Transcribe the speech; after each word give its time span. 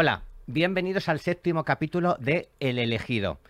Hola, 0.00 0.22
bienvenidos 0.46 1.08
al 1.08 1.18
séptimo 1.18 1.64
capítulo 1.64 2.16
de 2.20 2.50
El 2.60 2.78
elegido. 2.78 3.40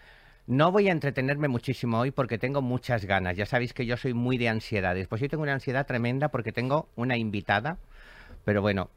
No 0.46 0.72
voy 0.72 0.88
a 0.88 0.92
entretenerme 0.92 1.46
muchísimo 1.46 1.98
hoy 1.98 2.10
porque 2.10 2.38
tengo 2.38 2.62
muchas 2.62 3.04
ganas. 3.04 3.36
Ya 3.36 3.44
sabéis 3.44 3.74
que 3.74 3.84
yo 3.84 3.98
soy 3.98 4.14
muy 4.14 4.38
de 4.38 4.48
ansiedades. 4.48 5.08
Pues 5.08 5.20
yo 5.20 5.28
tengo 5.28 5.42
una 5.42 5.52
ansiedad 5.52 5.86
tremenda 5.86 6.30
porque 6.30 6.50
tengo 6.50 6.88
una 6.96 7.18
invitada, 7.18 7.76
pero 8.46 8.62
bueno, 8.62 8.88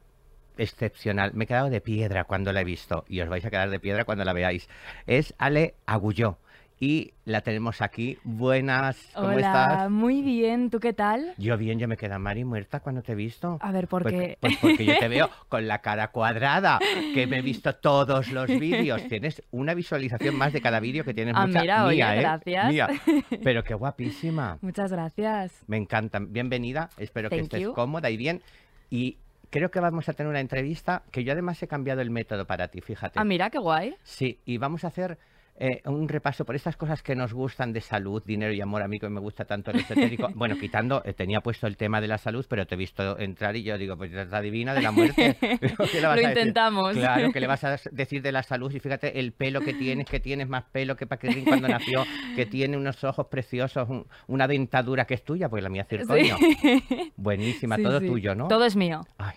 excepcional. 0.57 1.33
Me 1.33 1.43
he 1.43 1.47
quedado 1.47 1.69
de 1.69 1.81
piedra 1.81 2.23
cuando 2.23 2.53
la 2.53 2.61
he 2.61 2.63
visto 2.63 3.03
y 3.09 3.19
os 3.19 3.27
vais 3.27 3.43
a 3.43 3.49
quedar 3.49 3.69
de 3.69 3.81
piedra 3.81 4.05
cuando 4.05 4.23
la 4.23 4.31
veáis. 4.31 4.69
Es 5.05 5.33
Ale 5.37 5.75
Agulló 5.85 6.37
y 6.81 7.13
la 7.25 7.41
tenemos 7.41 7.79
aquí. 7.79 8.17
Buenas, 8.23 8.97
¿cómo 9.13 9.27
Hola, 9.27 9.37
estás? 9.37 9.91
muy 9.91 10.23
bien. 10.23 10.71
¿Tú 10.71 10.79
qué 10.79 10.93
tal? 10.93 11.35
Yo 11.37 11.55
bien, 11.55 11.77
yo 11.77 11.87
me 11.87 11.95
queda 11.95 12.17
Mari 12.17 12.43
muerta 12.43 12.79
cuando 12.79 13.03
te 13.03 13.11
he 13.11 13.15
visto. 13.15 13.59
A 13.61 13.71
ver, 13.71 13.87
¿por 13.87 14.01
Pues- 14.01 14.15
qué? 14.15 14.37
Pues, 14.41 14.57
porque 14.59 14.83
yo 14.83 14.97
te 14.97 15.07
veo 15.07 15.29
con 15.47 15.67
la 15.67 15.77
cara 15.83 16.07
cuadrada, 16.07 16.79
que 17.13 17.27
me 17.27 17.37
he 17.37 17.41
visto 17.43 17.75
todos 17.75 18.31
los 18.31 18.47
vídeos. 18.59 19.07
Tienes 19.07 19.43
una 19.51 19.75
visualización 19.75 20.35
más 20.35 20.53
de 20.53 20.61
cada 20.61 20.79
vídeo 20.79 21.03
que 21.05 21.13
tienes 21.13 21.35
Ah, 21.37 21.45
mucha 21.45 21.61
mira, 21.61 21.85
oye, 21.85 21.97
mía, 21.97 22.15
¿eh? 22.15 22.19
gracias. 22.21 22.67
Mía. 22.69 22.89
Pero 23.43 23.63
qué 23.63 23.75
guapísima. 23.75 24.57
Muchas 24.61 24.91
gracias. 24.91 25.53
Me 25.67 25.77
encanta. 25.77 26.17
Bienvenida. 26.19 26.89
Espero 26.97 27.29
que 27.29 27.41
estés 27.41 27.61
you. 27.61 27.73
cómoda 27.73 28.09
y 28.09 28.17
bien. 28.17 28.41
Y 28.89 29.17
creo 29.51 29.69
que 29.69 29.79
vamos 29.79 30.09
a 30.09 30.13
tener 30.13 30.31
una 30.31 30.39
entrevista 30.39 31.03
que 31.11 31.23
yo 31.23 31.31
además 31.33 31.61
he 31.61 31.67
cambiado 31.67 32.01
el 32.01 32.09
método 32.09 32.47
para 32.47 32.69
ti, 32.69 32.81
fíjate. 32.81 33.19
Ah, 33.19 33.23
mira, 33.23 33.51
qué 33.51 33.59
guay. 33.59 33.93
Sí, 34.01 34.39
y 34.45 34.57
vamos 34.57 34.83
a 34.83 34.87
hacer 34.87 35.19
eh, 35.63 35.81
un 35.85 36.09
repaso 36.09 36.43
por 36.43 36.55
estas 36.55 36.75
cosas 36.75 37.03
que 37.03 37.15
nos 37.15 37.33
gustan 37.33 37.71
de 37.71 37.81
salud, 37.81 38.23
dinero 38.25 38.51
y 38.51 38.59
amor. 38.61 38.81
A 38.81 38.87
mí 38.87 38.99
que 38.99 39.07
me 39.09 39.19
gusta 39.19 39.45
tanto 39.45 39.69
el 39.71 39.79
esotérico. 39.81 40.27
Bueno, 40.35 40.57
quitando, 40.57 41.03
eh, 41.05 41.13
tenía 41.13 41.41
puesto 41.41 41.67
el 41.67 41.77
tema 41.77 42.01
de 42.01 42.07
la 42.07 42.17
salud, 42.17 42.43
pero 42.49 42.65
te 42.65 42.73
he 42.73 42.77
visto 42.77 43.19
entrar 43.19 43.55
y 43.55 43.61
yo 43.63 43.77
digo, 43.77 43.95
pues 43.95 44.11
está 44.11 44.41
divina 44.41 44.73
de 44.73 44.81
la 44.81 44.91
muerte. 44.91 45.37
¿Qué 45.39 45.57
le 45.59 45.75
vas 45.75 45.91
Lo 46.03 46.09
a 46.09 46.15
decir? 46.15 46.29
intentamos. 46.29 46.93
Claro, 46.93 47.31
que 47.31 47.39
le 47.39 47.45
vas 47.47 47.63
a 47.63 47.77
decir 47.91 48.21
de 48.23 48.31
la 48.31 48.41
salud 48.43 48.73
y 48.73 48.79
fíjate 48.79 49.19
el 49.19 49.33
pelo 49.33 49.61
que 49.61 49.73
tienes, 49.75 50.07
que 50.07 50.19
tienes 50.19 50.49
más 50.49 50.63
pelo 50.71 50.95
que 50.95 51.05
Paquetín 51.05 51.45
cuando 51.45 51.67
nació, 51.67 52.03
que 52.35 52.45
tiene 52.47 52.75
unos 52.77 53.03
ojos 53.03 53.27
preciosos, 53.27 53.87
un- 53.87 54.07
una 54.27 54.47
dentadura 54.47 55.05
que 55.05 55.13
es 55.13 55.23
tuya, 55.23 55.47
pues 55.47 55.61
la 55.61 55.69
mía 55.69 55.83
es 55.83 55.87
circonio. 55.89 56.37
Buenísima, 57.15 57.75
Sí, 57.77 57.83
todo 57.83 57.99
sí. 57.99 58.07
tuyo, 58.07 58.35
¿no? 58.35 58.47
Todo 58.47 58.65
es 58.65 58.75
mío. 58.75 59.01
Ay, 59.17 59.35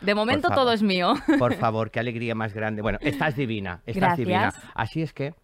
De 0.00 0.14
momento 0.14 0.48
favor. 0.48 0.64
todo 0.64 0.72
es 0.72 0.82
mío. 0.82 1.14
por 1.38 1.54
favor, 1.54 1.90
qué 1.90 2.00
alegría 2.00 2.34
más 2.34 2.52
grande. 2.54 2.82
Bueno, 2.82 2.98
estás 3.00 3.36
divina, 3.36 3.80
estás 3.86 3.96
Gracias. 3.96 4.18
divina. 4.18 4.52
Así 4.74 5.02
es 5.02 5.12
que 5.12 5.34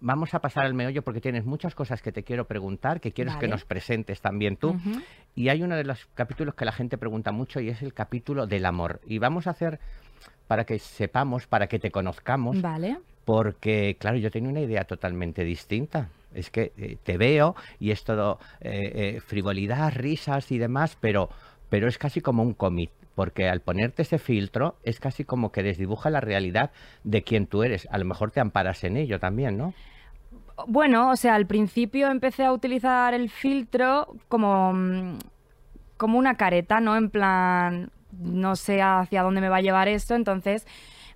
vamos 0.00 0.34
a 0.34 0.40
pasar 0.40 0.66
al 0.66 0.74
meollo 0.74 1.02
porque 1.02 1.20
tienes 1.20 1.44
muchas 1.44 1.74
cosas 1.74 2.02
que 2.02 2.12
te 2.12 2.22
quiero 2.22 2.46
preguntar, 2.46 3.00
que 3.00 3.12
quieres 3.12 3.36
que 3.36 3.48
nos 3.48 3.64
presentes 3.64 4.20
también 4.20 4.56
tú. 4.56 4.76
Y 5.34 5.48
hay 5.48 5.62
uno 5.62 5.76
de 5.76 5.84
los 5.84 6.06
capítulos 6.14 6.54
que 6.54 6.64
la 6.64 6.72
gente 6.72 6.98
pregunta 6.98 7.32
mucho 7.32 7.60
y 7.60 7.68
es 7.68 7.82
el 7.82 7.94
capítulo 7.94 8.46
del 8.46 8.66
amor. 8.66 9.00
Y 9.06 9.18
vamos 9.18 9.46
a 9.46 9.50
hacer 9.50 9.80
para 10.46 10.64
que 10.64 10.78
sepamos, 10.78 11.46
para 11.46 11.66
que 11.66 11.78
te 11.78 11.90
conozcamos, 11.90 12.60
Vale. 12.62 12.98
porque, 13.24 13.96
claro, 13.98 14.16
yo 14.16 14.30
tenía 14.30 14.50
una 14.50 14.60
idea 14.60 14.84
totalmente 14.84 15.44
distinta. 15.44 16.08
Es 16.34 16.50
que 16.50 16.72
eh, 16.76 16.98
te 17.02 17.16
veo 17.16 17.56
y 17.80 17.90
es 17.90 18.04
todo 18.04 18.38
eh, 18.60 19.16
eh, 19.16 19.20
frivolidad, 19.20 19.92
risas 19.94 20.52
y 20.52 20.58
demás, 20.58 20.96
pero, 21.00 21.30
pero 21.70 21.88
es 21.88 21.98
casi 21.98 22.20
como 22.20 22.42
un 22.42 22.52
cómic, 22.52 22.90
porque 23.16 23.48
al 23.48 23.60
ponerte 23.60 24.02
ese 24.02 24.18
filtro 24.18 24.76
es 24.84 25.00
casi 25.00 25.24
como 25.24 25.50
que 25.50 25.64
desdibuja 25.64 26.10
la 26.10 26.20
realidad 26.20 26.70
de 27.02 27.24
quién 27.24 27.46
tú 27.46 27.64
eres. 27.64 27.88
A 27.90 27.98
lo 27.98 28.04
mejor 28.04 28.30
te 28.30 28.40
amparas 28.40 28.84
en 28.84 28.98
ello 28.98 29.18
también, 29.18 29.56
¿no? 29.56 29.74
Bueno, 30.68 31.10
o 31.10 31.16
sea, 31.16 31.34
al 31.34 31.46
principio 31.46 32.10
empecé 32.10 32.44
a 32.44 32.52
utilizar 32.52 33.14
el 33.14 33.30
filtro 33.30 34.14
como, 34.28 34.72
mm, 34.74 35.18
como 35.96 36.18
una 36.18 36.36
careta, 36.36 36.78
¿no? 36.80 36.94
En 36.94 37.08
plan, 37.08 37.90
no 38.12 38.54
sé 38.54 38.82
hacia 38.82 39.22
dónde 39.22 39.40
me 39.40 39.48
va 39.48 39.56
a 39.56 39.62
llevar 39.62 39.88
esto, 39.88 40.14
entonces 40.14 40.66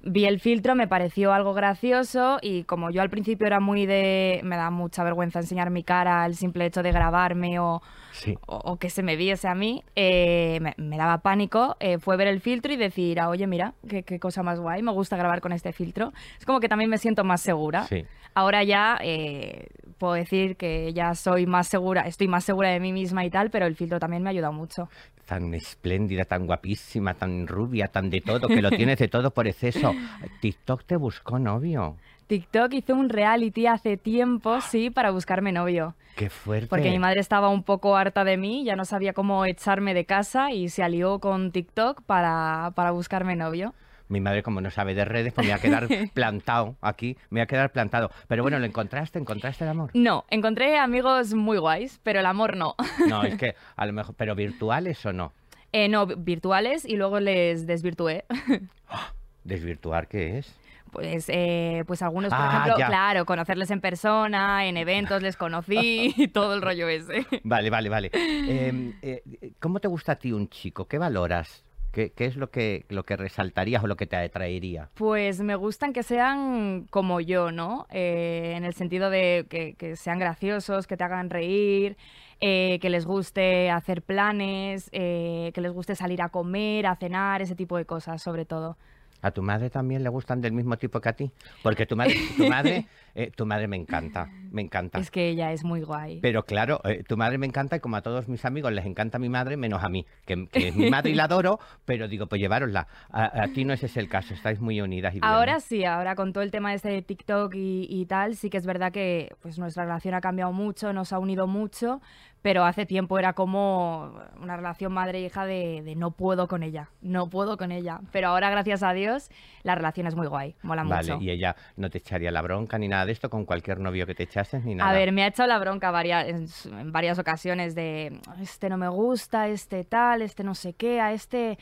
vi 0.02 0.24
el 0.24 0.40
filtro, 0.40 0.74
me 0.74 0.88
pareció 0.88 1.32
algo 1.32 1.52
gracioso 1.54 2.38
y 2.40 2.64
como 2.64 2.90
yo 2.90 3.02
al 3.02 3.10
principio 3.10 3.46
era 3.46 3.60
muy 3.60 3.86
de... 3.86 4.40
me 4.44 4.56
da 4.56 4.70
mucha 4.70 5.04
vergüenza 5.04 5.40
enseñar 5.40 5.70
mi 5.70 5.82
cara, 5.82 6.24
el 6.26 6.34
simple 6.36 6.66
hecho 6.66 6.82
de 6.82 6.90
grabarme 6.92 7.58
o, 7.58 7.82
Sí. 8.12 8.36
o, 8.46 8.56
o 8.56 8.76
que 8.76 8.90
se 8.90 9.02
me 9.02 9.16
viese 9.16 9.46
a 9.48 9.54
mí, 9.54 9.82
eh, 9.96 10.58
me, 10.60 10.74
me 10.78 10.96
daba 10.96 11.18
pánico, 11.18 11.76
eh, 11.80 11.98
fue 11.98 12.16
ver 12.16 12.26
el 12.28 12.40
filtro 12.40 12.72
y 12.72 12.76
decir, 12.76 13.20
ah, 13.20 13.28
oye, 13.28 13.46
mira, 13.46 13.74
qué, 13.88 14.02
qué 14.02 14.18
cosa 14.18 14.42
más 14.42 14.58
guay, 14.58 14.82
me 14.82 14.92
gusta 14.92 15.16
grabar 15.16 15.40
con 15.40 15.52
este 15.52 15.72
filtro. 15.72 16.12
Es 16.38 16.44
como 16.46 16.60
que 16.60 16.68
también 16.68 16.90
me 16.90 16.98
siento 16.98 17.22
más 17.24 17.40
segura. 17.40 17.84
Sí. 17.84 18.04
Ahora 18.34 18.62
ya 18.64 18.98
eh, 19.02 19.66
puedo 20.00 20.14
decir 20.14 20.56
que 20.56 20.92
ya 20.92 21.14
soy 21.14 21.46
más 21.46 21.68
segura, 21.68 22.00
estoy 22.02 22.26
más 22.26 22.42
segura 22.42 22.70
de 22.70 22.80
mí 22.80 22.92
misma 22.92 23.24
y 23.24 23.30
tal, 23.30 23.50
pero 23.50 23.66
el 23.66 23.76
filtro 23.76 24.00
también 24.00 24.22
me 24.22 24.30
ha 24.30 24.32
ayudado 24.32 24.52
mucho. 24.52 24.88
Tan 25.26 25.54
espléndida, 25.54 26.24
tan 26.24 26.46
guapísima, 26.46 27.14
tan 27.14 27.46
rubia, 27.46 27.86
tan 27.86 28.10
de 28.10 28.20
todo, 28.20 28.48
que 28.48 28.62
lo 28.62 28.70
tienes 28.70 28.98
de 28.98 29.06
todo 29.06 29.30
por 29.30 29.46
exceso. 29.46 29.92
TikTok 30.40 30.84
te 30.84 30.96
buscó 30.96 31.38
novio. 31.38 31.96
TikTok 32.26 32.72
hizo 32.72 32.94
un 32.94 33.10
reality 33.10 33.66
hace 33.66 33.96
tiempo, 33.96 34.60
sí, 34.60 34.88
para 34.90 35.10
buscarme 35.10 35.52
novio. 35.52 35.94
Qué 36.16 36.30
fuerte. 36.30 36.68
Porque 36.68 36.90
mi 36.90 36.98
madre 36.98 37.20
estaba 37.20 37.48
un 37.48 37.62
poco 37.62 37.96
harta 37.96 38.24
de 38.24 38.36
mí, 38.36 38.64
ya 38.64 38.76
no 38.76 38.84
sabía 38.84 39.12
cómo 39.12 39.44
echarme 39.44 39.94
de 39.94 40.06
casa 40.06 40.50
y 40.50 40.70
se 40.70 40.82
alió 40.82 41.18
con 41.18 41.52
TikTok 41.52 42.02
para, 42.02 42.72
para 42.74 42.90
buscarme 42.90 43.36
novio. 43.36 43.74
Mi 44.10 44.20
madre, 44.20 44.42
como 44.42 44.60
no 44.60 44.70
sabe 44.70 44.92
de 44.94 45.04
redes, 45.06 45.32
pues 45.32 45.46
me 45.46 45.52
va 45.52 45.56
a 45.58 45.62
quedar 45.62 45.86
plantado 46.14 46.76
aquí, 46.82 47.16
me 47.30 47.40
va 47.40 47.44
a 47.44 47.46
quedar 47.46 47.70
plantado. 47.72 48.10
Pero 48.28 48.42
bueno, 48.42 48.58
¿lo 48.58 48.66
encontraste? 48.66 49.18
¿Encontraste 49.18 49.64
el 49.64 49.70
amor? 49.70 49.90
No, 49.94 50.24
encontré 50.30 50.78
amigos 50.78 51.32
muy 51.32 51.56
guays, 51.58 52.00
pero 52.02 52.20
el 52.20 52.26
amor 52.26 52.56
no. 52.56 52.74
No, 53.08 53.22
es 53.22 53.36
que 53.36 53.54
a 53.76 53.86
lo 53.86 53.92
mejor, 53.92 54.14
pero 54.18 54.34
virtuales 54.34 55.06
o 55.06 55.12
no. 55.12 55.32
Eh, 55.72 55.88
no, 55.88 56.06
virtuales 56.06 56.84
y 56.84 56.96
luego 56.96 57.20
les 57.20 57.66
desvirtué. 57.66 58.24
¿Desvirtuar 59.44 60.08
qué 60.08 60.38
es? 60.38 60.54
Pues, 60.90 61.26
eh, 61.28 61.84
pues 61.86 62.02
algunos, 62.02 62.30
por 62.30 62.38
Ah, 62.42 62.48
ejemplo, 62.50 62.78
ya. 62.78 62.88
claro, 62.88 63.24
conocerles 63.24 63.70
en 63.70 63.80
persona, 63.80 64.66
en 64.66 64.76
eventos 64.76 65.22
les 65.22 65.36
conocí 65.36 66.12
y 66.16 66.26
todo 66.28 66.52
el 66.54 66.62
rollo 66.62 66.88
ese. 66.88 67.24
Vale, 67.44 67.70
vale, 67.70 67.88
vale. 67.88 68.10
Eh, 68.12 68.92
eh, 69.02 69.52
¿Cómo 69.60 69.78
te 69.78 69.86
gusta 69.86 70.12
a 70.12 70.16
ti 70.16 70.32
un 70.32 70.48
chico? 70.48 70.86
¿Qué 70.88 70.98
valoras? 70.98 71.64
¿Qué, 71.92 72.12
es 72.16 72.36
lo 72.36 72.50
que, 72.50 72.84
lo 72.88 73.04
que 73.04 73.16
resaltarías 73.16 73.82
o 73.82 73.86
lo 73.86 73.96
que 73.96 74.06
te 74.06 74.16
atraería? 74.16 74.90
Pues 74.94 75.40
me 75.40 75.56
gustan 75.56 75.92
que 75.92 76.02
sean 76.02 76.86
como 76.90 77.20
yo, 77.20 77.50
¿no? 77.50 77.86
Eh, 77.90 78.54
en 78.56 78.64
el 78.64 78.74
sentido 78.74 79.10
de 79.10 79.46
que, 79.48 79.74
que 79.74 79.96
sean 79.96 80.18
graciosos, 80.18 80.86
que 80.86 80.96
te 80.96 81.04
hagan 81.04 81.30
reír, 81.30 81.96
eh, 82.40 82.78
que 82.80 82.88
les 82.88 83.04
guste 83.04 83.70
hacer 83.70 84.02
planes, 84.02 84.88
eh, 84.92 85.50
que 85.54 85.60
les 85.60 85.72
guste 85.72 85.94
salir 85.94 86.22
a 86.22 86.30
comer, 86.30 86.86
a 86.86 86.96
cenar, 86.96 87.42
ese 87.42 87.54
tipo 87.54 87.76
de 87.76 87.84
cosas, 87.84 88.22
sobre 88.22 88.46
todo. 88.46 88.78
¿A 89.22 89.30
tu 89.30 89.42
madre 89.42 89.70
también 89.70 90.02
le 90.02 90.08
gustan 90.08 90.40
del 90.40 90.52
mismo 90.52 90.76
tipo 90.76 91.00
que 91.00 91.08
a 91.08 91.12
ti? 91.12 91.30
Porque 91.62 91.86
tu 91.86 91.96
madre, 91.96 92.14
tu 92.36 92.46
madre, 92.48 92.86
eh, 93.14 93.30
tu 93.30 93.46
madre 93.46 93.68
me 93.68 93.76
encanta, 93.76 94.28
me 94.50 94.62
encanta. 94.62 94.98
Es 94.98 95.10
que 95.10 95.28
ella 95.28 95.52
es 95.52 95.64
muy 95.64 95.82
guay. 95.82 96.20
Pero 96.20 96.44
claro, 96.44 96.80
eh, 96.84 97.02
tu 97.06 97.16
madre 97.16 97.38
me 97.38 97.46
encanta 97.46 97.76
y 97.76 97.80
como 97.80 97.96
a 97.96 98.02
todos 98.02 98.28
mis 98.28 98.44
amigos 98.44 98.72
les 98.72 98.86
encanta 98.86 99.18
mi 99.18 99.28
madre, 99.28 99.56
menos 99.56 99.82
a 99.84 99.88
mí, 99.88 100.06
que, 100.24 100.46
que 100.48 100.68
es 100.68 100.76
mi 100.76 100.90
madre 100.90 101.10
y 101.10 101.14
la 101.14 101.24
adoro, 101.24 101.58
pero 101.84 102.08
digo, 102.08 102.26
pues 102.26 102.40
llevárosla. 102.40 102.86
A, 103.10 103.42
a 103.42 103.48
ti 103.48 103.64
no 103.64 103.72
ese 103.72 103.86
es 103.86 103.96
el 103.96 104.08
caso, 104.08 104.34
estáis 104.34 104.60
muy 104.60 104.80
unidas. 104.80 105.14
Y. 105.14 105.20
Ahora 105.22 105.60
sí, 105.60 105.84
ahora 105.84 106.14
con 106.14 106.32
todo 106.32 106.42
el 106.42 106.50
tema 106.50 106.74
este 106.74 106.88
de 106.88 107.02
TikTok 107.02 107.54
y, 107.54 107.86
y 107.88 108.06
tal, 108.06 108.36
sí 108.36 108.50
que 108.50 108.58
es 108.58 108.66
verdad 108.66 108.92
que 108.92 109.34
pues 109.40 109.58
nuestra 109.58 109.84
relación 109.84 110.14
ha 110.14 110.20
cambiado 110.20 110.52
mucho, 110.52 110.92
nos 110.92 111.12
ha 111.12 111.18
unido 111.18 111.46
mucho, 111.46 112.00
pero 112.42 112.64
hace 112.64 112.86
tiempo 112.86 113.18
era 113.18 113.34
como 113.34 114.14
una 114.40 114.56
relación 114.56 114.92
madre-hija 114.92 115.44
de, 115.44 115.82
de 115.84 115.94
no 115.94 116.10
puedo 116.12 116.48
con 116.48 116.62
ella, 116.62 116.88
no 117.02 117.28
puedo 117.28 117.56
con 117.56 117.70
ella. 117.70 118.00
Pero 118.12 118.28
ahora, 118.28 118.48
gracias 118.50 118.82
a 118.82 118.92
Dios, 118.92 119.30
la 119.62 119.74
relación 119.74 120.06
es 120.06 120.14
muy 120.14 120.26
guay, 120.26 120.54
mola 120.62 120.82
Vale, 120.84 121.12
mucho. 121.12 121.22
y 121.24 121.30
ella 121.30 121.54
no 121.76 121.90
te 121.90 121.98
echaría 121.98 122.30
la 122.30 122.40
bronca 122.42 122.78
ni 122.78 122.88
nada 122.88 123.04
de 123.04 123.12
esto 123.12 123.28
con 123.28 123.44
cualquier 123.44 123.78
novio 123.80 124.06
que 124.06 124.14
te 124.14 124.22
echases 124.22 124.64
ni 124.64 124.74
nada. 124.74 124.90
A 124.90 124.92
ver, 124.94 125.12
me 125.12 125.22
ha 125.22 125.26
echado 125.26 125.48
la 125.48 125.58
bronca 125.58 125.90
varias, 125.90 126.26
en, 126.26 126.78
en 126.78 126.92
varias 126.92 127.18
ocasiones 127.18 127.74
de 127.74 128.20
este 128.40 128.68
no 128.70 128.78
me 128.78 128.88
gusta, 128.88 129.48
este 129.48 129.84
tal, 129.84 130.22
este 130.22 130.42
no 130.42 130.54
sé 130.54 130.72
qué, 130.72 131.00
a 131.00 131.12
este 131.12 131.58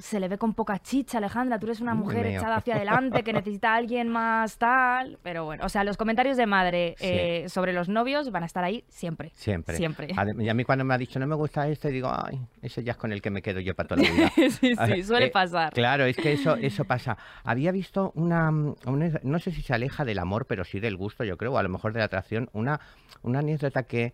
se 0.00 0.20
le 0.20 0.28
ve 0.28 0.38
con 0.38 0.54
poca 0.54 0.78
chicha, 0.78 1.18
Alejandra, 1.18 1.58
tú 1.58 1.66
eres 1.66 1.80
una 1.80 1.94
mujer 1.94 2.26
echada 2.26 2.56
hacia 2.56 2.76
adelante 2.76 3.22
que 3.22 3.32
necesita 3.32 3.72
a 3.72 3.76
alguien 3.76 4.08
más 4.08 4.58
tal, 4.58 5.18
pero 5.22 5.44
bueno, 5.44 5.64
o 5.64 5.68
sea, 5.68 5.84
los 5.84 5.96
comentarios 5.96 6.36
de 6.36 6.46
madre 6.46 6.94
Sí. 6.98 7.06
eh, 7.06 7.44
sobre 7.48 7.72
los 7.72 7.88
novios 7.88 8.30
van 8.30 8.42
a 8.42 8.46
estar 8.46 8.64
ahí 8.64 8.84
siempre. 8.88 9.30
Siempre. 9.34 9.76
Siempre. 9.76 10.08
Y 10.38 10.48
a 10.48 10.54
mí 10.54 10.64
cuando 10.64 10.84
me 10.84 10.94
ha 10.94 10.98
dicho 10.98 11.18
no 11.18 11.26
me 11.26 11.34
gusta 11.34 11.68
este, 11.68 11.88
digo, 11.90 12.10
ay, 12.12 12.40
ese 12.62 12.82
ya 12.82 12.92
es 12.92 12.98
con 12.98 13.12
el 13.12 13.20
que 13.22 13.30
me 13.30 13.42
quedo 13.42 13.60
yo 13.60 13.74
para 13.74 13.88
toda 13.88 14.02
la 14.02 14.10
vida. 14.10 14.30
sí, 14.50 14.74
sí, 14.74 15.02
suele 15.02 15.26
eh, 15.26 15.30
pasar. 15.30 15.72
Claro, 15.72 16.04
es 16.04 16.16
que 16.16 16.32
eso, 16.32 16.56
eso 16.56 16.84
pasa. 16.84 17.16
Había 17.44 17.72
visto 17.72 18.12
una, 18.14 18.50
una- 18.50 19.20
no 19.22 19.38
sé 19.38 19.50
si 19.52 19.62
se 19.62 19.74
aleja 19.74 20.04
del 20.04 20.18
amor, 20.18 20.46
pero 20.46 20.64
sí 20.64 20.80
del 20.80 20.96
gusto, 20.96 21.24
yo 21.24 21.36
creo, 21.36 21.52
o 21.52 21.58
a 21.58 21.62
lo 21.62 21.68
mejor 21.68 21.92
de 21.92 21.98
la 22.00 22.06
atracción, 22.06 22.48
una, 22.52 22.80
una 23.22 23.40
anécdota 23.40 23.82
que 23.84 24.12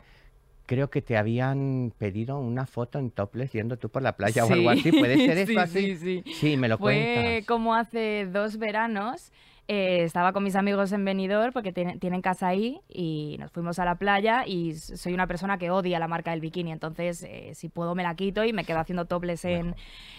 creo 0.67 0.91
que 0.91 1.03
te 1.03 1.17
habían 1.17 1.93
pedido 1.99 2.39
una 2.39 2.67
foto 2.67 2.99
en 2.99 3.11
topless 3.11 3.53
yendo 3.53 3.77
tú 3.77 3.89
por 3.89 4.03
la 4.03 4.17
playa 4.17 4.45
o 4.45 4.53
algo 4.53 4.73
Sí. 4.73 4.79
así. 4.81 4.93
¿Puede 4.93 5.17
ser 5.27 5.47
Sí, 5.47 5.53
eso 5.53 5.61
así? 5.61 5.97
sí, 5.97 6.23
sí. 6.25 6.33
Sí, 6.33 6.57
me 6.57 6.69
lo 6.69 6.79
Fue 6.79 6.95
cuentas. 7.15 7.47
como 7.47 7.75
hace 7.75 8.27
dos 8.27 8.59
veranos. 8.59 9.33
eh, 9.67 10.03
estaba 10.05 10.35
con 10.35 10.45
mis 10.45 10.57
amigos 10.57 10.93
en 10.93 11.07
Benidorm 11.07 11.51
porque 11.55 11.73
tienen, 11.73 11.99
tienen 11.99 12.21
casa 12.21 12.49
ahí 12.49 12.83
y 12.87 13.37
nos 13.41 13.51
fuimos 13.51 13.79
a 13.79 13.87
la 13.87 13.95
playa 13.95 14.45
y 14.47 14.75
soy 14.75 15.15
una 15.15 15.27
persona 15.27 15.57
que 15.57 15.71
odia 15.71 15.99
la 15.99 16.07
marca 16.07 16.33
del 16.33 16.41
bikini, 16.41 16.71
entonces 16.71 17.23
eh, 17.23 17.53
si 17.55 17.71
puedo 17.71 17.95
me 17.95 18.03
la 18.03 18.15
quito 18.15 18.45
y 18.45 18.53
me 18.53 18.65
quedo 18.67 18.79
haciendo 18.79 19.07
topless 19.07 19.47
en, 19.47 19.75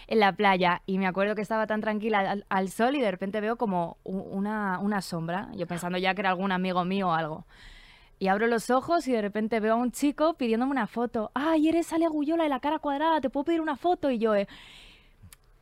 en 0.07 0.19
la 0.19 0.31
playa. 0.31 0.81
Y 0.87 0.97
me 0.97 1.05
acuerdo 1.05 1.35
que 1.35 1.43
estaba 1.43 1.67
tan 1.67 1.79
tranquila 1.79 2.19
al, 2.21 2.45
al 2.49 2.69
sol 2.69 2.95
y 2.95 3.01
de 3.01 3.11
repente 3.11 3.39
veo 3.39 3.55
como 3.55 3.97
una, 4.03 4.79
una 4.79 5.01
sombra, 5.03 5.49
yo 5.55 5.67
pensando 5.67 5.99
ya 5.99 6.15
que 6.15 6.21
era 6.21 6.29
algún 6.31 6.51
amigo 6.51 6.83
mío 6.83 7.09
o 7.09 7.13
algo. 7.13 7.45
Y 8.17 8.27
abro 8.29 8.47
los 8.47 8.69
ojos 8.69 9.07
y 9.07 9.11
de 9.11 9.21
repente 9.21 9.59
veo 9.59 9.73
a 9.73 9.77
un 9.77 9.91
chico 9.91 10.35
pidiéndome 10.35 10.71
una 10.71 10.87
foto. 10.87 11.31
¡Ay, 11.33 11.67
eres 11.67 11.91
Ale 11.91 12.05
Aguyola 12.05 12.43
de 12.43 12.49
la 12.49 12.59
cara 12.61 12.79
cuadrada! 12.79 13.19
¿Te 13.19 13.29
puedo 13.29 13.43
pedir 13.45 13.61
una 13.61 13.75
foto? 13.75 14.09
Y 14.09 14.19
yo, 14.19 14.33
eh, 14.35 14.47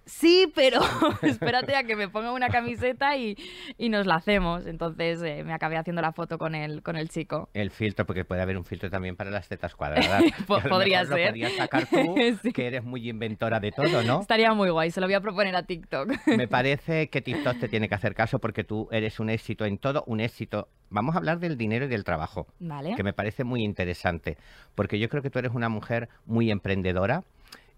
sí, 0.06 0.52
pero 0.56 0.80
espérate 1.22 1.76
a 1.76 1.84
que 1.84 1.96
me 1.96 2.10
ponga 2.10 2.32
una 2.32 2.50
camiseta 2.50 3.16
y, 3.18 3.36
y 3.78 3.90
nos 3.90 4.06
la 4.06 4.16
hacemos. 4.16 4.66
Entonces 4.66 5.22
eh, 5.24 5.44
me 5.44 5.54
acabé 5.54 5.78
haciendo 5.78 6.02
la 6.02 6.12
foto 6.12 6.38
con 6.38 6.56
el, 6.56 6.82
con 6.84 6.96
el 6.96 7.10
chico. 7.10 7.50
El 7.54 7.72
filtro, 7.72 8.06
porque 8.06 8.26
puede 8.26 8.42
haber 8.42 8.58
un 8.58 8.66
filtro 8.66 8.90
también 8.90 9.16
para 9.16 9.32
las 9.32 9.48
tetas 9.48 9.76
cuadradas. 9.76 10.24
Lo 10.48 10.60
podría 10.70 11.04
lo 11.04 11.16
ser. 11.16 11.28
podrías 11.28 11.54
sacar 11.54 11.86
tú, 11.88 12.16
Sí. 12.42 12.52
que 12.52 12.68
eres 12.68 12.84
muy 12.84 13.10
inventora 13.10 13.60
de 13.60 13.72
todo, 13.72 14.04
¿no? 14.04 14.22
Estaría 14.22 14.54
muy 14.54 14.70
guay, 14.70 14.92
se 14.92 15.00
lo 15.02 15.08
voy 15.08 15.14
a 15.16 15.22
proponer 15.22 15.56
a 15.56 15.64
TikTok. 15.64 16.10
Me 16.28 16.48
parece 16.48 17.10
que 17.10 17.22
TikTok 17.22 17.60
te 17.60 17.68
tiene 17.70 17.88
que 17.90 17.96
hacer 17.96 18.14
caso 18.16 18.40
porque 18.40 18.64
tú 18.64 18.88
eres 18.92 19.20
un 19.20 19.30
éxito 19.30 19.66
en 19.66 19.78
todo, 19.78 20.04
un 20.08 20.20
éxito. 20.20 20.68
Vamos 20.90 21.16
a 21.16 21.18
hablar 21.18 21.40
del 21.40 21.58
dinero 21.58 21.86
y 21.86 21.88
del 21.88 22.04
trabajo, 22.04 22.48
Vale. 22.60 22.96
que 22.96 23.04
me 23.04 23.14
parece 23.14 23.44
muy 23.44 23.64
interesante, 23.64 24.38
porque 24.76 25.00
yo 25.00 25.10
creo 25.10 25.24
que 25.24 25.30
tú 25.32 25.40
eres 25.40 25.52
una 25.54 25.70
mujer 25.70 26.10
muy 26.26 26.52
emprendedora 26.52 27.24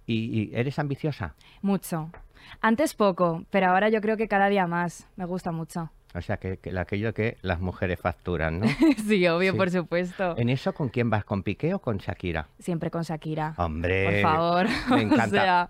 y, 0.05 0.41
y 0.41 0.51
eres 0.53 0.79
ambiciosa. 0.79 1.35
Mucho. 1.61 2.09
Antes 2.61 2.93
poco, 2.93 3.43
pero 3.49 3.67
ahora 3.67 3.89
yo 3.89 4.01
creo 4.01 4.17
que 4.17 4.27
cada 4.27 4.49
día 4.49 4.67
más. 4.67 5.07
Me 5.15 5.25
gusta 5.25 5.51
mucho. 5.51 5.91
O 6.13 6.21
sea, 6.21 6.37
que, 6.37 6.55
que 6.57 6.77
aquello 6.79 7.13
que 7.13 7.35
las 7.41 7.59
mujeres 7.59 7.99
facturan, 7.99 8.59
¿no? 8.61 8.67
sí, 9.05 9.27
obvio, 9.27 9.51
Sí. 9.51 9.57
por 9.57 9.69
supuesto. 9.69 10.37
¿En 10.37 10.47
eso 10.47 10.73
con 10.73 10.87
quién 10.87 11.09
vas? 11.09 11.25
¿Con 11.25 11.43
Piqué 11.43 11.73
o 11.73 11.79
con 11.79 11.97
Shakira? 11.97 12.47
Siempre 12.57 12.89
con 12.89 13.01
Shakira. 13.03 13.53
Hombre, 13.57 14.21
Por 14.21 14.31
favor. 14.31 14.67
me 14.91 15.01
encanta. 15.01 15.25
o 15.27 15.29
sea, 15.29 15.69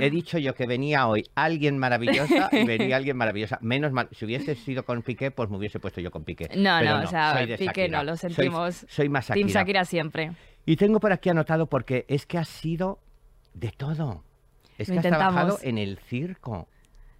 He 0.00 0.08
dicho 0.08 0.38
yo 0.38 0.54
que 0.54 0.66
venía 0.66 1.06
hoy 1.08 1.28
alguien 1.34 1.76
maravillosa 1.76 2.48
y 2.52 2.64
venía 2.64 2.96
alguien 2.96 3.18
maravillosa. 3.18 3.58
Menos 3.60 3.92
mal, 3.92 4.08
si 4.12 4.24
hubiese 4.24 4.54
sido 4.54 4.84
con 4.86 5.02
Piqué, 5.02 5.30
pues 5.30 5.50
me 5.50 5.58
hubiese 5.58 5.78
puesto 5.78 6.00
yo 6.00 6.10
con 6.10 6.24
Piqué. 6.24 6.48
No, 6.56 6.78
Pero 6.80 6.96
no, 6.98 7.04
o 7.04 7.06
sea, 7.08 7.34
soy 7.36 7.46
de 7.46 7.58
Piqué 7.58 7.82
Shakira. 7.82 7.98
no, 7.98 8.04
lo 8.04 8.16
sentimos. 8.16 8.86
Soy, 8.88 9.10
más 9.10 9.26
Team 9.26 9.40
Shakira. 9.40 9.60
Shakira 9.60 9.84
siempre. 9.84 10.32
Y 10.64 10.76
tengo 10.76 11.00
por 11.00 11.12
aquí 11.12 11.28
anotado 11.28 11.66
porque 11.66 12.06
es 12.08 12.24
que 12.24 12.38
has 12.38 12.48
sido 12.48 12.98
de 13.54 13.70
todo. 13.70 14.22
Es 14.78 14.88
Lo 14.88 14.94
que 14.94 14.98
has 15.00 15.06
trabajado 15.06 15.54
intentamos. 15.54 15.64
en 15.64 15.78
el 15.78 15.98
circo. 15.98 16.68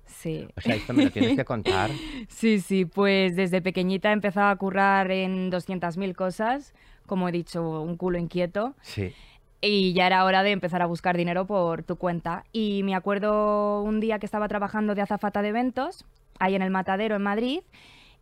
Sí. 0.07 0.47
O 0.57 0.61
sea, 0.61 0.75
esto 0.75 0.93
me 0.93 1.05
lo 1.05 1.11
tienes 1.11 1.37
que 1.37 1.45
contar. 1.45 1.91
Sí, 2.29 2.61
sí, 2.61 2.85
pues 2.85 3.37
desde 3.37 3.63
pequeñita 3.63 4.13
empezaba 4.13 4.51
a 4.51 4.57
currar 4.57 5.11
en 5.11 5.51
200.000 5.51 6.15
cosas, 6.15 6.75
como 7.07 7.29
he 7.29 7.33
dicho, 7.33 7.83
un 7.83 7.97
culo 7.97 8.19
inquieto. 8.19 8.75
Sí. 8.83 9.13
Y 9.61 9.93
ya 9.93 10.07
era 10.07 10.25
hora 10.25 10.43
de 10.43 10.51
empezar 10.51 10.83
a 10.83 10.87
buscar 10.87 11.17
dinero 11.17 11.47
por 11.47 11.85
tu 11.85 11.97
cuenta. 11.97 12.45
Y 12.53 12.83
me 12.83 12.95
acuerdo 12.95 13.83
un 13.83 14.01
día 14.01 14.19
que 14.19 14.27
estaba 14.27 14.49
trabajando 14.49 14.95
de 14.95 15.03
azafata 15.03 15.41
de 15.41 15.49
eventos, 15.49 16.05
ahí 16.41 16.55
en 16.57 16.63
el 16.63 16.71
Matadero, 16.71 17.15
en 17.17 17.23
Madrid, 17.23 17.61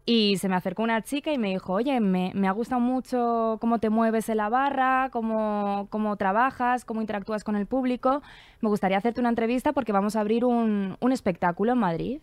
y 0.07 0.39
se 0.39 0.49
me 0.49 0.57
acercó 0.57 0.83
una 0.83 1.03
chica 1.03 1.33
y 1.33 1.39
me 1.39 1.51
dijo, 1.51 1.73
oye, 1.75 2.01
me, 2.01 2.33
me 2.35 2.49
ha 2.49 2.53
gustado 2.53 2.81
mucho 2.81 3.59
cómo 3.61 3.79
te 3.79 3.91
mueves 3.91 4.29
en 4.29 4.39
la 4.39 4.49
barra, 4.49 5.09
cómo, 5.13 5.87
cómo 5.91 6.17
trabajas, 6.17 6.85
cómo 6.85 7.01
interactúas 7.01 7.45
con 7.45 7.55
el 7.55 7.67
público. 7.67 8.23
Me 8.61 8.69
gustaría 8.69 8.97
hacerte 8.99 9.21
una 9.21 9.29
entrevista 9.29 9.73
porque 9.73 9.93
vamos 9.93 10.17
a 10.17 10.21
abrir 10.21 10.45
un, 10.45 10.97
un 11.01 11.13
espectáculo 11.13 11.73
en 11.73 11.79
Madrid. 11.79 12.21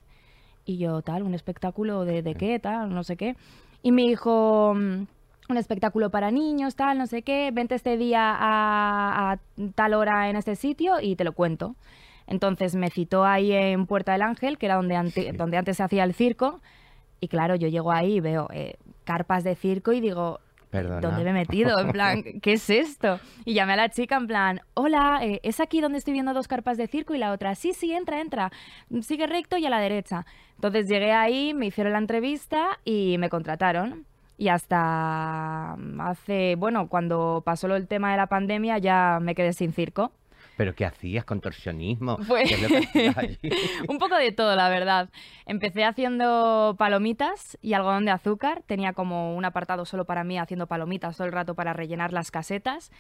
Y 0.66 0.78
yo, 0.80 1.02
tal, 1.02 1.24
un 1.24 1.34
espectáculo 1.34 2.04
de, 2.04 2.22
de 2.24 2.36
qué, 2.36 2.60
tal, 2.60 2.94
no 2.94 3.04
sé 3.04 3.16
qué. 3.16 3.38
Y 3.84 3.94
me 3.94 4.02
dijo, 4.02 4.74
mm, 4.76 5.06
un 5.50 5.58
espectáculo 5.58 6.10
para 6.10 6.30
niños, 6.30 6.76
tal, 6.76 6.98
no 6.98 7.08
sé 7.08 7.22
qué, 7.22 7.52
vente 7.54 7.76
este 7.76 7.96
día 7.96 8.36
a, 8.38 9.32
a 9.34 9.40
tal 9.76 9.94
hora 9.94 10.30
en 10.30 10.36
este 10.36 10.58
sitio 10.58 11.00
y 11.00 11.16
te 11.16 11.24
lo 11.24 11.32
cuento. 11.32 11.76
Entonces 12.26 12.76
me 12.76 12.90
citó 12.90 13.24
ahí 13.24 13.54
en 13.54 13.86
Puerta 13.86 14.12
del 14.12 14.24
Ángel, 14.24 14.58
que 14.58 14.66
era 14.66 14.76
donde, 14.76 14.98
ante- 14.98 15.32
Sí. 15.32 15.38
donde 15.38 15.56
antes 15.56 15.78
se 15.78 15.84
hacía 15.84 16.04
el 16.04 16.14
circo. 16.14 16.60
Y 17.20 17.28
claro, 17.28 17.56
yo 17.56 17.68
llego 17.68 17.92
ahí 17.92 18.16
y 18.16 18.20
veo 18.20 18.48
eh, 18.54 18.76
carpas 19.04 19.44
de 19.44 19.56
circo 19.56 19.92
y 19.92 20.02
digo, 20.02 20.40
Perdona. 20.70 21.00
¿dónde 21.00 21.24
me 21.24 21.30
he 21.30 21.34
metido? 21.34 21.80
En 21.80 21.92
plan, 21.92 22.24
¿qué 22.42 22.54
es 22.54 22.70
esto? 22.70 23.20
Y 23.46 23.54
llamé 23.54 23.74
a 23.74 23.78
la 23.78 23.90
chica 23.90 24.18
en 24.18 24.28
plan, 24.28 24.62
hola, 24.74 25.20
eh, 25.24 25.40
¿es 25.44 25.60
aquí 25.60 25.82
donde 25.82 25.98
estoy 25.98 26.14
viendo 26.14 26.34
dos 26.34 26.48
carpas 26.48 26.78
de 26.78 26.88
circo? 26.88 27.16
Y 27.16 27.18
la 27.18 27.32
otra, 27.32 27.56
sí, 27.56 27.74
sí, 27.74 27.94
entra, 27.94 28.20
entra, 28.20 28.52
sigue 29.02 29.28
recto 29.28 29.58
y 29.58 29.66
a 29.66 29.70
la 29.70 29.80
derecha. 29.80 30.26
Entonces 30.56 30.88
llegué 30.88 31.14
ahí, 31.14 31.54
me 31.54 31.68
hicieron 31.68 31.94
la 31.94 32.00
entrevista 32.00 32.80
y 32.84 33.18
me 33.18 33.30
contrataron. 33.30 34.06
Y 34.40 34.50
hasta 34.50 35.74
hace, 36.00 36.56
bueno, 36.58 36.90
cuando 36.90 37.42
pasó 37.44 37.74
el 37.76 37.88
tema 37.88 38.12
de 38.12 38.18
la 38.18 38.28
pandemia 38.28 38.78
ya 38.78 39.20
me 39.20 39.34
quedé 39.34 39.54
sin 39.54 39.74
circo. 39.74 40.12
¿Pero 40.58 40.74
qué 40.76 40.86
hacías? 40.86 41.24
¿Contorsionismo? 41.24 42.18
Fue- 42.24 42.44
¿Qué 42.46 42.56
es 42.56 42.62
lo 42.62 42.68
que 42.68 42.78
hacías 42.78 43.18
allí? 43.18 43.40
Un 43.88 44.00
poco 44.00 44.16
de 44.18 44.32
todo, 44.32 44.56
la 44.56 44.70
verdad. 44.70 45.10
Empecé 45.46 45.86
haciendo 45.86 46.76
palomitas 46.78 47.58
y 47.62 47.74
algodón 47.74 48.06
de 48.06 48.12
azúcar. 48.12 48.64
Tenía 48.66 48.94
como 48.94 49.36
un 49.36 49.46
apartado 49.46 49.86
solo 49.86 50.06
para 50.06 50.24
mí 50.24 50.38
haciendo 50.38 50.68
palomitas 50.68 51.16
todo 51.16 51.28
el 51.28 51.34
rato 51.34 51.56
para 51.56 51.74
rellenar 51.74 52.12
las 52.12 52.32
casetas. 52.32 52.92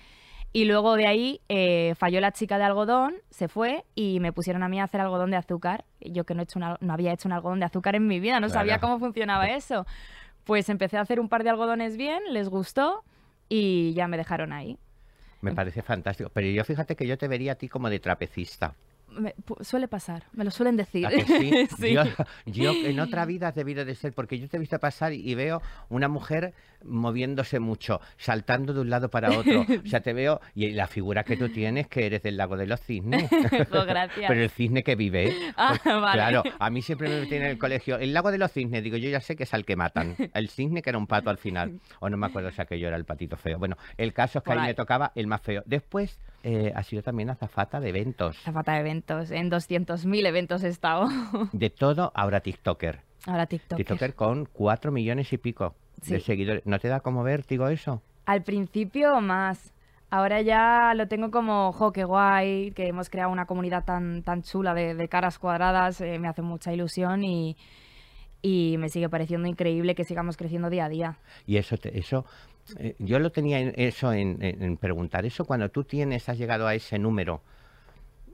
Y 0.53 0.63
luego 0.65 0.95
de 0.95 1.07
ahí 1.07 1.41
eh, 1.49 1.93
falló 1.97 2.21
la 2.21 2.31
chica 2.31 2.57
de 2.57 2.63
algodón, 2.63 3.15
se 3.29 3.47
fue 3.49 3.83
y 3.95 4.19
me 4.21 4.31
pusieron 4.31 4.63
a 4.63 4.69
mí 4.69 4.79
a 4.79 4.85
hacer 4.85 5.01
algodón 5.01 5.29
de 5.29 5.35
azúcar. 5.37 5.83
Yo 5.99 6.23
que 6.23 6.35
no, 6.35 6.41
he 6.41 6.43
hecho 6.43 6.57
una- 6.57 6.77
no 6.79 6.93
había 6.93 7.11
hecho 7.11 7.27
un 7.27 7.33
algodón 7.33 7.59
de 7.59 7.65
azúcar 7.65 7.95
en 7.95 8.07
mi 8.07 8.19
vida, 8.21 8.39
no 8.39 8.47
sabía 8.49 8.79
cómo 8.79 8.97
funcionaba 8.97 9.47
eso. 9.49 9.85
Pues 10.45 10.69
empecé 10.69 10.97
a 10.97 11.01
hacer 11.01 11.19
un 11.19 11.27
par 11.27 11.43
de 11.43 11.49
algodones 11.49 11.97
bien, 11.97 12.21
les 12.31 12.47
gustó 12.47 13.03
y 13.49 13.93
ya 13.93 14.07
me 14.07 14.15
dejaron 14.15 14.53
ahí. 14.53 14.77
Me 15.47 15.53
parece 15.53 15.81
fantástico. 15.81 16.29
Pero 16.33 16.47
yo 16.47 16.63
fíjate 16.65 16.95
que 16.95 17.07
yo 17.07 17.17
te 17.17 17.27
vería 17.29 17.53
a 17.53 17.55
ti 17.55 17.69
como 17.69 17.89
de 17.89 17.99
trapecista. 17.99 18.75
Me- 19.17 19.35
suele 19.61 19.87
pasar, 19.87 20.23
me 20.33 20.43
lo 20.43 20.51
suelen 20.51 20.77
decir. 20.77 21.05
¿A 21.05 21.09
que 21.09 21.25
sí? 21.25 21.51
Sí. 21.79 21.93
Yo, 21.93 22.03
yo 22.45 22.71
en 22.73 22.99
otra 22.99 23.25
vida 23.25 23.49
has 23.49 23.55
debido 23.55 23.83
de 23.85 23.95
ser, 23.95 24.13
porque 24.13 24.39
yo 24.39 24.47
te 24.47 24.57
he 24.57 24.59
visto 24.59 24.77
pasar 24.79 25.13
y 25.13 25.35
veo 25.35 25.61
una 25.89 26.07
mujer 26.07 26.53
moviéndose 26.83 27.59
mucho, 27.59 27.99
saltando 28.17 28.73
de 28.73 28.81
un 28.81 28.89
lado 28.89 29.09
para 29.09 29.37
otro. 29.37 29.65
O 29.85 29.89
sea, 29.89 30.01
te 30.01 30.13
veo, 30.13 30.41
y 30.55 30.71
la 30.71 30.87
figura 30.87 31.23
que 31.23 31.37
tú 31.37 31.49
tienes, 31.49 31.87
que 31.87 32.05
eres 32.05 32.21
del 32.23 32.37
lago 32.37 32.57
de 32.57 32.67
los 32.67 32.79
cisnes. 32.81 33.29
Jo, 33.71 33.85
gracias. 33.87 34.25
Pero 34.27 34.41
el 34.41 34.49
cisne 34.49 34.83
que 34.83 34.95
vive. 34.95 35.29
¿eh? 35.29 35.53
Ah, 35.55 35.77
Pues, 35.81 35.95
vale. 36.01 36.13
Claro, 36.13 36.43
a 36.59 36.69
mí 36.69 36.81
siempre 36.81 37.09
me 37.09 37.21
meten 37.21 37.43
en 37.43 37.49
el 37.49 37.57
colegio. 37.57 37.97
El 37.97 38.13
lago 38.13 38.31
de 38.31 38.37
los 38.37 38.51
cisnes, 38.51 38.83
digo, 38.83 38.97
yo 38.97 39.09
ya 39.09 39.21
sé 39.21 39.35
que 39.35 39.43
es 39.43 39.53
al 39.53 39.65
que 39.65 39.75
matan. 39.75 40.15
El 40.33 40.49
cisne 40.49 40.81
que 40.81 40.89
era 40.89 40.97
un 40.99 41.07
pato 41.07 41.29
al 41.29 41.37
final. 41.37 41.79
O 41.99 42.09
no 42.09 42.17
me 42.17 42.27
acuerdo 42.27 42.51
si 42.51 42.61
aquello 42.61 42.87
era 42.87 42.97
el 42.97 43.05
patito 43.05 43.37
feo. 43.37 43.57
Bueno, 43.59 43.77
el 43.97 44.13
caso 44.13 44.39
es 44.39 44.43
que 44.45 44.51
ahí 44.51 44.59
ahí. 44.59 44.67
me 44.67 44.73
tocaba 44.73 45.11
el 45.15 45.27
más 45.27 45.41
feo. 45.41 45.63
Después 45.65 46.19
eh, 46.47 46.71
ha 46.75 46.81
sido 46.83 47.03
también 47.03 47.29
azafata 47.29 47.79
de 47.81 47.89
eventos. 47.89 48.37
Zafata 48.39 48.73
de 48.73 48.79
eventos, 48.79 49.31
en 49.31 49.51
200.000 49.51 50.25
eventos 50.25 50.63
he 50.63 50.69
estado. 50.69 51.07
De 51.51 51.69
todo, 51.69 52.11
ahora 52.15 52.39
TikToker. 52.39 53.01
Ahora 53.25 53.45
TikTok. 53.47 53.75
TikToker 53.77 54.15
con 54.15 54.45
cuatro 54.45 54.91
millones 54.91 55.33
y 55.33 55.37
pico 55.37 55.75
de 56.07 56.19
seguidores. 56.21 56.65
¿No 56.65 56.79
te 56.79 56.87
da 56.87 57.01
como 57.01 57.23
vértigo 57.23 57.67
eso? 57.67 58.01
Al 58.25 58.43
principio 58.43 59.19
más. 59.19 59.73
Ahora 60.09 60.41
ya 60.41 60.93
lo 60.95 61.09
tengo 61.09 61.31
como, 61.31 61.73
jo, 61.73 61.91
qué 61.91 62.05
guay, 62.05 62.71
que 62.71 62.87
hemos 62.87 63.09
creado 63.09 63.29
una 63.29 63.45
comunidad 63.45 63.83
tan, 63.83 64.23
tan 64.23 64.41
chula 64.41 64.73
de, 64.73 64.95
de 64.95 65.09
caras 65.09 65.37
cuadradas, 65.37 65.99
eh, 65.99 66.17
me 66.17 66.29
hace 66.29 66.41
mucha 66.41 66.71
ilusión 66.71 67.25
y, 67.25 67.57
y 68.41 68.77
me 68.77 68.87
sigue 68.87 69.09
pareciendo 69.09 69.49
increíble 69.49 69.95
que 69.95 70.05
sigamos 70.05 70.37
creciendo 70.37 70.69
día 70.69 70.85
a 70.85 70.89
día. 70.89 71.17
Y 71.45 71.57
eso, 71.57 71.75
te- 71.77 71.97
eso 71.99 72.25
eh, 72.77 72.95
yo 72.99 73.19
lo 73.19 73.31
tenía 73.31 73.59
en, 73.59 73.73
eso 73.77 74.11
en, 74.13 74.41
en- 74.43 74.61
en 74.63 74.77
preguntar. 74.77 75.25
Eso 75.25 75.45
cuando 75.45 75.69
tú 75.69 75.83
tienes, 75.83 76.27
has 76.29 76.37
llegado 76.37 76.67
a 76.67 76.75
ese 76.75 76.99
número, 76.99 77.41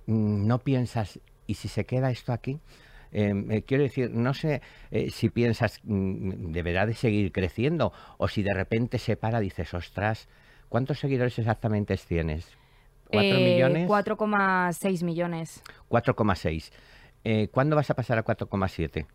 mm, 0.07 0.47
no 0.47 0.59
piensas, 0.59 1.19
¿y 1.47 1.55
si 1.55 1.67
se 1.67 1.85
queda 1.85 2.11
esto 2.11 2.33
aquí? 2.33 2.59
Eh, 3.11 3.33
eh, 3.49 3.61
quiero 3.63 3.83
decir, 3.83 4.09
no 4.11 4.33
sé 4.33 4.61
eh, 4.91 5.11
si 5.11 5.29
piensas, 5.29 5.79
mm, 5.83 6.51
deberá 6.51 6.85
de 6.85 6.93
seguir 6.95 7.31
creciendo, 7.31 7.93
o 8.17 8.27
si 8.27 8.41
de 8.43 8.53
repente 8.53 8.97
se 8.97 9.15
para, 9.15 9.39
dices, 9.39 9.73
ostras, 9.73 10.27
¿cuántos 10.69 10.99
seguidores 10.99 11.37
exactamente 11.37 11.95
tienes? 11.97 12.47
¿Cuatro 13.07 13.37
Eh, 13.39 13.43
millones? 13.43 13.87
4,6 13.87 15.03
millones. 15.03 15.61
4,6. 15.89 16.71
Eh, 17.23 17.47
¿Cuándo 17.51 17.75
vas 17.75 17.89
a 17.91 17.93
pasar 17.95 18.17
a 18.17 18.23
4,7? 18.25 19.05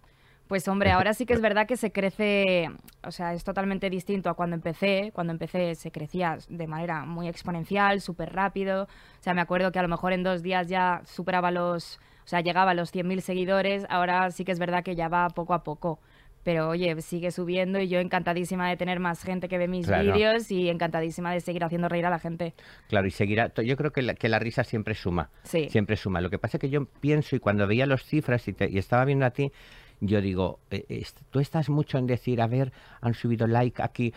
Pues 0.48 0.66
hombre, 0.66 0.90
ahora 0.90 1.12
sí 1.12 1.26
que 1.26 1.34
es 1.34 1.40
verdad 1.42 1.66
que 1.66 1.76
se 1.76 1.92
crece, 1.92 2.70
o 3.04 3.10
sea, 3.10 3.34
es 3.34 3.44
totalmente 3.44 3.90
distinto 3.90 4.30
a 4.30 4.34
cuando 4.34 4.56
empecé. 4.56 5.10
Cuando 5.12 5.32
empecé 5.32 5.74
se 5.74 5.90
crecía 5.90 6.38
de 6.48 6.66
manera 6.66 7.04
muy 7.04 7.28
exponencial, 7.28 8.00
súper 8.00 8.32
rápido. 8.32 8.84
O 8.84 9.22
sea, 9.22 9.34
me 9.34 9.42
acuerdo 9.42 9.70
que 9.72 9.78
a 9.78 9.82
lo 9.82 9.88
mejor 9.88 10.12
en 10.14 10.22
dos 10.22 10.42
días 10.42 10.68
ya 10.68 11.02
superaba 11.04 11.50
los, 11.50 11.96
o 12.24 12.28
sea, 12.28 12.40
llegaba 12.40 12.70
a 12.70 12.74
los 12.74 12.90
100.000 12.94 13.20
seguidores. 13.20 13.84
Ahora 13.90 14.30
sí 14.30 14.44
que 14.44 14.52
es 14.52 14.58
verdad 14.58 14.82
que 14.82 14.96
ya 14.96 15.08
va 15.08 15.28
poco 15.28 15.52
a 15.52 15.62
poco. 15.62 16.00
Pero 16.44 16.70
oye, 16.70 16.98
sigue 17.02 17.30
subiendo 17.30 17.78
y 17.78 17.88
yo 17.88 17.98
encantadísima 17.98 18.70
de 18.70 18.76
tener 18.78 19.00
más 19.00 19.22
gente 19.22 19.48
que 19.48 19.58
ve 19.58 19.68
mis 19.68 19.86
Claro. 19.86 20.14
vídeos 20.14 20.50
y 20.50 20.70
encantadísima 20.70 21.30
de 21.34 21.40
seguir 21.40 21.62
haciendo 21.62 21.90
reír 21.90 22.06
a 22.06 22.10
la 22.10 22.20
gente. 22.20 22.54
Claro, 22.88 23.06
y 23.06 23.10
seguirá. 23.10 23.52
Yo 23.62 23.76
creo 23.76 23.90
que 23.92 24.00
la, 24.00 24.14
que 24.14 24.30
la 24.30 24.38
risa 24.38 24.64
siempre 24.64 24.94
suma. 24.94 25.28
Sí. 25.42 25.68
Siempre 25.68 25.96
suma. 25.96 26.22
Lo 26.22 26.30
que 26.30 26.38
pasa 26.38 26.56
es 26.56 26.60
que 26.62 26.70
yo 26.70 26.86
pienso, 26.86 27.36
y 27.36 27.40
cuando 27.40 27.66
veía 27.66 27.84
las 27.84 28.02
cifras 28.02 28.48
y, 28.48 28.54
te- 28.54 28.70
y 28.70 28.78
estaba 28.78 29.04
viendo 29.04 29.26
a 29.26 29.30
ti, 29.30 29.52
yo 30.00 30.20
digo, 30.20 30.60
eh, 30.70 31.04
tú 31.30 31.40
estás 31.40 31.68
mucho 31.68 31.98
en 31.98 32.06
decir, 32.06 32.40
a 32.40 32.46
ver, 32.46 32.72
han 33.00 33.14
subido 33.14 33.46
like 33.46 33.82
aquí, 33.82 34.12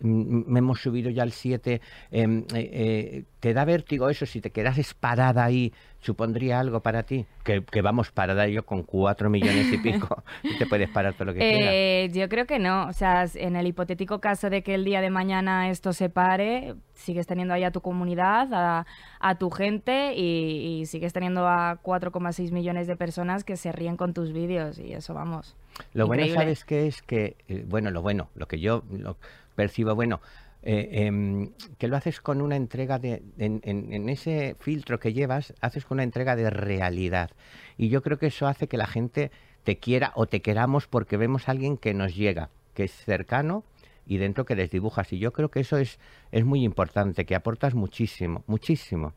mm, 0.00 0.56
hemos 0.56 0.80
subido 0.80 1.10
ya 1.10 1.22
el 1.22 1.32
7, 1.32 1.80
em, 2.10 2.44
eh, 2.54 2.70
eh, 2.72 3.24
¿te 3.40 3.52
da 3.52 3.64
vértigo 3.64 4.08
eso? 4.08 4.26
Si 4.26 4.40
te 4.40 4.50
quedases 4.50 4.94
parada 4.94 5.44
ahí, 5.44 5.72
¿supondría 6.00 6.60
algo 6.60 6.80
para 6.80 7.02
ti? 7.02 7.26
Que, 7.44 7.64
que 7.64 7.82
vamos, 7.82 8.10
parada 8.10 8.46
yo 8.48 8.64
con 8.64 8.82
4 8.82 9.30
millones 9.30 9.72
y 9.72 9.78
pico, 9.78 10.22
y 10.42 10.56
te 10.58 10.66
puedes 10.66 10.88
parar 10.90 11.14
todo 11.14 11.26
lo 11.26 11.32
que 11.34 11.40
quieras. 11.40 11.68
Eh, 11.72 12.10
yo 12.12 12.28
creo 12.28 12.46
que 12.46 12.58
no. 12.58 12.86
O 12.86 12.92
sea, 12.92 13.26
en 13.34 13.56
el 13.56 13.66
hipotético 13.66 14.20
caso 14.20 14.50
de 14.50 14.62
que 14.62 14.74
el 14.74 14.84
día 14.84 15.00
de 15.00 15.10
mañana 15.10 15.70
esto 15.70 15.92
se 15.92 16.08
pare, 16.08 16.74
sigues 16.94 17.26
teniendo 17.26 17.54
ahí 17.54 17.64
a 17.64 17.70
tu 17.70 17.80
comunidad, 17.80 18.48
a, 18.52 18.86
a 19.20 19.34
tu 19.36 19.50
gente 19.50 20.14
y, 20.14 20.80
y 20.80 20.86
sigues 20.86 21.12
teniendo 21.12 21.46
a 21.46 21.80
4,6 21.82 22.52
millones 22.52 22.86
de 22.86 22.96
personas 22.96 23.44
que 23.44 23.56
se 23.56 23.72
ríen 23.72 23.96
con 23.96 24.14
tus 24.14 24.32
vídeos 24.32 24.78
y 24.78 24.92
eso 24.92 25.14
vamos. 25.14 25.56
Lo 25.92 26.06
bueno. 26.06 26.26
¿sabes 26.34 26.64
qué 26.64 26.86
es? 26.86 27.02
Que, 27.02 27.36
eh, 27.48 27.64
bueno, 27.66 27.90
lo 27.90 28.02
bueno, 28.02 28.28
lo 28.34 28.46
que 28.46 28.58
yo 28.58 28.82
lo 28.90 29.16
percibo 29.54 29.94
bueno, 29.94 30.20
eh, 30.62 30.88
em, 31.06 31.50
que 31.78 31.88
lo 31.88 31.96
haces 31.96 32.20
con 32.20 32.40
una 32.40 32.56
entrega 32.56 32.98
de, 32.98 33.22
en, 33.38 33.60
en- 33.64 33.92
en 33.92 34.08
ese 34.08 34.56
filtro 34.60 34.98
que 34.98 35.12
llevas, 35.12 35.54
haces 35.60 35.84
con 35.84 35.96
una 35.96 36.02
entrega 36.02 36.36
de 36.36 36.50
realidad. 36.50 37.30
Y 37.76 37.88
yo 37.88 38.02
creo 38.02 38.18
que 38.18 38.26
eso 38.26 38.46
hace 38.46 38.66
que 38.68 38.76
la 38.76 38.86
gente 38.86 39.30
te 39.64 39.78
quiera 39.78 40.12
o 40.14 40.26
te 40.26 40.40
queramos 40.42 40.86
porque 40.86 41.16
vemos 41.16 41.48
a 41.48 41.52
alguien 41.52 41.76
que 41.76 41.94
nos 41.94 42.14
llega, 42.14 42.50
que 42.74 42.84
es 42.84 42.92
cercano 42.92 43.64
y 44.06 44.18
dentro 44.18 44.44
que 44.44 44.54
les 44.56 44.70
dibujas. 44.70 45.12
Y 45.12 45.18
yo 45.18 45.32
creo 45.32 45.50
que 45.50 45.60
eso 45.60 45.76
es, 45.78 45.98
es 46.32 46.44
muy 46.44 46.62
importante, 46.64 47.24
que 47.24 47.34
aportas 47.34 47.74
muchísimo, 47.74 48.44
muchísimo. 48.46 49.12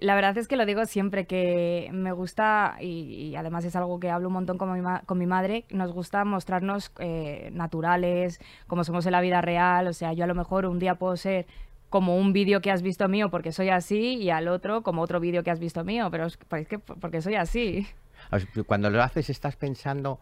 La 0.00 0.14
verdad 0.14 0.36
es 0.38 0.48
que 0.48 0.56
lo 0.56 0.66
digo 0.66 0.84
siempre, 0.86 1.26
que 1.26 1.88
me 1.92 2.12
gusta, 2.12 2.76
y, 2.80 3.30
y 3.30 3.36
además 3.36 3.64
es 3.64 3.74
algo 3.74 3.98
que 4.00 4.10
hablo 4.10 4.28
un 4.28 4.34
montón 4.34 4.58
con 4.58 4.72
mi, 4.72 4.80
ma- 4.80 5.02
con 5.06 5.18
mi 5.18 5.26
madre, 5.26 5.64
nos 5.70 5.92
gusta 5.92 6.24
mostrarnos 6.24 6.92
eh, 6.98 7.50
naturales, 7.52 8.40
como 8.66 8.84
somos 8.84 9.06
en 9.06 9.12
la 9.12 9.20
vida 9.20 9.40
real. 9.40 9.86
O 9.88 9.92
sea, 9.92 10.12
yo 10.12 10.24
a 10.24 10.26
lo 10.26 10.34
mejor 10.34 10.66
un 10.66 10.78
día 10.78 10.96
puedo 10.96 11.16
ser 11.16 11.46
como 11.88 12.16
un 12.16 12.32
vídeo 12.32 12.60
que 12.60 12.70
has 12.70 12.82
visto 12.82 13.06
mío 13.08 13.30
porque 13.30 13.52
soy 13.52 13.68
así 13.70 14.14
y 14.16 14.30
al 14.30 14.48
otro 14.48 14.82
como 14.82 15.02
otro 15.02 15.20
vídeo 15.20 15.42
que 15.42 15.50
has 15.50 15.60
visto 15.60 15.84
mío, 15.84 16.08
pero 16.10 16.26
es, 16.26 16.36
pues 16.48 16.62
es 16.62 16.68
que 16.68 16.78
porque 16.78 17.20
soy 17.20 17.34
así. 17.34 17.86
Cuando 18.66 18.88
lo 18.90 19.02
haces 19.02 19.28
estás 19.30 19.56
pensando 19.56 20.18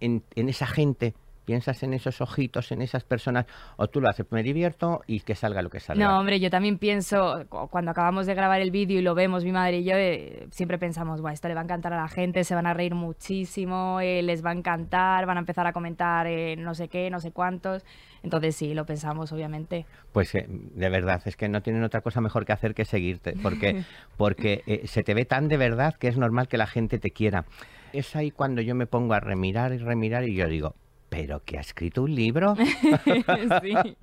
en, 0.00 0.22
en 0.34 0.48
esa 0.48 0.66
gente, 0.66 1.14
piensas 1.44 1.82
en 1.82 1.94
esos 1.94 2.20
ojitos, 2.20 2.70
en 2.72 2.82
esas 2.82 3.04
personas, 3.04 3.46
o 3.76 3.88
tú 3.88 4.00
lo 4.00 4.08
haces, 4.08 4.26
me 4.30 4.42
divierto 4.42 5.02
y 5.06 5.20
que 5.20 5.34
salga 5.34 5.62
lo 5.62 5.70
que 5.70 5.80
salga. 5.80 6.04
No, 6.06 6.18
hombre, 6.20 6.38
yo 6.40 6.50
también 6.50 6.78
pienso, 6.78 7.44
cu- 7.48 7.68
cuando 7.68 7.90
acabamos 7.90 8.26
de 8.26 8.34
grabar 8.34 8.60
el 8.60 8.70
vídeo 8.70 8.98
y 8.98 9.02
lo 9.02 9.14
vemos, 9.14 9.44
mi 9.44 9.52
madre 9.52 9.78
y 9.78 9.84
yo, 9.84 9.94
eh, 9.96 10.46
siempre 10.50 10.78
pensamos, 10.78 11.20
Buah, 11.20 11.32
esto 11.32 11.48
le 11.48 11.54
va 11.54 11.60
a 11.60 11.64
encantar 11.64 11.92
a 11.92 11.96
la 11.96 12.08
gente, 12.08 12.44
se 12.44 12.54
van 12.54 12.66
a 12.66 12.74
reír 12.74 12.94
muchísimo, 12.94 14.00
eh, 14.00 14.22
les 14.22 14.44
va 14.44 14.50
a 14.50 14.54
encantar, 14.54 15.26
van 15.26 15.36
a 15.36 15.40
empezar 15.40 15.66
a 15.66 15.72
comentar 15.72 16.26
eh, 16.26 16.56
no 16.56 16.74
sé 16.74 16.88
qué, 16.88 17.10
no 17.10 17.20
sé 17.20 17.30
cuántos. 17.32 17.84
Entonces 18.22 18.54
sí, 18.54 18.74
lo 18.74 18.84
pensamos, 18.84 19.32
obviamente. 19.32 19.86
Pues 20.12 20.32
de 20.32 20.88
verdad, 20.90 21.22
es 21.24 21.36
que 21.36 21.48
no 21.48 21.62
tienen 21.62 21.82
otra 21.84 22.02
cosa 22.02 22.20
mejor 22.20 22.44
que 22.44 22.52
hacer 22.52 22.74
que 22.74 22.84
seguirte, 22.84 23.34
porque, 23.42 23.84
porque 24.16 24.82
se 24.84 25.02
te 25.02 25.14
ve 25.14 25.24
tan 25.24 25.48
de 25.48 25.56
verdad 25.56 25.94
que 25.94 26.08
es 26.08 26.18
normal 26.18 26.48
que 26.48 26.58
la 26.58 26.66
gente 26.66 26.98
te 26.98 27.10
quiera. 27.10 27.44
Es 27.92 28.14
ahí 28.16 28.30
cuando 28.30 28.60
yo 28.60 28.74
me 28.74 28.86
pongo 28.86 29.14
a 29.14 29.20
remirar 29.20 29.72
y 29.72 29.78
remirar 29.78 30.24
y 30.28 30.34
yo 30.34 30.46
digo, 30.48 30.74
¿pero 31.10 31.44
que 31.44 31.58
ha 31.58 31.60
escrito 31.60 32.02
un 32.02 32.14
libro? 32.14 32.54
sí. 33.62 33.96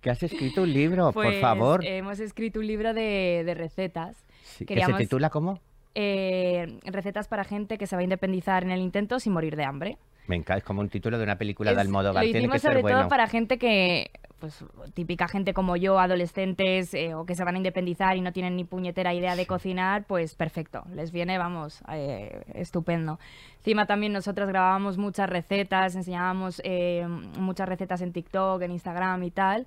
¿Que 0.00 0.10
has 0.10 0.22
escrito 0.22 0.62
un 0.62 0.72
libro? 0.72 1.10
Pues, 1.12 1.32
Por 1.32 1.40
favor. 1.40 1.84
Hemos 1.84 2.20
escrito 2.20 2.60
un 2.60 2.66
libro 2.68 2.94
de, 2.94 3.42
de 3.44 3.54
recetas. 3.54 4.16
Sí, 4.42 4.64
¿Que 4.64 4.74
queríamos- 4.74 4.96
se 4.98 5.04
titula 5.04 5.30
cómo? 5.30 5.60
eh, 5.96 6.78
recetas 6.84 7.26
para 7.26 7.42
gente 7.42 7.76
que 7.76 7.88
se 7.88 7.96
va 7.96 8.00
a 8.00 8.04
independizar 8.04 8.62
en 8.62 8.70
el 8.70 8.80
intento 8.80 9.18
sin 9.18 9.32
morir 9.32 9.56
de 9.56 9.64
hambre. 9.64 9.98
Me 10.28 10.36
encanta, 10.36 10.58
es 10.58 10.62
como 10.64 10.80
un 10.82 10.88
título 10.88 11.18
de 11.18 11.24
una 11.24 11.36
película 11.36 11.70
de 11.72 11.76
Es- 11.76 11.80
Almodóvar. 11.80 12.22
Lo 12.22 12.30
Tiene 12.30 12.38
hicimos 12.38 12.54
que 12.54 12.58
ser 12.60 12.70
sobre 12.70 12.82
bueno. 12.82 12.98
todo 13.00 13.08
para 13.08 13.26
gente 13.26 13.58
que, 13.58 14.10
pues 14.40 14.64
típica 14.94 15.28
gente 15.28 15.52
como 15.54 15.76
yo, 15.76 15.98
adolescentes 16.00 16.92
eh, 16.94 17.14
o 17.14 17.24
que 17.26 17.34
se 17.34 17.44
van 17.44 17.54
a 17.54 17.58
independizar 17.58 18.16
y 18.16 18.20
no 18.22 18.32
tienen 18.32 18.56
ni 18.56 18.64
puñetera 18.64 19.14
idea 19.14 19.36
de 19.36 19.46
cocinar, 19.46 20.04
pues 20.04 20.34
perfecto, 20.34 20.82
les 20.94 21.12
viene, 21.12 21.38
vamos, 21.38 21.82
eh, 21.92 22.42
estupendo. 22.54 23.18
Encima 23.58 23.86
también 23.86 24.12
nosotros 24.12 24.48
grabábamos 24.48 24.98
muchas 24.98 25.28
recetas, 25.30 25.94
enseñábamos 25.94 26.60
eh, 26.64 27.06
muchas 27.38 27.68
recetas 27.68 28.00
en 28.00 28.12
TikTok, 28.12 28.62
en 28.62 28.72
Instagram 28.72 29.22
y 29.22 29.30
tal. 29.30 29.66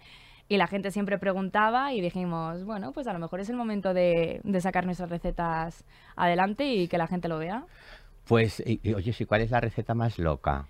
Y 0.50 0.58
la 0.58 0.68
gente 0.68 0.92
siempre 0.92 1.18
preguntaba 1.18 1.94
y 1.94 2.02
dijimos, 2.02 2.66
bueno, 2.66 2.92
pues 2.92 3.08
a 3.08 3.14
lo 3.14 3.20
mejor 3.20 3.40
es 3.40 3.50
el 3.50 3.56
momento 3.56 3.94
de, 3.94 4.42
de 4.44 4.62
sacar 4.62 4.86
nuestras 4.86 5.10
recetas 5.10 5.86
adelante 6.18 6.66
y 6.66 6.88
que 6.90 6.98
la 6.98 7.08
gente 7.08 7.30
lo 7.30 7.40
vea. 7.40 7.64
Pues, 8.28 8.62
y- 8.66 8.80
y, 8.84 8.94
oye, 8.94 9.14
sí, 9.14 9.26
¿cuál 9.26 9.42
es 9.42 9.52
la 9.52 9.62
receta 9.62 9.94
más 9.94 10.20
loca? 10.20 10.66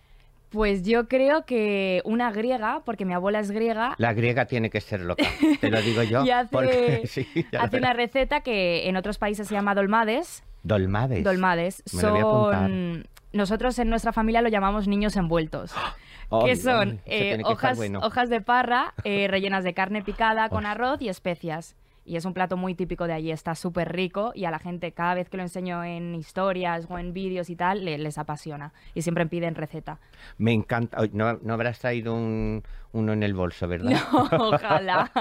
Pues 0.54 0.84
yo 0.84 1.08
creo 1.08 1.46
que 1.46 2.04
una 2.06 2.32
griega, 2.32 2.84
porque 2.86 3.06
mi 3.06 3.14
abuela 3.14 3.40
es 3.40 3.50
griega, 3.50 3.96
La 3.98 4.14
griega 4.14 4.46
tiene 4.46 4.70
que 4.70 4.82
ser 4.82 5.02
loca, 5.02 5.26
te 5.60 5.72
lo 5.72 5.82
digo 5.82 6.04
yo. 6.04 6.24
y 6.26 6.30
hace, 6.30 6.50
porque, 6.52 7.02
sí, 7.08 7.28
ya 7.52 7.58
lo 7.58 7.66
hace 7.66 7.78
una 7.78 7.94
receta 7.94 8.42
que 8.42 8.88
en 8.88 8.96
otros 8.96 9.18
países 9.18 9.48
se 9.48 9.56
llama 9.56 9.74
dolmades. 9.74 10.44
Dolmades. 10.62 11.24
Dolmades 11.24 11.84
Me 11.92 12.02
son... 12.02 13.08
Nosotros 13.34 13.80
en 13.80 13.90
nuestra 13.90 14.14
familia 14.14 14.44
lo 14.44 14.50
llamamos 14.50 14.88
niños 14.88 15.16
envueltos. 15.16 15.74
Ay, 16.30 16.46
que 16.46 16.56
son 16.56 17.02
eh, 17.06 17.38
que 17.38 17.44
hojas, 17.46 17.78
bueno. 17.78 18.00
hojas 18.04 18.30
de 18.30 18.40
parra 18.40 18.94
eh, 19.04 19.28
rellenas 19.28 19.64
de 19.64 19.74
carne 19.74 20.04
picada 20.04 20.50
con 20.50 20.68
arroz 20.68 21.02
y 21.02 21.10
especias. 21.10 21.76
Y 22.06 22.18
es 22.18 22.26
un 22.26 22.34
plato 22.34 22.58
muy 22.58 22.76
típico 22.76 23.08
de 23.08 23.14
allí, 23.14 23.32
está 23.32 23.56
súper 23.56 23.94
rico 23.94 24.32
y 24.36 24.46
a 24.46 24.52
la 24.52 24.60
gente 24.60 24.92
cada 24.92 25.14
vez 25.14 25.30
que 25.30 25.38
lo 25.38 25.44
enseño 25.44 25.84
en 25.84 26.16
historias 26.16 26.86
o 26.90 27.00
en 27.00 27.14
vídeos 27.14 27.50
y 27.50 27.56
tal, 27.56 27.86
le- 27.86 27.98
les 27.98 28.18
apasiona. 28.18 28.74
Y 28.94 29.02
siempre 29.04 29.26
piden 29.26 29.56
receta. 29.56 30.00
Me 30.38 30.52
encanta. 30.52 30.98
No, 31.14 31.34
no 31.42 31.54
habrás 31.54 31.80
traído 31.80 32.14
un, 32.14 32.64
uno 32.94 33.12
en 33.14 33.22
el 33.24 33.34
bolso, 33.34 33.68
¿verdad? 33.68 33.92
No, 33.92 34.30
ojalá. 34.50 35.12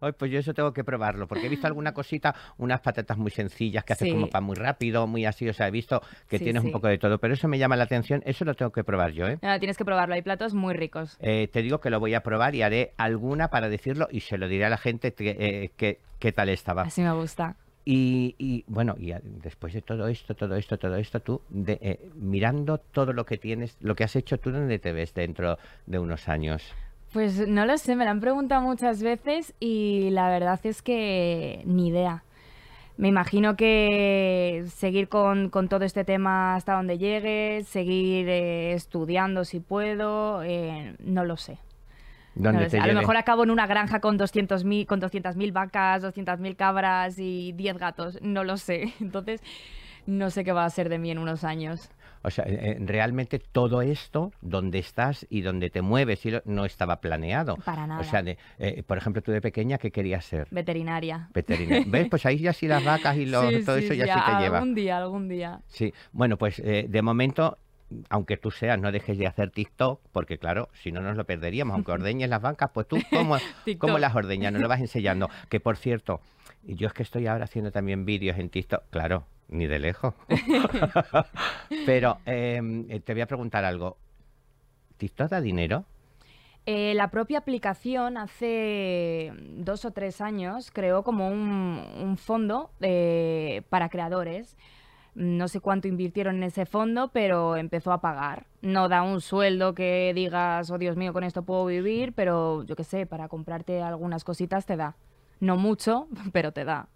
Ay, 0.00 0.12
pues 0.12 0.30
yo 0.30 0.38
eso 0.38 0.54
tengo 0.54 0.72
que 0.72 0.84
probarlo, 0.84 1.26
porque 1.26 1.46
he 1.46 1.48
visto 1.48 1.66
alguna 1.66 1.92
cosita, 1.92 2.34
unas 2.58 2.80
patatas 2.80 3.16
muy 3.18 3.30
sencillas 3.30 3.84
que 3.84 3.92
haces 3.94 4.06
Sí. 4.08 4.12
como 4.12 4.28
para 4.28 4.40
muy 4.42 4.54
rápido, 4.56 5.06
muy 5.06 5.24
así, 5.26 5.48
o 5.48 5.52
sea, 5.52 5.68
he 5.68 5.70
visto 5.70 6.00
que 6.28 6.38
Sí, 6.38 6.44
tienes 6.44 6.62
un 6.62 6.72
poco 6.72 6.86
de 6.88 6.98
todo, 6.98 7.18
pero 7.18 7.34
eso 7.34 7.48
me 7.48 7.58
llama 7.58 7.76
la 7.76 7.84
atención, 7.84 8.22
eso 8.24 8.44
lo 8.44 8.54
tengo 8.54 8.70
que 8.72 8.84
probar 8.84 9.12
yo, 9.12 9.26
¿eh? 9.28 9.38
No, 9.42 9.58
tienes 9.58 9.76
que 9.76 9.84
probarlo, 9.84 10.14
hay 10.14 10.22
platos 10.22 10.54
muy 10.54 10.74
ricos. 10.74 11.16
Eh, 11.20 11.48
te 11.52 11.62
digo 11.62 11.80
que 11.80 11.90
lo 11.90 12.00
voy 12.00 12.14
a 12.14 12.22
probar 12.22 12.54
y 12.54 12.62
haré 12.62 12.92
alguna 12.96 13.48
para 13.48 13.68
decirlo 13.68 14.08
y 14.10 14.20
se 14.20 14.38
lo 14.38 14.46
diré 14.48 14.66
a 14.66 14.70
la 14.70 14.78
gente 14.78 15.12
que, 15.14 15.30
eh, 15.38 15.70
que- 15.76 15.98
qué 16.18 16.32
tal 16.32 16.48
estaba. 16.50 16.82
Así 16.82 17.00
me 17.02 17.12
gusta. 17.12 17.56
Y, 17.84 18.34
y, 18.38 18.62
bueno, 18.68 18.94
y 18.98 19.12
después 19.22 19.72
de 19.72 19.80
todo 19.80 20.06
esto, 20.08 20.34
todo 20.34 20.54
esto, 20.56 20.78
todo 20.78 20.96
esto, 20.96 21.20
tú 21.20 21.40
de- 21.48 21.78
eh, 21.80 22.10
mirando 22.14 22.76
todo 22.78 23.12
lo 23.14 23.24
que 23.24 23.38
tienes, 23.38 23.76
lo 23.80 23.94
que 23.96 24.04
has 24.04 24.14
hecho, 24.16 24.38
¿tú 24.38 24.52
dónde 24.52 24.78
te 24.78 24.92
ves 24.92 25.14
dentro 25.14 25.58
de 25.86 25.98
unos 25.98 26.28
años? 26.28 26.62
Pues 27.12 27.48
no 27.48 27.66
lo 27.66 27.76
sé, 27.76 27.96
me 27.96 28.04
lo 28.04 28.10
han 28.12 28.20
preguntado 28.20 28.62
muchas 28.62 29.02
veces 29.02 29.52
y 29.58 30.10
la 30.10 30.28
verdad 30.28 30.60
es 30.62 30.80
que 30.80 31.62
ni 31.64 31.88
idea. 31.88 32.22
Me 32.96 33.08
imagino 33.08 33.56
que 33.56 34.64
seguir 34.68 35.08
con, 35.08 35.48
con 35.48 35.68
todo 35.68 35.84
este 35.84 36.04
tema 36.04 36.54
hasta 36.54 36.74
donde 36.74 36.98
llegue, 36.98 37.64
seguir 37.64 38.28
eh, 38.28 38.74
estudiando 38.74 39.44
si 39.44 39.58
puedo, 39.58 40.42
eh, 40.44 40.94
no 41.00 41.24
lo 41.24 41.36
sé. 41.36 41.58
No 42.34 42.44
¿Dónde 42.50 42.64
lo 42.64 42.64
te 42.66 42.70
sé. 42.72 42.78
A 42.78 42.86
lo 42.86 42.94
mejor 42.94 43.16
acabo 43.16 43.42
en 43.42 43.50
una 43.50 43.66
granja 43.66 44.00
con 44.00 44.18
200.000 44.18 44.86
con 44.86 45.00
200.000 45.00 45.52
vacas, 45.52 46.04
200.000 46.04 46.56
cabras 46.56 47.18
y 47.18 47.52
10 47.52 47.78
gatos, 47.78 48.18
no 48.22 48.44
lo 48.44 48.56
sé. 48.56 48.92
Entonces, 49.00 49.42
no 50.06 50.30
sé 50.30 50.44
qué 50.44 50.52
va 50.52 50.64
a 50.64 50.70
ser 50.70 50.88
de 50.88 50.98
mí 50.98 51.10
en 51.10 51.18
unos 51.18 51.44
años. 51.44 51.90
O 52.22 52.28
sea, 52.30 52.44
eh, 52.46 52.76
realmente 52.80 53.38
todo 53.38 53.80
esto, 53.80 54.30
donde 54.42 54.78
estás 54.78 55.26
y 55.30 55.40
donde 55.40 55.70
te 55.70 55.80
mueves, 55.80 56.26
y 56.26 56.30
lo- 56.32 56.42
no 56.44 56.66
estaba 56.66 57.00
planeado. 57.00 57.56
Para 57.64 57.86
nada. 57.86 58.00
O 58.02 58.04
sea, 58.04 58.22
de- 58.22 58.36
eh, 58.58 58.82
por 58.82 58.98
ejemplo, 58.98 59.22
tú 59.22 59.32
de 59.32 59.40
pequeña, 59.40 59.78
¿qué 59.78 59.90
querías 59.90 60.26
ser? 60.26 60.46
Veterinaria. 60.50 61.28
Veterinaria. 61.32 61.84
¿Ves? 61.88 62.08
Pues 62.10 62.26
ahí 62.26 62.38
ya 62.38 62.52
sí 62.52 62.68
las 62.68 62.84
vacas 62.84 63.16
y 63.16 63.24
lo- 63.24 63.48
Sí, 63.48 63.64
todo 63.64 63.78
sí, 63.78 63.84
eso 63.86 63.94
ya 63.94 64.04
sí, 64.04 64.12
sí 64.12 64.20
te 64.36 64.42
lleva. 64.42 64.58
Algún 64.58 64.74
día, 64.74 64.98
algún 64.98 65.28
día. 65.28 65.60
Sí, 65.68 65.94
bueno, 66.12 66.36
pues 66.36 66.58
eh, 66.58 66.84
de 66.88 67.00
momento, 67.00 67.56
aunque 68.10 68.36
tú 68.36 68.50
seas, 68.50 68.78
no 68.78 68.92
dejes 68.92 69.16
de 69.16 69.26
hacer 69.26 69.50
TikTok, 69.50 70.00
porque 70.12 70.36
claro, 70.36 70.68
si 70.74 70.92
no 70.92 71.00
nos 71.00 71.16
lo 71.16 71.24
perderíamos. 71.24 71.74
Aunque 71.74 71.92
ordeñes 71.92 72.28
las 72.28 72.42
vacas, 72.42 72.70
pues 72.74 72.86
tú, 72.86 72.98
¿cómo, 73.10 73.38
las 73.98 74.14
ordeñas? 74.14 74.52
Nos 74.52 74.60
lo 74.60 74.68
vas 74.68 74.80
enseñando. 74.80 75.30
Que 75.48 75.58
por 75.58 75.78
cierto, 75.78 76.20
yo 76.64 76.86
es 76.86 76.92
que 76.92 77.02
estoy 77.02 77.26
ahora 77.28 77.44
haciendo 77.44 77.72
también 77.72 78.04
vídeos 78.04 78.38
en 78.38 78.50
TikTok, 78.50 78.82
claro, 78.90 79.24
ni 79.50 79.66
de 79.66 79.78
lejos. 79.78 80.14
Pero 81.86 82.18
eh, 82.26 83.00
te 83.04 83.12
voy 83.12 83.22
a 83.22 83.26
preguntar 83.26 83.64
algo. 83.64 83.96
¿TikTok 84.96 85.30
da 85.30 85.40
dinero? 85.40 85.84
Eh, 86.66 86.94
la 86.94 87.10
propia 87.10 87.38
aplicación 87.38 88.16
hace 88.16 89.32
dos 89.56 89.84
o 89.84 89.92
tres 89.92 90.20
años 90.20 90.70
creó 90.70 91.02
como 91.02 91.28
un, 91.28 91.82
un 91.98 92.16
fondo 92.16 92.70
eh, 92.80 93.62
para 93.70 93.88
creadores. 93.88 94.56
No 95.14 95.48
sé 95.48 95.60
cuánto 95.60 95.88
invirtieron 95.88 96.36
en 96.36 96.44
ese 96.44 96.66
fondo, 96.66 97.08
pero 97.12 97.56
empezó 97.56 97.92
a 97.92 98.00
pagar. 98.00 98.46
No 98.62 98.88
da 98.88 99.02
un 99.02 99.20
sueldo 99.20 99.74
que 99.74 100.12
digas, 100.14 100.70
oh 100.70 100.78
Dios 100.78 100.96
mío, 100.96 101.12
con 101.12 101.24
esto 101.24 101.42
puedo 101.42 101.66
vivir, 101.66 102.12
pero 102.12 102.62
yo 102.62 102.76
qué 102.76 102.84
sé, 102.84 103.06
para 103.06 103.28
comprarte 103.28 103.82
algunas 103.82 104.22
cositas 104.22 104.66
te 104.66 104.76
da. 104.76 104.96
No 105.40 105.56
mucho, 105.56 106.06
pero 106.32 106.52
te 106.52 106.64
da. 106.64 106.88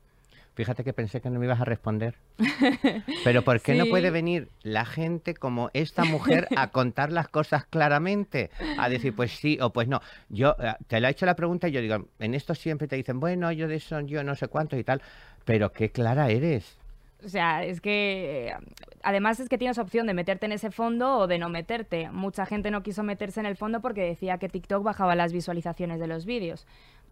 Fíjate 0.54 0.84
que 0.84 0.92
pensé 0.92 1.20
que 1.20 1.30
no 1.30 1.40
me 1.40 1.46
ibas 1.46 1.60
a 1.60 1.64
responder. 1.64 2.14
Pero 3.24 3.42
¿por 3.42 3.60
qué 3.60 3.74
no 3.74 3.86
puede 3.86 4.10
venir 4.10 4.48
la 4.62 4.84
gente 4.84 5.34
como 5.34 5.70
esta 5.74 6.04
mujer 6.04 6.46
a 6.56 6.68
contar 6.70 7.10
las 7.10 7.28
cosas 7.28 7.66
claramente? 7.66 8.50
A 8.78 8.88
decir, 8.88 9.14
pues 9.16 9.32
sí 9.32 9.58
o 9.60 9.70
pues 9.70 9.88
no. 9.88 10.00
Yo 10.28 10.54
eh, 10.60 10.74
te 10.86 11.00
lo 11.00 11.08
he 11.08 11.10
hecho 11.10 11.26
la 11.26 11.34
pregunta 11.34 11.68
y 11.68 11.72
yo 11.72 11.80
digo, 11.80 12.08
en 12.20 12.34
esto 12.34 12.54
siempre 12.54 12.86
te 12.86 12.94
dicen, 12.94 13.18
bueno, 13.18 13.50
yo 13.50 13.66
de 13.66 13.76
eso, 13.76 14.00
yo 14.00 14.22
no 14.22 14.36
sé 14.36 14.46
cuánto 14.46 14.76
y 14.76 14.84
tal. 14.84 15.02
Pero 15.44 15.72
qué 15.72 15.90
clara 15.90 16.30
eres. 16.30 16.78
O 17.24 17.28
sea, 17.28 17.64
es 17.64 17.80
que 17.80 18.54
además 19.02 19.40
es 19.40 19.48
que 19.48 19.56
tienes 19.56 19.78
opción 19.78 20.06
de 20.06 20.12
meterte 20.12 20.44
en 20.44 20.52
ese 20.52 20.70
fondo 20.70 21.16
o 21.16 21.26
de 21.26 21.38
no 21.38 21.48
meterte. 21.48 22.10
Mucha 22.10 22.44
gente 22.44 22.70
no 22.70 22.82
quiso 22.82 23.02
meterse 23.02 23.40
en 23.40 23.46
el 23.46 23.56
fondo 23.56 23.80
porque 23.80 24.02
decía 24.02 24.36
que 24.36 24.50
TikTok 24.50 24.82
bajaba 24.82 25.14
las 25.14 25.32
visualizaciones 25.32 26.00
de 26.00 26.06
los 26.06 26.26
vídeos. 26.26 26.66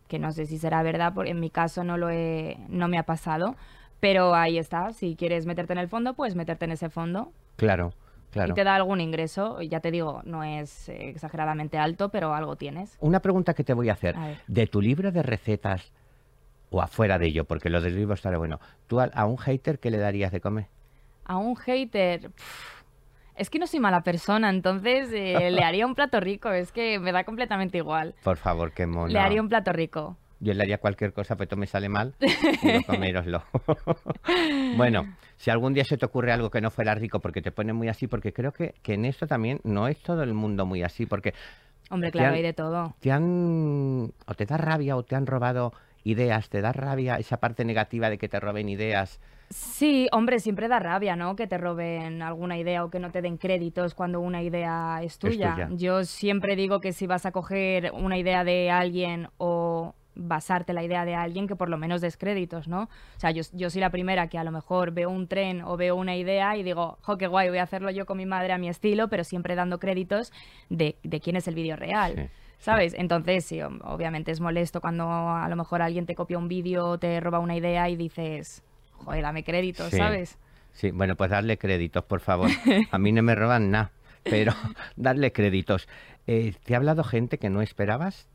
Que 0.09 0.19
no 0.19 0.33
sé 0.33 0.47
si 0.47 0.59
será 0.59 0.83
verdad, 0.83 1.13
porque 1.15 1.31
en 1.31 1.41
mi 1.41 1.51
caso 1.51 1.85
no 1.85 1.97
lo 1.97 2.11
he, 2.11 2.59
no 2.69 2.89
me 2.89 2.99
ha 2.99 3.05
pasado. 3.05 3.57
Pero 4.01 4.35
ahí 4.35 4.59
está, 4.59 4.93
si 4.93 5.15
quieres 5.17 5.47
meterte 5.47 5.73
en 5.73 5.79
el 5.79 5.89
fondo, 5.89 6.15
puedes 6.15 6.35
meterte 6.35 6.65
en 6.65 6.73
ese 6.73 6.91
fondo 6.91 7.33
Claro, 7.57 7.93
claro. 8.33 8.51
y 8.51 8.55
te 8.55 8.65
da 8.65 8.75
algún 8.75 9.01
ingreso. 9.01 9.63
Ya 9.63 9.79
te 9.81 9.91
digo, 9.93 10.23
no 10.25 10.43
es 10.43 10.89
exageradamente 10.89 11.79
alto, 11.79 12.09
pero 12.09 12.35
algo 12.35 12.57
tienes. 12.57 12.97
Una 13.01 13.21
pregunta 13.21 13.55
que 13.55 13.63
te 13.63 13.75
voy 13.75 13.89
a 13.91 13.93
hacer. 13.93 14.17
A. 14.17 14.35
De 14.49 14.67
tu 14.67 14.81
libro 14.83 15.13
de 15.13 15.23
recetas 15.23 15.93
o 16.71 16.83
afuera 16.83 17.19
de 17.19 17.27
ello, 17.29 17.45
porque 17.45 17.71
lo 17.71 17.81
del 17.81 17.95
libro 17.95 18.15
estará 18.15 18.39
bueno. 18.39 18.59
¿Tú 18.89 18.99
a, 19.01 19.05
a 19.05 19.25
un 19.27 19.37
hater 19.39 19.79
qué 19.79 19.91
le 19.91 19.99
darías 19.99 20.33
de 20.33 20.41
comer? 20.41 20.67
A 21.25 21.37
un 21.37 21.55
hater. 21.55 22.31
Es 23.37 23.51
que 23.51 23.59
no 23.59 23.67
soy 23.67 23.81
mala 23.81 24.03
persona, 24.03 24.51
entonces 24.51 25.11
eh, 25.13 25.51
le 25.51 25.63
haría 25.65 25.87
un 25.87 25.95
plato 25.95 26.21
rico. 26.21 26.51
Es 26.51 26.73
que 26.73 26.99
me 26.99 27.13
da 27.13 27.25
completamente 27.25 27.79
igual. 27.79 28.15
Por 28.23 28.37
favor, 28.37 28.73
qué 28.73 28.87
mono. 28.87 29.09
Le 29.13 29.19
haría 29.19 29.41
un 29.41 29.49
plato 29.49 29.73
rico. 29.73 30.17
Yo 30.41 30.53
le 30.55 30.63
haría 30.65 30.79
cualquier 30.79 31.13
cosa, 31.13 31.37
pero 31.37 31.57
me 31.57 31.67
sale 31.69 31.89
mal. 31.89 32.15
no 32.65 32.83
coméroslo. 32.85 33.45
bueno, 34.77 35.15
si 35.37 35.51
algún 35.51 35.75
día 35.75 35.85
se 35.85 35.97
te 35.97 36.07
ocurre 36.07 36.33
algo 36.33 36.51
que 36.51 36.61
no 36.61 36.71
fuera 36.71 36.95
rico 36.95 37.21
porque 37.21 37.43
te 37.43 37.53
pone 37.53 37.73
muy 37.73 37.89
así, 37.89 38.07
porque 38.07 38.33
creo 38.33 38.53
que, 38.53 38.75
que 38.83 38.95
en 38.95 39.05
esto 39.05 39.27
también 39.27 39.61
no 39.65 39.89
es 39.89 39.99
todo 40.03 40.23
el 40.23 40.35
mundo 40.35 40.67
muy 40.67 40.83
así, 40.83 41.07
porque 41.07 41.35
Hombre, 41.91 42.11
claro, 42.11 42.29
han- 42.31 42.35
hay 42.35 42.43
de 42.43 42.53
todo. 42.53 42.95
te 43.01 43.13
han. 43.13 44.13
o 44.27 44.35
te 44.37 44.47
da 44.47 44.57
rabia 44.57 44.97
o 44.97 45.03
te 45.05 45.15
han 45.15 45.27
robado 45.27 45.73
ideas, 46.05 46.49
te 46.49 46.61
da 46.61 46.73
rabia 46.73 47.17
esa 47.17 47.39
parte 47.39 47.65
negativa 47.65 48.11
de 48.11 48.19
que 48.19 48.29
te 48.29 48.41
roben 48.41 48.69
ideas. 48.69 49.21
Sí, 49.51 50.09
hombre, 50.13 50.41
siempre 50.41 50.69
da 50.69 50.79
rabia, 50.79 51.15
¿no? 51.15 51.37
Que 51.37 51.47
te 51.47 51.59
roben 51.59 52.23
alguna 52.23 52.59
idea 52.59 52.85
o 52.85 52.91
que 52.91 52.99
no 52.99 53.11
te 53.11 53.21
den 53.21 53.37
créditos 53.37 53.95
cuando 53.95 54.21
una 54.21 54.43
idea 54.43 55.01
es 55.03 55.19
tuya. 55.19 55.53
tuya. 55.53 55.69
Yo 55.73 56.05
siempre 56.05 56.57
digo 56.57 56.81
que 56.81 56.93
si 56.93 57.07
vas 57.07 57.27
a 57.27 57.33
coger 57.33 57.93
una 57.93 58.17
idea 58.17 58.45
de 58.45 58.71
alguien 58.71 59.29
o 59.37 59.95
basarte 60.15 60.73
en 60.73 60.77
la 60.77 60.85
idea 60.85 61.05
de 61.05 61.15
alguien, 61.15 61.47
que 61.47 61.57
por 61.57 61.69
lo 61.69 61.79
menos 61.79 62.01
des 62.01 62.17
créditos, 62.17 62.69
¿no? 62.69 62.83
O 62.83 63.21
sea, 63.21 63.31
yo, 63.31 63.43
yo 63.53 63.71
soy 63.71 63.81
la 63.81 63.91
primera 63.91 64.29
que 64.29 64.39
a 64.39 64.45
lo 64.45 64.53
mejor 64.53 64.93
veo 64.93 65.11
un 65.11 65.27
tren 65.27 65.63
o 65.63 65.77
veo 65.77 65.97
una 65.97 66.17
idea 66.17 66.57
y 66.57 66.63
digo, 66.63 66.99
jo, 67.03 67.17
qué 67.17 67.27
guay, 67.27 67.49
voy 67.49 67.59
a 67.59 67.63
hacerlo 67.63 67.91
yo 67.91 68.07
con 68.07 68.19
mi 68.19 68.27
madre 68.27 68.53
a 68.53 68.59
mi 68.59 68.69
estilo, 68.69 69.09
pero 69.09 69.25
siempre 69.25 69.55
dando 69.55 69.79
créditos 69.79 70.33
de, 70.69 70.97
de 71.03 71.21
quién 71.21 71.37
es 71.37 71.49
el 71.49 71.55
vídeo 71.55 71.77
real. 71.77 72.15
Sí, 72.15 72.23
¿Sabes? 72.63 72.95
Entonces, 72.95 73.45
sí, 73.45 73.57
ob- 73.59 73.81
obviamente 73.85 74.31
es 74.31 74.41
molesto 74.41 74.81
cuando 74.81 75.11
a 75.11 75.49
lo 75.49 75.57
mejor 75.57 75.83
alguien 75.83 76.07
te 76.07 76.15
copia 76.15 76.39
un 76.39 76.47
vídeo 76.47 76.97
te 76.97 77.19
roba 77.21 77.41
una 77.41 77.57
idea 77.57 77.89
y 77.89 77.97
dices, 77.97 78.63
joder, 79.05 79.23
dame 79.23 79.43
créditos, 79.43 79.91
Sí. 79.91 79.97
¿sabes? 79.97 80.39
Sí, 80.73 80.91
bueno, 80.93 81.17
pues 81.17 81.31
darle 81.31 81.59
créditos, 81.59 82.05
por 82.05 82.21
favor. 82.21 82.49
A 82.93 82.99
mí 82.99 83.11
no 83.13 83.23
me 83.23 83.35
roban 83.35 83.71
nada, 83.73 83.91
pero 84.23 84.53
darle 84.97 85.33
créditos. 85.33 85.89
Eh, 86.29 86.55
¿Te 86.65 86.75
ha 86.75 86.77
hablado 86.77 87.03
gente 87.05 87.37
que 87.39 87.51
no 87.51 87.63
esperabas? 87.63 88.29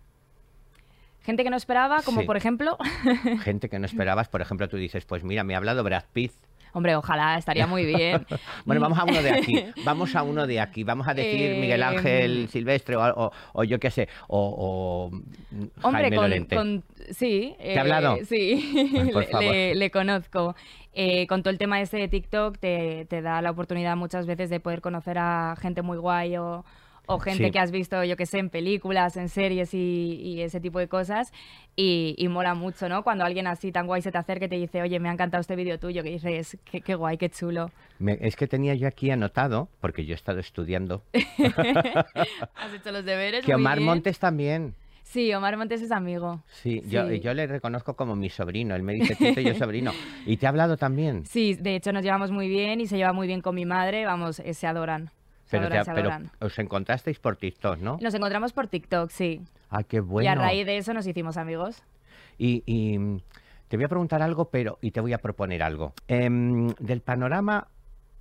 Gente 1.21 1.43
que 1.43 1.49
no 1.49 1.57
esperaba, 1.57 2.01
como 2.03 2.21
Sí. 2.21 2.27
por 2.27 2.35
ejemplo, 2.37 2.77
Gente 3.43 3.69
que 3.69 3.79
no 3.79 3.85
esperabas, 3.85 4.27
por 4.29 4.41
ejemplo, 4.41 4.67
tú 4.69 4.77
dices, 4.77 5.05
pues 5.05 5.23
mira, 5.23 5.43
me 5.43 5.53
ha 5.55 5.57
hablado 5.57 5.83
Brad 5.83 6.03
Pitt. 6.13 6.31
Hombre, 6.73 6.95
ojalá, 6.95 7.37
estaría 7.37 7.67
muy 7.67 7.85
bien. 7.85 8.25
Bueno, 8.65 8.81
vamos 8.81 8.97
a 8.99 9.03
uno 9.05 9.21
de 9.21 9.31
aquí, 9.31 9.63
vamos 9.85 10.15
a 10.15 10.23
uno 10.23 10.45
de 10.47 10.59
aquí, 10.59 10.83
vamos 10.83 11.07
a 11.07 11.13
decir 11.13 11.51
Eh, 11.51 11.57
Miguel 11.61 11.83
Ángel 11.83 12.47
Silvestre 12.49 12.95
o, 12.95 13.01
o- 13.01 13.31
o 13.53 13.63
yo 13.63 13.79
qué 13.79 13.89
sé, 13.91 14.09
o, 14.27 15.09
o 15.11 15.85
Hombre, 15.87 16.01
Jaime 16.03 16.15
con, 16.17 16.29
Lorente. 16.29 16.55
con- 16.55 16.83
sí. 17.11 17.55
¿Te 17.59 17.77
ha 17.77 17.81
hablado? 17.81 18.17
Sí, 18.25 18.73
Ay, 18.97 19.09
por 19.11 19.21
le, 19.25 19.27
favor. 19.27 19.43
le- 19.53 19.75
le 19.75 19.91
conozco. 19.91 20.55
Eh, 20.99 21.27
con 21.27 21.43
todo 21.43 21.51
el 21.51 21.59
tema 21.59 21.79
ese 21.79 21.97
de 21.97 22.07
TikTok 22.07 22.57
te, 22.57 23.05
te 23.05 23.21
da 23.21 23.39
la 23.43 23.51
oportunidad 23.51 23.95
muchas 23.95 24.25
veces 24.25 24.49
de 24.49 24.59
poder 24.59 24.81
conocer 24.81 25.17
a 25.19 25.55
gente 25.61 25.83
muy 25.83 25.97
guay 25.99 26.37
o, 26.37 26.65
o 27.07 27.19
gente 27.19 27.45
Sí. 27.45 27.51
que 27.51 27.59
has 27.59 27.71
visto, 27.71 28.03
yo 28.03 28.15
que 28.15 28.25
sé, 28.25 28.37
en 28.37 28.49
películas, 28.49 29.17
en 29.17 29.29
series 29.29 29.73
y, 29.73 30.19
y 30.21 30.41
ese 30.41 30.59
tipo 30.59 30.77
de 30.77 30.87
cosas. 30.87 31.31
Y, 31.75 32.15
y 32.17 32.27
mola 32.27 32.53
mucho, 32.53 32.87
¿no? 32.89 33.03
Cuando 33.03 33.23
alguien 33.25 33.47
así 33.47 33.71
tan 33.71 33.87
guay 33.87 34.01
se 34.01 34.11
te 34.11 34.17
acerca 34.17 34.45
y 34.45 34.49
te 34.49 34.55
dice, 34.57 34.81
oye, 34.81 34.99
me 34.99 35.09
ha 35.09 35.13
encantado 35.13 35.41
este 35.41 35.55
vídeo 35.55 35.79
tuyo, 35.79 36.03
que 36.03 36.09
dices, 36.11 36.57
qué, 36.69 36.81
qué 36.81 36.95
guay, 36.95 37.17
qué 37.17 37.29
chulo. 37.29 37.71
Me- 37.99 38.17
es 38.21 38.35
que 38.35 38.47
tenía 38.47 38.75
yo 38.75 38.87
aquí 38.87 39.09
anotado, 39.09 39.69
porque 39.81 40.05
yo 40.05 40.13
he 40.13 40.15
estado 40.15 40.39
estudiando, 40.39 41.03
Has 42.55 42.73
hecho 42.73 42.91
los 42.91 43.05
deberes. 43.05 43.45
que 43.45 43.55
Omar 43.55 43.77
bien. 43.77 43.85
Montes 43.87 44.19
también. 44.19 44.75
Sí, 45.03 45.33
Omar 45.33 45.55
Montes 45.55 45.81
es 45.81 45.91
amigo. 45.91 46.41
Sí, 46.47 46.81
Yo, 46.89 47.07
Sí. 47.07 47.21
yo 47.21 47.33
le 47.33 47.47
reconozco 47.47 47.95
como 47.95 48.15
mi 48.17 48.29
sobrino. 48.29 48.75
Él 48.75 48.83
me 48.83 48.93
dice 48.93 49.15
Tito 49.15 49.39
yo 49.39 49.53
sobrino. 49.55 49.91
¿Y 50.25 50.35
te 50.37 50.45
ha 50.45 50.49
hablado 50.49 50.75
también? 50.75 51.25
Sí, 51.25 51.53
de 51.53 51.75
hecho 51.77 51.93
nos 51.93 52.03
llevamos 52.03 52.31
muy 52.31 52.49
bien 52.49 52.81
y 52.81 52.87
se 52.87 52.97
lleva 52.97 53.13
muy 53.13 53.25
bien 53.27 53.39
con 53.41 53.55
mi 53.55 53.65
madre, 53.65 54.05
vamos, 54.05 54.39
eh, 54.39 54.53
se 54.53 54.67
adoran. 54.67 55.09
Pero, 55.49 55.69
te 55.69 56.45
os 56.45 56.59
encontrasteis 56.59 57.19
por 57.19 57.37
TikTok, 57.37 57.79
¿no? 57.79 57.97
Nos 58.01 58.13
encontramos 58.13 58.53
por 58.53 58.67
TikTok, 58.67 59.09
sí. 59.09 59.41
Ah, 59.69 59.83
qué 59.83 59.99
bueno. 59.99 60.25
Y 60.25 60.27
a 60.27 60.35
raíz 60.35 60.65
de 60.65 60.77
eso 60.77 60.93
nos 60.93 61.07
hicimos 61.07 61.37
amigos. 61.37 61.83
Y, 62.37 62.63
y, 62.65 62.97
mm, 62.99 63.19
te 63.67 63.77
voy 63.77 63.85
a 63.85 63.89
preguntar 63.89 64.21
algo, 64.21 64.49
pero 64.49 64.77
y 64.81 64.91
te 64.91 65.01
voy 65.01 65.13
a 65.13 65.17
proponer 65.17 65.63
algo. 65.63 65.93
Em, 66.07 66.67
del 66.79 67.01
panorama 67.01 67.67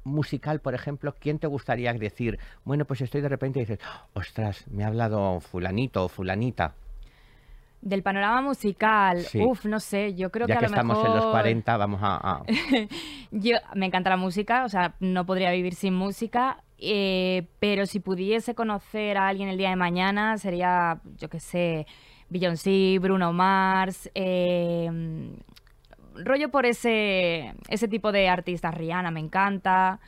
musical, 0.05 0.61
por 0.61 0.75
ejemplo, 0.75 1.15
¿quién 1.19 1.39
te 1.39 1.47
gustaría 1.49 1.93
decir? 1.93 2.39
Bueno, 2.65 2.85
pues 2.85 3.01
estoy 3.01 3.21
de 3.21 3.29
repente 3.29 3.59
y 3.59 3.63
dices, 3.63 3.79
ostras, 4.15 4.65
me 4.69 4.85
ha 4.85 4.87
hablado 4.87 5.41
fulanito 5.41 6.05
o 6.05 6.09
fulanita. 6.09 6.75
Del 7.83 8.03
panorama 8.03 8.41
musical, 8.41 9.21
Sí. 9.21 9.41
uf, 9.45 9.65
no 9.67 9.79
sé, 9.81 10.15
yo 10.15 10.31
creo 10.31 10.47
ya 10.49 10.55
que 10.55 10.61
que 10.61 10.67
a 10.67 10.69
lo 10.69 10.75
estamos 10.75 10.97
mejor... 10.99 11.11
en 11.11 11.17
los 11.17 11.27
40, 11.27 11.77
vamos 11.77 12.01
a... 12.03 12.17
a- 12.17 12.43
Yo, 13.31 13.57
me 13.75 13.87
encanta 13.87 14.11
la 14.11 14.17
música, 14.17 14.65
o 14.65 14.69
sea, 14.69 14.95
no 15.01 15.27
podría 15.27 15.51
vivir 15.53 15.75
sin 15.75 15.95
música, 15.95 16.63
eh, 16.79 17.47
pero 17.59 17.87
si 17.87 18.01
pudiese 18.01 18.55
conocer 18.55 19.17
a 19.17 19.29
alguien 19.29 19.49
el 19.49 19.57
día 19.57 19.71
de 19.71 19.77
mañana, 19.77 20.39
sería, 20.39 21.01
yo 21.19 21.29
qué 21.29 21.41
sé, 21.41 21.87
Beyoncé, 22.29 22.99
Bruno 23.01 23.33
Mars, 23.33 24.11
eh, 24.15 24.91
rollo 26.15 26.51
por 26.51 26.67
ese, 26.67 27.55
ese 27.69 27.89
tipo 27.89 28.13
de 28.13 28.29
artistas, 28.29 28.75
Rihanna 28.75 29.11
me 29.11 29.21
encanta, 29.21 30.01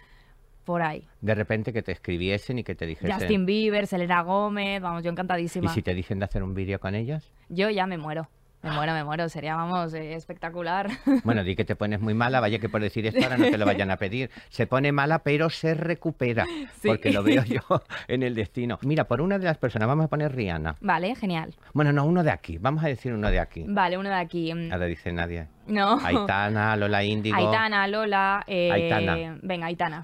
por 0.64 0.82
ahí. 0.82 1.08
de 1.22 1.34
repente 1.34 1.72
que 1.72 1.82
te 1.82 1.92
escribiesen 1.92 2.58
y 2.58 2.64
que 2.64 2.74
te 2.74 2.84
dijesen... 2.86 3.10
Justin 3.12 3.46
Bieber, 3.46 3.86
Selena 3.86 4.20
Gómez, 4.20 4.82
vamos, 4.82 5.02
yo 5.02 5.08
¿Y 5.08 5.12
encantadísima. 5.12 5.72
si 5.72 5.80
te 5.80 5.94
dicen 5.94 6.18
de 6.18 6.26
hacer 6.26 6.42
un 6.42 6.52
vídeo 6.52 6.78
con 6.78 6.94
ellas? 6.94 7.32
Yo 7.48 7.70
ya 7.70 7.86
me 7.86 7.96
muero, 7.96 8.28
me 8.62 8.70
muero, 8.72 8.92
me 8.92 9.04
muero, 9.04 9.28
sería, 9.28 9.54
vamos, 9.56 9.94
eh, 9.94 10.14
espectacular. 10.14 10.88
Bueno, 11.24 11.44
di 11.44 11.54
que 11.56 11.64
te 11.64 11.76
pones 11.76 12.00
muy 12.00 12.14
mala, 12.14 12.40
vaya 12.40 12.58
que 12.58 12.68
por 12.68 12.80
decir 12.80 13.06
esto 13.06 13.22
ahora 13.22 13.36
no 13.38 13.44
te 13.50 13.58
lo 13.58 13.66
vayan 13.66 13.90
a 13.90 13.96
pedir. 13.96 14.30
Se 14.48 14.66
pone 14.66 14.92
mala, 14.92 15.20
pero 15.20 15.50
se 15.50 15.74
recupera, 15.74 16.44
Sí. 16.80 16.88
porque 16.88 17.12
lo 17.12 17.22
veo 17.22 17.44
yo 17.44 17.60
en 18.08 18.22
el 18.22 18.34
destino. 18.34 18.78
Mira, 18.82 19.04
por 19.04 19.20
una 19.20 19.38
de 19.38 19.44
las 19.44 19.58
personas, 19.58 19.88
vamos 19.88 20.06
a 20.06 20.08
poner 20.08 20.34
Rihanna. 20.34 20.76
vale, 20.80 21.14
genial. 21.14 21.54
Bueno, 21.74 21.92
no, 21.92 22.04
uno 22.04 22.22
de 22.24 22.30
aquí, 22.30 22.58
vamos 22.58 22.82
a 22.84 22.88
decir 22.88 23.12
uno 23.12 23.30
de 23.30 23.40
aquí. 23.40 23.64
Vale, 23.68 23.96
uno 23.98 24.08
de 24.08 24.14
aquí. 24.16 24.52
mm, 24.54 24.72
Ahora 24.72 24.86
dice 24.86 25.12
nadie. 25.12 25.46
No. 25.66 25.98
Aitana, 26.02 26.74
Lola 26.76 27.04
Índigo. 27.04 27.36
Aitana, 27.36 27.86
Lola. 27.88 28.42
eh, 28.46 28.72
Aitana. 28.72 29.38
Venga, 29.42 29.66
Aitana. 29.66 30.02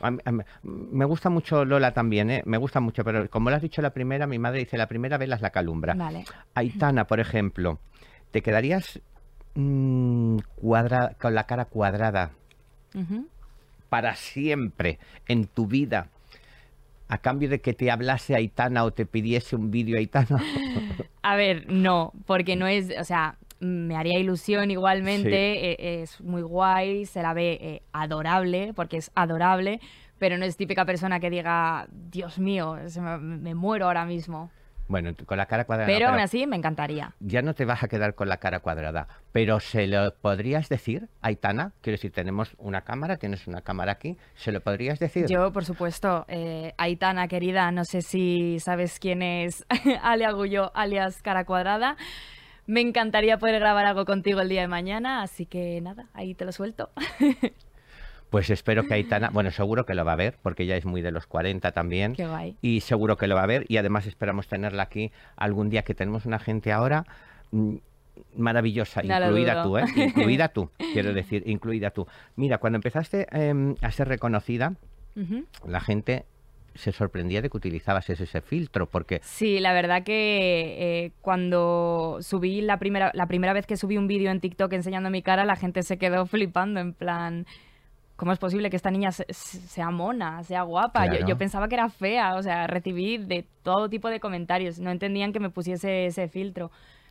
Me 0.62 1.04
gusta 1.06 1.30
mucho 1.30 1.64
Lola 1.64 1.92
también, 1.94 2.30
¿eh? 2.30 2.42
Me 2.44 2.58
gusta 2.58 2.80
mucho, 2.80 3.02
pero 3.02 3.28
como 3.30 3.48
lo 3.48 3.56
has 3.56 3.62
dicho 3.62 3.80
la 3.80 3.90
primera, 3.90 4.26
mi 4.26 4.38
madre 4.38 4.58
dice, 4.60 4.76
la 4.76 4.88
primera 4.88 5.16
velas 5.16 5.40
la 5.40 5.50
calumbra. 5.50 5.94
Vale. 5.94 6.24
Aitana, 6.54 7.06
por 7.06 7.18
ejemplo, 7.18 7.78
¿te 8.34 8.42
quedarías 8.42 9.00
mm, 9.54 10.38
cuadra- 10.56 11.14
con 11.20 11.36
la 11.36 11.44
cara 11.44 11.66
cuadrada 11.66 12.32
para 13.88 14.16
siempre 14.16 14.98
en 15.28 15.46
tu 15.46 15.68
vida 15.68 16.08
a 17.06 17.18
cambio 17.18 17.48
de 17.48 17.60
que 17.60 17.74
te 17.74 17.92
hablase 17.92 18.34
Aitana 18.34 18.82
o 18.82 18.90
te 18.92 19.06
pidiese 19.06 19.54
un 19.54 19.70
vídeo 19.70 19.96
Aitana? 19.98 20.42
A 21.22 21.36
ver, 21.36 21.70
no, 21.70 22.12
porque 22.26 22.56
no 22.56 22.66
es, 22.66 22.92
o 22.98 23.04
sea, 23.04 23.36
me 23.60 23.94
haría 23.96 24.18
ilusión 24.18 24.72
igualmente, 24.72 25.30
Sí. 25.30 25.60
eh, 25.68 26.02
es 26.02 26.20
muy 26.20 26.42
guay, 26.42 27.06
se 27.06 27.22
la 27.22 27.32
ve 27.34 27.58
eh, 27.62 27.82
adorable, 27.92 28.72
porque 28.74 28.96
es 28.96 29.12
adorable, 29.14 29.80
pero 30.18 30.38
no 30.38 30.44
es 30.44 30.56
típica 30.56 30.84
persona 30.84 31.20
que 31.20 31.30
diga, 31.30 31.86
Dios 32.10 32.40
mío, 32.40 32.76
me 33.20 33.54
muero 33.54 33.86
ahora 33.86 34.04
mismo. 34.04 34.50
Bueno, 34.86 35.12
con 35.24 35.38
la 35.38 35.46
cara 35.46 35.64
cuadrada. 35.64 35.90
no, 35.90 35.94
Pero 35.96 36.10
aún 36.10 36.20
así 36.20 36.46
me 36.46 36.56
encantaría. 36.56 37.14
ya 37.20 37.40
no 37.42 37.54
te 37.54 37.64
vas 37.64 37.82
a 37.82 37.88
quedar 37.88 38.14
con 38.14 38.28
la 38.28 38.36
cara 38.36 38.60
cuadrada, 38.60 39.08
pero 39.32 39.58
se 39.60 39.86
lo 39.86 40.14
podrías 40.14 40.68
decir, 40.68 41.08
Aitana, 41.22 41.72
quiero 41.80 41.94
decir, 41.94 42.12
tenemos 42.12 42.54
una 42.58 42.82
cámara, 42.82 43.16
tienes 43.16 43.46
una 43.46 43.62
cámara 43.62 43.92
aquí, 43.92 44.18
¿se 44.34 44.52
lo 44.52 44.60
podrías 44.60 44.98
decir? 44.98 45.26
Yo, 45.26 45.52
por 45.52 45.64
supuesto, 45.64 46.26
eh, 46.28 46.74
Aitana, 46.76 47.28
querida, 47.28 47.70
no 47.70 47.84
sé 47.84 48.02
si 48.02 48.58
sabes 48.60 48.98
quién 49.00 49.22
es 49.22 49.64
Ale 50.02 50.26
Agullo, 50.26 50.70
alias 50.74 51.22
Cara 51.22 51.44
Cuadrada, 51.44 51.96
Me 52.66 52.80
encantaría 52.80 53.36
poder 53.38 53.60
grabar 53.60 53.84
algo 53.84 54.04
contigo 54.06 54.40
el 54.40 54.48
día 54.48 54.62
de 54.62 54.68
mañana, 54.68 55.22
así 55.22 55.44
que 55.46 55.80
nada, 55.82 56.06
ahí 56.14 56.34
te 56.34 56.44
lo 56.46 56.52
suelto. 56.52 56.90
Pues 58.34 58.50
espero 58.50 58.82
que 58.88 58.94
Aitana, 58.94 59.30
bueno, 59.32 59.52
seguro 59.52 59.86
que 59.86 59.94
lo 59.94 60.04
va 60.04 60.14
a 60.14 60.16
ver, 60.16 60.38
porque 60.42 60.64
ella 60.64 60.76
es 60.76 60.84
muy 60.84 61.02
de 61.02 61.12
los 61.12 61.28
40 61.28 61.70
también. 61.70 62.14
Qué 62.14 62.26
guay. 62.26 62.56
Y 62.60 62.80
seguro 62.80 63.16
que 63.16 63.28
lo 63.28 63.36
va 63.36 63.44
a 63.44 63.46
ver, 63.46 63.64
y 63.68 63.76
además 63.76 64.08
esperamos 64.08 64.48
tenerla 64.48 64.82
aquí 64.82 65.12
algún 65.36 65.70
día, 65.70 65.82
que 65.82 65.94
tenemos 65.94 66.26
una 66.26 66.40
gente 66.40 66.72
ahora 66.72 67.06
mm, 67.52 67.76
maravillosa, 68.36 69.04
No 69.04 69.14
incluida 69.14 69.62
tú, 69.62 69.78
¿eh? 69.78 69.84
Incluida 69.94 70.48
tú, 70.48 70.68
quiero 70.92 71.14
decir, 71.14 71.44
incluida 71.46 71.90
tú. 71.90 72.08
Mira, 72.34 72.58
cuando 72.58 72.78
empezaste 72.78 73.28
em, 73.30 73.76
a 73.80 73.92
ser 73.92 74.08
reconocida, 74.08 74.74
la 75.64 75.78
gente 75.78 76.24
se 76.74 76.90
sorprendía 76.90 77.40
de 77.40 77.50
que 77.50 77.56
utilizabas 77.56 78.10
ese, 78.10 78.24
ese 78.24 78.40
filtro, 78.40 78.86
porque 78.86 79.20
Sí, 79.22 79.60
la 79.60 79.72
verdad 79.72 80.02
que 80.02 81.04
eh, 81.04 81.12
cuando 81.20 82.18
subí 82.20 82.62
la 82.62 82.80
primera, 82.80 83.12
la 83.14 83.28
primera 83.28 83.52
vez 83.52 83.64
que 83.64 83.76
subí 83.76 83.96
un 83.96 84.08
vídeo 84.08 84.32
en 84.32 84.40
TikTok 84.40 84.72
enseñando 84.72 85.08
mi 85.08 85.22
cara, 85.22 85.44
la 85.44 85.54
gente 85.54 85.84
se 85.84 85.98
quedó 85.98 86.26
flipando 86.26 86.80
en 86.80 86.94
plan, 86.94 87.46
¿cómo 88.16 88.32
es 88.32 88.38
posible 88.38 88.70
que 88.70 88.76
esta 88.76 88.90
niña 88.90 89.10
se- 89.12 89.26
se- 89.30 89.58
sea 89.60 89.90
mona, 89.90 90.42
sea 90.44 90.62
guapa? 90.62 91.06
Yo 91.26 91.36
pensaba 91.38 91.68
que 91.68 91.74
era 91.74 91.88
fea, 91.88 92.36
o 92.36 92.42
sea, 92.42 92.66
recibí 92.66 93.18
de 93.18 93.46
todo 93.62 93.88
tipo 93.88 94.08
de 94.08 94.20
comentarios, 94.20 94.78
no 94.78 94.90
entendían 94.90 95.32
que 95.32 95.40
me 95.40 95.50
pusiese 95.50 96.06
ese 96.06 96.28
filtro. 96.28 96.70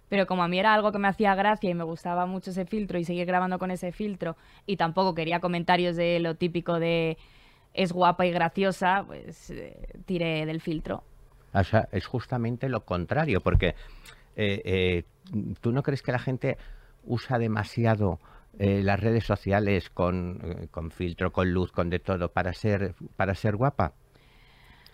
Pero 0.10 0.28
como 0.28 0.44
a 0.44 0.48
mí 0.48 0.60
era 0.60 0.74
algo 0.74 0.92
que 0.92 1.00
me 1.00 1.08
hacía 1.08 1.34
gracia 1.34 1.70
y 1.70 1.74
me 1.74 1.84
gustaba 1.84 2.26
mucho 2.26 2.52
ese 2.52 2.66
filtro 2.66 3.00
y 3.00 3.04
seguir 3.04 3.26
grabando 3.26 3.58
con 3.58 3.72
ese 3.72 3.92
filtro 3.92 4.36
y 4.66 4.78
tampoco 4.78 5.16
quería 5.16 5.40
comentarios 5.40 5.96
de 5.96 6.20
lo 6.20 6.36
típico 6.36 6.80
de 6.80 7.18
es 7.74 7.92
guapa 7.92 8.26
y 8.26 8.32
graciosa, 8.32 9.04
pues 9.08 9.50
eh, 9.50 9.76
tiré 10.06 10.46
del 10.46 10.62
filtro. 10.62 11.04
O 11.54 11.64
sea, 11.64 11.88
es 11.92 12.06
justamente 12.06 12.70
lo 12.70 12.86
contrario, 12.86 13.42
porque 13.42 13.70
eh, 14.36 14.62
eh, 14.66 15.04
tú 15.62 15.72
no 15.72 15.82
crees 15.82 16.02
que 16.04 16.12
la 16.12 16.20
gente 16.20 16.58
usa 17.06 17.38
demasiado 17.40 18.20
eh, 18.60 18.82
las 18.84 19.00
redes 19.00 19.26
sociales 19.26 19.90
con, 19.90 20.40
eh, 20.44 20.68
con 20.70 20.92
filtro, 20.92 21.32
con 21.32 21.52
luz, 21.52 21.72
con 21.72 21.90
de 21.90 22.00
todo, 22.00 22.30
para 22.30 22.54
ser, 22.54 22.94
para 23.16 23.36
ser 23.36 23.56
guapa. 23.56 23.94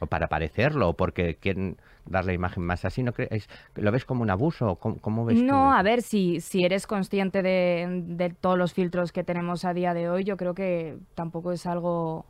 O 0.01 0.07
para 0.07 0.27
parecerlo, 0.27 0.87
o 0.87 0.93
porque 0.93 1.35
quieren 1.35 1.75
dar 2.05 2.23
la 2.23 2.31
imagen 2.31 2.63
más 2.63 2.85
así. 2.85 3.03
¿no 3.03 3.11
crees? 3.11 3.49
¿Lo 3.75 3.91
ves 3.91 4.05
como 4.05 4.21
un 4.21 4.29
abuso? 4.29 4.75
¿Cómo, 4.75 4.97
cómo 5.01 5.25
ves 5.25 5.41
No, 5.41 5.73
a 5.73 5.83
ver, 5.83 6.01
si, 6.01 6.39
si 6.39 6.63
eres 6.63 6.87
consciente 6.87 7.41
de, 7.41 8.03
de 8.07 8.29
todos 8.29 8.57
los 8.57 8.73
filtros 8.73 9.11
que 9.11 9.25
tenemos 9.25 9.65
a 9.65 9.73
día 9.73 9.93
de 9.93 10.09
hoy, 10.09 10.23
yo 10.23 10.37
creo 10.37 10.53
que 10.53 10.97
tampoco 11.15 11.51
es 11.51 11.65
algo 11.65 12.25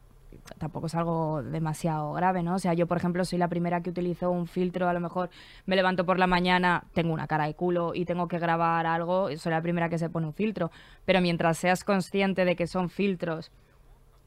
tampoco 0.58 0.88
es 0.88 0.96
algo 0.96 1.44
demasiado 1.44 2.14
grave, 2.14 2.44
¿no? 2.44 2.56
O 2.56 2.60
sea, 2.60 2.74
yo, 2.74 2.88
por 2.88 2.98
ejemplo, 2.98 3.26
soy 3.26 3.40
la 3.40 3.48
primera 3.48 3.82
que 3.82 3.90
utilizo 3.90 4.32
un 4.32 4.48
filtro, 4.48 4.88
a 4.88 4.94
lo 4.94 5.00
mejor 5.00 5.30
me 5.66 5.76
levanto 5.76 6.06
por 6.06 6.20
la 6.20 6.28
mañana, 6.28 6.84
tengo 6.94 7.14
una 7.14 7.28
cara 7.28 7.46
de 7.46 7.54
culo 7.54 7.94
y 7.94 8.06
tengo 8.06 8.28
que 8.28 8.40
grabar 8.40 8.86
algo, 8.86 9.36
soy 9.38 9.52
la 9.52 9.62
primera 9.62 9.90
que 9.90 9.98
se 9.98 10.10
pone 10.10 10.28
un 10.28 10.34
filtro, 10.34 10.72
pero 11.06 11.22
mientras 11.22 11.58
seas 11.58 11.84
consciente 11.84 12.46
de 12.46 12.56
que 12.56 12.68
son 12.68 12.90
filtros 12.90 13.52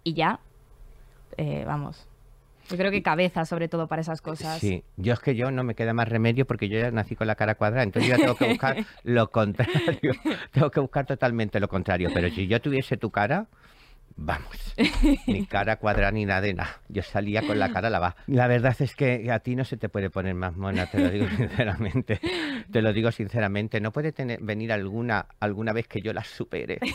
y 0.05 0.15
ya, 0.15 0.41
eh, 1.37 1.65
vamos, 1.67 2.09
yo 2.69 2.77
creo 2.77 2.91
que 2.91 3.03
cabeza 3.03 3.45
sobre 3.45 3.69
todo 3.69 3.89
para 3.89 4.03
esas 4.03 4.21
cosas. 4.21 4.59
Sí, 4.59 4.85
yo 4.97 5.13
es 5.13 5.21
que 5.21 5.35
yo 5.35 5.51
no 5.51 5.65
me 5.65 5.75
queda 5.75 5.93
más 5.93 6.09
remedio 6.09 6.47
porque 6.47 6.69
yo 6.69 6.79
ya 6.79 6.91
nací 6.91 7.17
con 7.17 7.27
la 7.27 7.35
cara 7.35 7.55
cuadrada, 7.55 7.83
entonces 7.83 8.11
yo 8.11 8.17
ya 8.17 8.23
tengo 8.23 8.37
que 8.37 8.49
buscar 8.49 8.77
lo 9.05 9.31
contrario, 9.31 10.13
tengo 10.53 10.71
que 10.71 10.81
buscar 10.81 11.07
totalmente 11.07 11.61
lo 11.61 11.69
contrario, 11.69 12.11
pero 12.15 12.29
si 12.31 12.47
yo 12.47 12.61
tuviese 12.61 12.97
tu 12.97 13.11
cara, 13.11 13.47
vamos, 14.17 14.75
ni 15.27 15.47
cara 15.47 15.77
cuadrada 15.77 16.13
ni 16.13 16.25
nada 16.25 16.41
de 16.41 16.55
nada, 16.55 16.81
yo 16.89 17.03
salía 17.03 17.43
con 17.43 17.59
la 17.59 17.73
cara 17.73 17.91
lavada. 17.91 18.17
La 18.27 18.47
verdad 18.47 18.75
es 18.81 18.95
que 18.95 19.31
a 19.31 19.39
ti 19.41 19.57
no 19.57 19.65
se 19.65 19.77
te 19.77 19.89
puede 19.89 20.11
poner 20.11 20.35
más 20.35 20.57
mona, 20.57 20.87
te 20.87 20.99
lo 20.99 21.11
digo 21.11 21.27
sinceramente, 21.37 22.21
te 22.71 22.83
lo 22.83 22.93
digo 22.93 23.11
sinceramente, 23.11 23.81
no 23.81 23.93
puede 23.93 24.13
tener, 24.13 24.41
venir 24.43 24.73
alguna, 24.73 25.27
alguna 25.41 25.73
vez 25.73 25.89
que 25.89 26.01
yo 26.01 26.13
la 26.13 26.25
supere. 26.25 26.79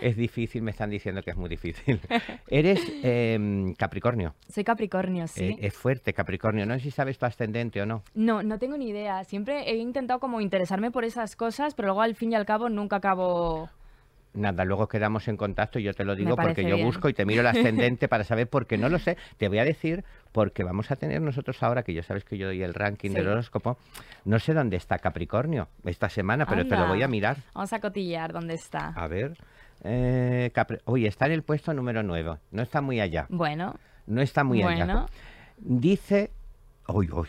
Es 0.00 0.16
difícil, 0.16 0.62
me 0.62 0.70
están 0.70 0.88
diciendo 0.88 1.20
que 1.22 1.30
es 1.30 1.36
muy 1.36 1.50
difícil. 1.50 2.00
Eres 2.48 2.80
em, 3.02 3.74
Capricornio. 3.74 4.34
Soy 4.48 4.64
Capricornio, 4.64 5.26
sí. 5.26 5.44
Eh, 5.44 5.58
es 5.60 5.74
fuerte 5.74 6.14
Capricornio. 6.14 6.64
No 6.64 6.74
sé 6.74 6.84
si 6.84 6.90
sabes 6.90 7.18
tu 7.18 7.26
ascendente 7.26 7.82
o 7.82 7.86
no. 7.86 8.02
No, 8.14 8.42
no 8.42 8.58
tengo 8.58 8.78
ni 8.78 8.88
idea. 8.88 9.22
Siempre 9.24 9.70
he 9.70 9.76
intentado 9.76 10.18
como 10.18 10.40
interesarme 10.40 10.90
por 10.90 11.04
esas 11.04 11.36
cosas, 11.36 11.74
pero 11.74 11.88
luego 11.88 12.00
al 12.00 12.14
fin 12.14 12.32
y 12.32 12.34
al 12.34 12.46
cabo 12.46 12.70
nunca 12.70 12.96
acabo... 12.96 13.68
Nada, 14.32 14.64
luego 14.64 14.86
quedamos 14.86 15.26
en 15.26 15.36
contacto 15.36 15.78
y 15.80 15.82
yo 15.82 15.92
te 15.92 16.04
lo 16.04 16.14
digo 16.14 16.36
porque 16.36 16.62
yo 16.62 16.76
bien. 16.76 16.86
busco 16.86 17.08
y 17.08 17.12
te 17.12 17.24
miro 17.24 17.40
el 17.40 17.46
ascendente 17.48 18.06
para 18.08 18.22
saber 18.22 18.48
porque 18.48 18.78
no 18.78 18.88
lo 18.88 18.98
sé. 19.00 19.16
Te 19.38 19.48
voy 19.48 19.58
a 19.58 19.64
decir 19.64 20.04
porque 20.30 20.62
vamos 20.62 20.90
a 20.92 20.96
tener 20.96 21.20
nosotros 21.20 21.60
ahora, 21.62 21.82
que 21.82 21.92
ya 21.94 22.02
sabes 22.04 22.24
que 22.24 22.38
yo 22.38 22.46
doy 22.46 22.62
el 22.62 22.72
ranking 22.74 23.10
del 23.10 23.26
horóscopo, 23.28 23.76
no 24.24 24.38
sé 24.38 24.54
dónde 24.54 24.76
está 24.76 24.98
Capricornio 24.98 25.68
esta 25.84 26.08
semana, 26.08 26.46
pero 26.46 26.64
te 26.66 26.76
lo 26.76 26.86
voy 26.86 27.02
a 27.02 27.08
mirar. 27.08 27.38
Vamos 27.54 27.72
a 27.72 27.80
cotillar 27.80 28.32
dónde 28.32 28.54
está. 28.54 28.88
A 28.88 29.08
ver. 29.08 29.36
Eh, 29.82 30.50
Capri- 30.54 30.80
Oye, 30.84 31.08
está 31.08 31.26
en 31.26 31.32
el 31.32 31.42
puesto 31.42 31.72
número 31.74 32.02
9. 32.02 32.36
No 32.52 32.62
está 32.62 32.80
muy 32.80 33.00
allá. 33.00 33.26
Bueno, 33.30 33.74
No 34.06 34.20
está 34.22 34.44
muy 34.44 34.62
allá. 34.62 34.84
bueno, 34.84 35.06
Dice... 35.56 36.30
Uy, 36.92 37.08
uy. 37.12 37.26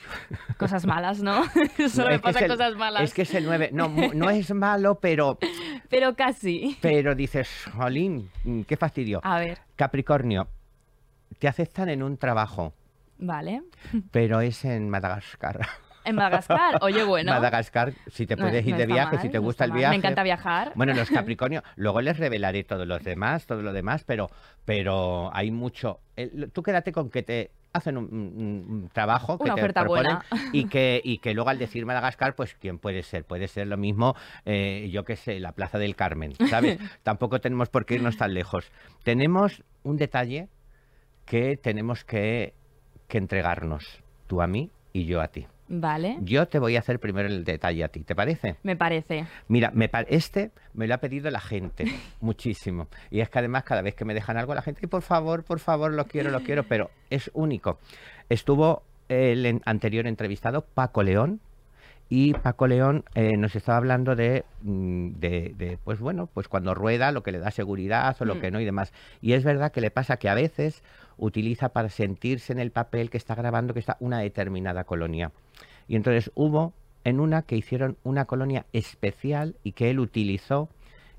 cosas 0.57 0.85
malas, 0.85 1.21
¿no? 1.21 1.43
Solo 1.89 2.09
Es 2.09 2.15
me 2.15 2.19
pasan 2.19 2.43
el- 2.43 2.49
cosas 2.51 2.75
malas. 2.75 3.03
Es 3.03 3.13
que 3.13 3.21
es 3.23 3.33
el 3.33 3.45
9. 3.45 3.69
No, 3.73 3.89
no 4.13 4.29
es 4.29 4.53
malo, 4.53 4.99
pero, 4.99 5.37
Pero 5.89 6.15
casi. 6.15 6.77
pero 6.81 7.15
dices, 7.15 7.49
Jolín, 7.75 8.29
qué 8.67 8.77
fastidio. 8.77 9.19
A 9.23 9.39
ver, 9.39 9.59
Capricornio, 9.75 10.47
te 11.39 11.47
aceptan 11.47 11.89
en 11.89 12.03
un 12.03 12.17
trabajo, 12.17 12.73
vale. 13.17 13.63
pero 14.11 14.41
es 14.41 14.63
en 14.65 14.89
Madagascar. 14.89 15.59
En 16.03 16.15
Madagascar, 16.15 16.79
oye, 16.81 17.03
bueno. 17.05 17.31
Madagascar, 17.31 17.93
si 18.07 18.25
te 18.25 18.35
no- 18.35 18.43
puedes 18.43 18.65
ir 18.65 18.71
no 18.71 18.77
de 18.79 18.85
viaje, 18.87 19.15
mal, 19.17 19.21
si 19.21 19.29
te 19.29 19.37
no 19.37 19.43
gusta 19.43 19.65
el 19.65 19.69
mal. 19.71 19.77
viaje. 19.79 19.91
Me 19.91 19.97
encanta 19.97 20.23
viajar. 20.23 20.71
Bueno, 20.75 20.93
los 20.93 21.09
Capricornio, 21.11 21.61
luego 21.75 22.01
les 22.01 22.17
revelaré 22.17 22.63
todos 22.63 22.87
los 22.87 23.03
demás, 23.03 23.45
todo 23.45 23.61
lo 23.61 23.71
demás, 23.73 24.03
pero, 24.05 24.29
pero 24.65 25.29
hay 25.35 25.51
mucho. 25.51 25.99
el- 26.15 26.51
tú 26.51 26.63
quédate 26.63 26.91
con 26.91 27.09
que 27.11 27.21
te 27.23 27.51
hacen 27.73 27.97
un, 27.97 28.05
un- 28.05 28.65
un 28.69 28.89
trabajo 28.89 29.37
que 29.37 29.45
Una 29.45 29.55
te 29.55 29.61
proponen 29.73 29.87
buena. 29.87 30.25
y 30.51 30.65
que 30.65 31.01
y 31.03 31.19
que 31.19 31.33
luego 31.33 31.49
al 31.49 31.57
decir 31.57 31.85
Madagascar, 31.85 32.35
pues 32.35 32.55
quién 32.55 32.77
puede 32.79 33.03
ser, 33.03 33.23
puede 33.25 33.47
ser 33.47 33.67
lo 33.67 33.77
mismo, 33.77 34.15
eh, 34.45 34.89
yo 34.91 35.03
qué 35.05 35.15
sé, 35.15 35.39
la 35.39 35.53
Plaza 35.53 35.77
del 35.79 35.95
Carmen, 35.95 36.33
¿sabes? 36.49 36.77
Tampoco 37.03 37.39
tenemos 37.39 37.69
por 37.69 37.85
qué 37.85 37.95
irnos 37.95 38.17
tan 38.17 38.33
lejos. 38.33 38.71
Tenemos 39.03 39.63
un 39.83 39.97
detalle 39.97 40.49
que 41.25 41.55
tenemos 41.57 42.03
que, 42.03 42.53
que 43.07 43.17
entregarnos, 43.17 44.03
tú 44.27 44.41
a 44.41 44.47
mí 44.47 44.69
y 44.93 45.05
yo 45.05 45.21
a 45.21 45.27
ti. 45.29 45.47
Vale, 45.73 46.17
Yo 46.21 46.47
te 46.49 46.59
voy 46.59 46.75
a 46.75 46.79
hacer 46.79 46.99
primero 46.99 47.29
el 47.29 47.45
detalle 47.45 47.85
a 47.85 47.87
ti, 47.87 48.03
¿te 48.03 48.13
parece? 48.13 48.57
me 48.63 48.75
parece. 48.75 49.25
Mira, 49.47 49.71
me 49.73 49.87
pa- 49.87 50.01
este 50.01 50.51
me 50.73 50.85
lo 50.85 50.95
ha 50.95 50.97
pedido 50.97 51.31
la 51.31 51.39
gente 51.39 51.85
muchísimo. 52.19 52.89
Y 53.09 53.21
es 53.21 53.29
que 53.29 53.39
además 53.39 53.63
cada 53.63 53.81
vez 53.81 53.95
que 53.95 54.03
me 54.03 54.13
dejan 54.13 54.35
algo 54.35 54.53
la 54.53 54.61
gente, 54.63 54.81
"Ay, 54.83 54.89
por 54.89 55.01
favor, 55.01 55.45
por 55.45 55.59
favor, 55.59 55.93
lo 55.93 56.05
quiero, 56.07 56.29
lo 56.29 56.41
quiero, 56.43 56.63
pero 56.63 56.91
es 57.09 57.31
único. 57.33 57.79
Estuvo 58.27 58.83
el 59.07 59.61
anterior 59.65 60.07
entrevistado, 60.07 60.61
Paco 60.73 61.03
León, 61.03 61.39
y 62.09 62.33
Paco 62.33 62.67
León 62.67 63.05
eh, 63.15 63.37
nos 63.37 63.55
estaba 63.55 63.77
hablando 63.77 64.17
de, 64.17 64.43
mm, 64.63 65.11
de, 65.13 65.53
de, 65.55 65.77
pues 65.81 65.99
bueno, 66.01 66.27
pues 66.33 66.49
cuando 66.49 66.73
rueda, 66.73 67.13
lo 67.13 67.23
que 67.23 67.31
le 67.31 67.39
da 67.39 67.51
seguridad 67.51 68.17
o 68.19 68.25
lo 68.25 68.35
Mm. 68.35 68.39
que 68.41 68.51
no 68.51 68.59
y 68.59 68.65
demás. 68.65 68.91
Y 69.21 69.31
es 69.31 69.45
verdad 69.45 69.71
que 69.71 69.79
le 69.79 69.91
pasa 69.91 70.17
que 70.17 70.27
a 70.27 70.33
veces 70.33 70.83
utiliza 71.17 71.69
para 71.69 71.89
sentirse 71.89 72.53
en 72.53 72.59
el 72.59 72.71
papel 72.71 73.09
que 73.09 73.17
está 73.17 73.35
grabando 73.35 73.73
que 73.73 73.79
está 73.79 73.97
una 73.99 74.19
determinada 74.19 74.83
colonia. 74.83 75.31
Y 75.87 75.95
entonces 75.95 76.31
hubo 76.35 76.73
en 77.03 77.19
una 77.19 77.41
que 77.43 77.55
hicieron 77.55 77.97
una 78.03 78.25
colonia 78.25 78.65
especial 78.73 79.55
y 79.63 79.73
que 79.73 79.89
él 79.89 79.99
utilizó 79.99 80.69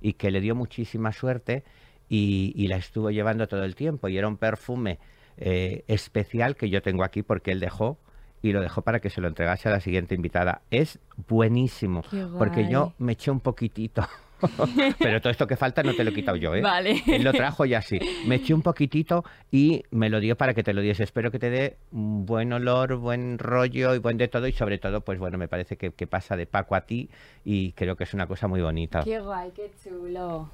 y 0.00 0.14
que 0.14 0.31
le 0.31 0.40
dio 0.40 0.55
muchísima 0.55 1.12
suerte 1.12 1.64
y, 2.09 2.52
y 2.57 2.68
la 2.68 2.76
estuvo 2.76 3.11
llevando 3.11 3.46
todo 3.46 3.64
el 3.64 3.74
tiempo. 3.74 4.09
Y 4.09 4.18
era 4.18 4.28
un 4.28 4.37
perfume 4.37 4.98
eh, 5.38 5.85
especial 5.88 6.57
que 6.57 6.68
yo 6.68 6.83
tengo 6.83 7.05
aquí 7.05 7.22
porque 7.22 7.52
él 7.52 7.61
dejó 7.61 7.98
y 8.42 8.52
lo 8.52 8.61
dejó 8.61 8.83
para 8.83 9.00
que 9.00 9.09
se 9.09 9.20
lo 9.20 9.28
entregase 9.28 9.68
a 9.68 9.72
la 9.72 9.81
siguiente 9.81 10.14
invitada. 10.14 10.62
Es 10.70 10.98
buenísimo 11.28 12.02
porque 12.38 12.68
yo 12.68 12.92
me 12.98 13.12
eché 13.12 13.31
un 13.31 13.40
poquitito. 13.40 14.02
Pero 14.98 15.20
todo 15.20 15.31
esto 15.31 15.46
que 15.46 15.57
falta 15.57 15.83
no 15.83 15.94
te 15.94 16.05
lo 16.05 16.11
he 16.11 16.14
quitado 16.14 16.37
yo, 16.37 16.55
¿eh? 16.55 16.61
Vale. 16.61 17.02
Él 17.07 17.22
lo 17.24 17.33
trajo 17.33 17.64
ya 17.64 17.83
sí. 17.83 17.98
Me 18.26 18.37
eché 18.37 18.55
un 18.55 18.62
poquitito 18.62 19.24
y 19.50 19.85
me 19.90 20.09
lo 20.09 20.20
dio 20.20 20.37
para 20.37 20.55
que 20.55 20.62
te 20.62 20.72
lo 20.72 20.81
diese. 20.81 21.02
Espero 21.02 21.31
que 21.31 21.38
te 21.38 21.50
dé 21.50 21.76
buen 21.90 22.52
olor, 22.52 22.96
buen 22.96 23.38
rollo 23.38 23.94
y 23.94 23.98
buen 23.98 24.18
de 24.18 24.28
todo. 24.28 24.46
Y 24.46 24.52
sobre 24.52 24.78
todo, 24.78 25.00
pues 25.02 25.18
bueno, 25.18 25.38
me 25.38 25.48
parece 25.48 25.76
que, 25.76 25.92
que 25.92 26.07
pasa 26.07 26.37
de 26.37 26.46
Paco 26.46 26.74
a 26.74 26.83
ti 26.83 27.09
y 27.44 27.72
creo 27.72 27.96
que 27.96 28.05
es 28.05 28.14
una 28.14 28.26
cosa 28.26 28.48
muy 28.48 28.61
bonita. 28.61 29.02
Qué 29.05 29.20
guay, 29.20 29.50
qué 29.52 29.70
chulo. 29.83 30.48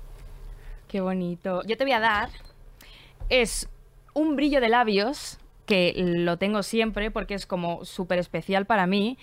Qué 0.88 1.00
bonito. 1.00 1.62
Yo 1.66 1.76
te 1.76 1.84
voy 1.84 1.92
a 1.92 2.00
dar. 2.00 2.30
Es 3.28 3.68
un 4.14 4.36
brillo 4.36 4.60
de 4.60 4.68
labios, 4.68 5.38
que 5.68 5.92
lo 5.96 6.38
tengo 6.38 6.62
siempre 6.62 7.10
porque 7.10 7.34
es 7.34 7.46
como 7.46 7.84
súper 7.84 8.18
especial 8.18 8.64
para 8.64 8.86
mí. 8.86 9.18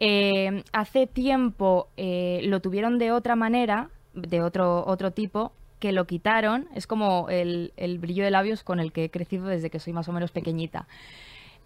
Eh, 0.00 0.62
hace 0.72 1.08
tiempo 1.08 1.88
eh, 1.96 2.40
lo 2.44 2.60
tuvieron 2.60 2.98
de 2.98 3.10
otra 3.10 3.34
manera, 3.34 3.90
de 4.20 4.42
otro, 4.42 4.84
otro 4.86 5.10
tipo, 5.12 5.52
que 5.78 5.92
lo 5.92 6.06
quitaron. 6.06 6.68
Es 6.74 6.86
como 6.86 7.28
el, 7.28 7.72
el 7.76 7.98
brillo 7.98 8.24
de 8.24 8.30
labios 8.30 8.62
con 8.64 8.80
el 8.80 8.92
que 8.92 9.04
he 9.04 9.10
crecido 9.10 9.46
desde 9.46 9.70
que 9.70 9.78
soy 9.78 9.92
más 9.92 10.08
o 10.08 10.12
menos 10.12 10.32
pequeñita. 10.32 10.86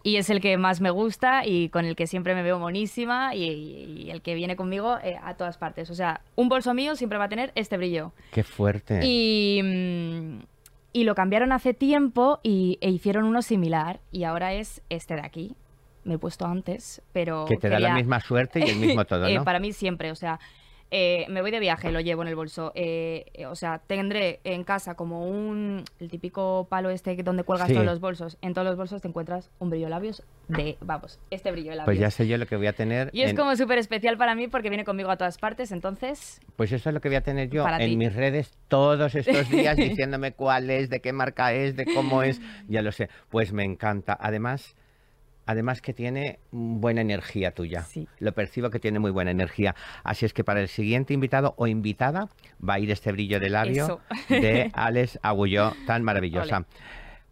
y 0.04 0.16
es 0.16 0.30
el 0.30 0.40
que 0.40 0.56
más 0.56 0.80
me 0.80 0.90
gusta 0.90 1.46
y 1.46 1.68
con 1.68 1.84
el 1.84 1.94
que 1.94 2.08
siempre 2.08 2.34
me 2.34 2.42
veo 2.42 2.58
monísima 2.58 3.36
y, 3.36 3.44
y 3.44 4.10
el 4.10 4.20
que 4.20 4.34
viene 4.34 4.56
conmigo 4.56 4.98
eh, 5.02 5.16
a 5.22 5.34
todas 5.36 5.58
partes. 5.58 5.90
O 5.90 5.94
sea, 5.94 6.20
un 6.34 6.48
bolso 6.48 6.74
mío 6.74 6.96
siempre 6.96 7.18
va 7.18 7.26
a 7.26 7.28
tener 7.28 7.52
este 7.54 7.76
brillo. 7.76 8.12
Qué 8.32 8.42
fuerte. 8.42 8.98
Y, 9.04 10.40
y 10.92 11.04
lo 11.04 11.14
cambiaron 11.14 11.52
hace 11.52 11.72
tiempo 11.72 12.40
y, 12.42 12.78
e 12.80 12.90
hicieron 12.90 13.24
uno 13.24 13.42
similar 13.42 14.00
y 14.10 14.24
ahora 14.24 14.52
es 14.54 14.82
este 14.90 15.14
de 15.14 15.22
aquí. 15.22 15.54
Me 16.04 16.14
he 16.14 16.18
puesto 16.18 16.46
antes, 16.46 17.00
pero... 17.12 17.44
que 17.46 17.56
te 17.56 17.68
da 17.68 17.78
la 17.78 17.94
misma 17.94 18.18
suerte 18.20 18.58
y 18.58 18.68
el 18.70 18.76
mismo 18.78 19.04
todo, 19.04 19.24
Eh, 19.28 19.36
¿no? 19.36 19.44
para 19.44 19.60
mí 19.60 19.72
siempre, 19.72 20.10
o 20.10 20.16
sea, 20.16 20.40
eh, 20.94 21.24
me 21.30 21.40
voy 21.40 21.50
de 21.50 21.58
viaje, 21.58 21.90
lo 21.90 22.00
llevo 22.00 22.20
en 22.22 22.28
el 22.28 22.34
bolso. 22.36 22.70
eh, 22.74 23.24
eh, 23.32 23.46
o 23.46 23.54
sea, 23.56 23.78
tendré 23.78 24.40
en 24.44 24.62
casa 24.62 24.94
como 24.94 25.26
un. 25.26 25.84
El 25.98 26.10
típico 26.10 26.66
palo 26.68 26.90
este 26.90 27.16
donde 27.22 27.44
cuelgas 27.44 27.68
Sí. 27.68 27.72
todos 27.74 27.86
los 27.86 27.98
bolsos. 27.98 28.36
En 28.42 28.52
todos 28.52 28.66
los 28.66 28.76
bolsos 28.76 29.00
te 29.00 29.08
encuentras 29.08 29.50
un 29.58 29.70
brillo 29.70 29.88
labios 29.88 30.22
de. 30.48 30.76
Vamos, 30.82 31.18
este 31.30 31.50
brillo 31.50 31.70
de 31.70 31.76
labios. 31.76 31.86
Pues 31.86 31.98
ya 31.98 32.10
sé 32.10 32.28
yo 32.28 32.36
lo 32.36 32.46
que 32.46 32.56
voy 32.56 32.66
a 32.66 32.74
tener. 32.74 33.08
y 33.12 33.22
es 33.22 33.32
como 33.34 33.56
súper 33.56 33.78
especial 33.78 34.18
para 34.18 34.34
mí 34.34 34.48
porque 34.48 34.68
viene 34.68 34.84
conmigo 34.84 35.10
a 35.10 35.16
todas 35.16 35.38
partes, 35.38 35.72
entonces. 35.72 36.40
Pues 36.56 36.70
eso 36.72 36.90
es 36.90 36.94
lo 36.94 37.00
que 37.00 37.08
voy 37.08 37.16
a 37.16 37.22
tener 37.22 37.48
yo 37.48 37.66
en 37.66 37.78
ti. 37.90 37.96
mis 37.96 38.14
redes 38.14 38.52
todos 38.68 39.14
estos 39.14 39.48
días 39.48 39.76
diciéndome 39.78 40.32
cuál 40.32 40.68
es, 40.68 40.90
de 40.90 41.00
qué 41.00 41.12
marca 41.14 41.54
es, 41.54 41.74
de 41.74 41.86
cómo 41.86 42.22
es. 42.22 42.40
Ya 42.68 42.82
lo 42.82 42.92
sé. 42.92 43.08
Pues 43.30 43.52
me 43.54 43.64
encanta. 43.64 44.16
Además, 44.20 44.76
además 45.46 45.80
que 45.80 45.92
tiene 45.92 46.38
buena 46.50 47.00
energía 47.00 47.52
tuya. 47.52 47.82
Sí. 47.82 48.08
Lo 48.18 48.32
percibo 48.32 48.70
que 48.70 48.78
tiene 48.78 48.98
muy 48.98 49.10
buena 49.10 49.30
energía. 49.30 49.74
Así 50.04 50.24
es 50.26 50.32
que 50.32 50.44
para 50.44 50.60
el 50.60 50.68
siguiente 50.68 51.14
invitado 51.14 51.54
o 51.56 51.66
invitada 51.66 52.28
va 52.66 52.74
a 52.74 52.78
ir 52.78 52.90
este 52.90 53.12
brillo 53.12 53.40
de 53.40 53.50
labio 53.50 53.84
Eso. 53.84 54.00
de 54.28 54.70
Alex 54.74 55.18
Agulló, 55.22 55.72
tan 55.86 56.02
maravillosa. 56.02 56.58
Ole. 56.58 56.66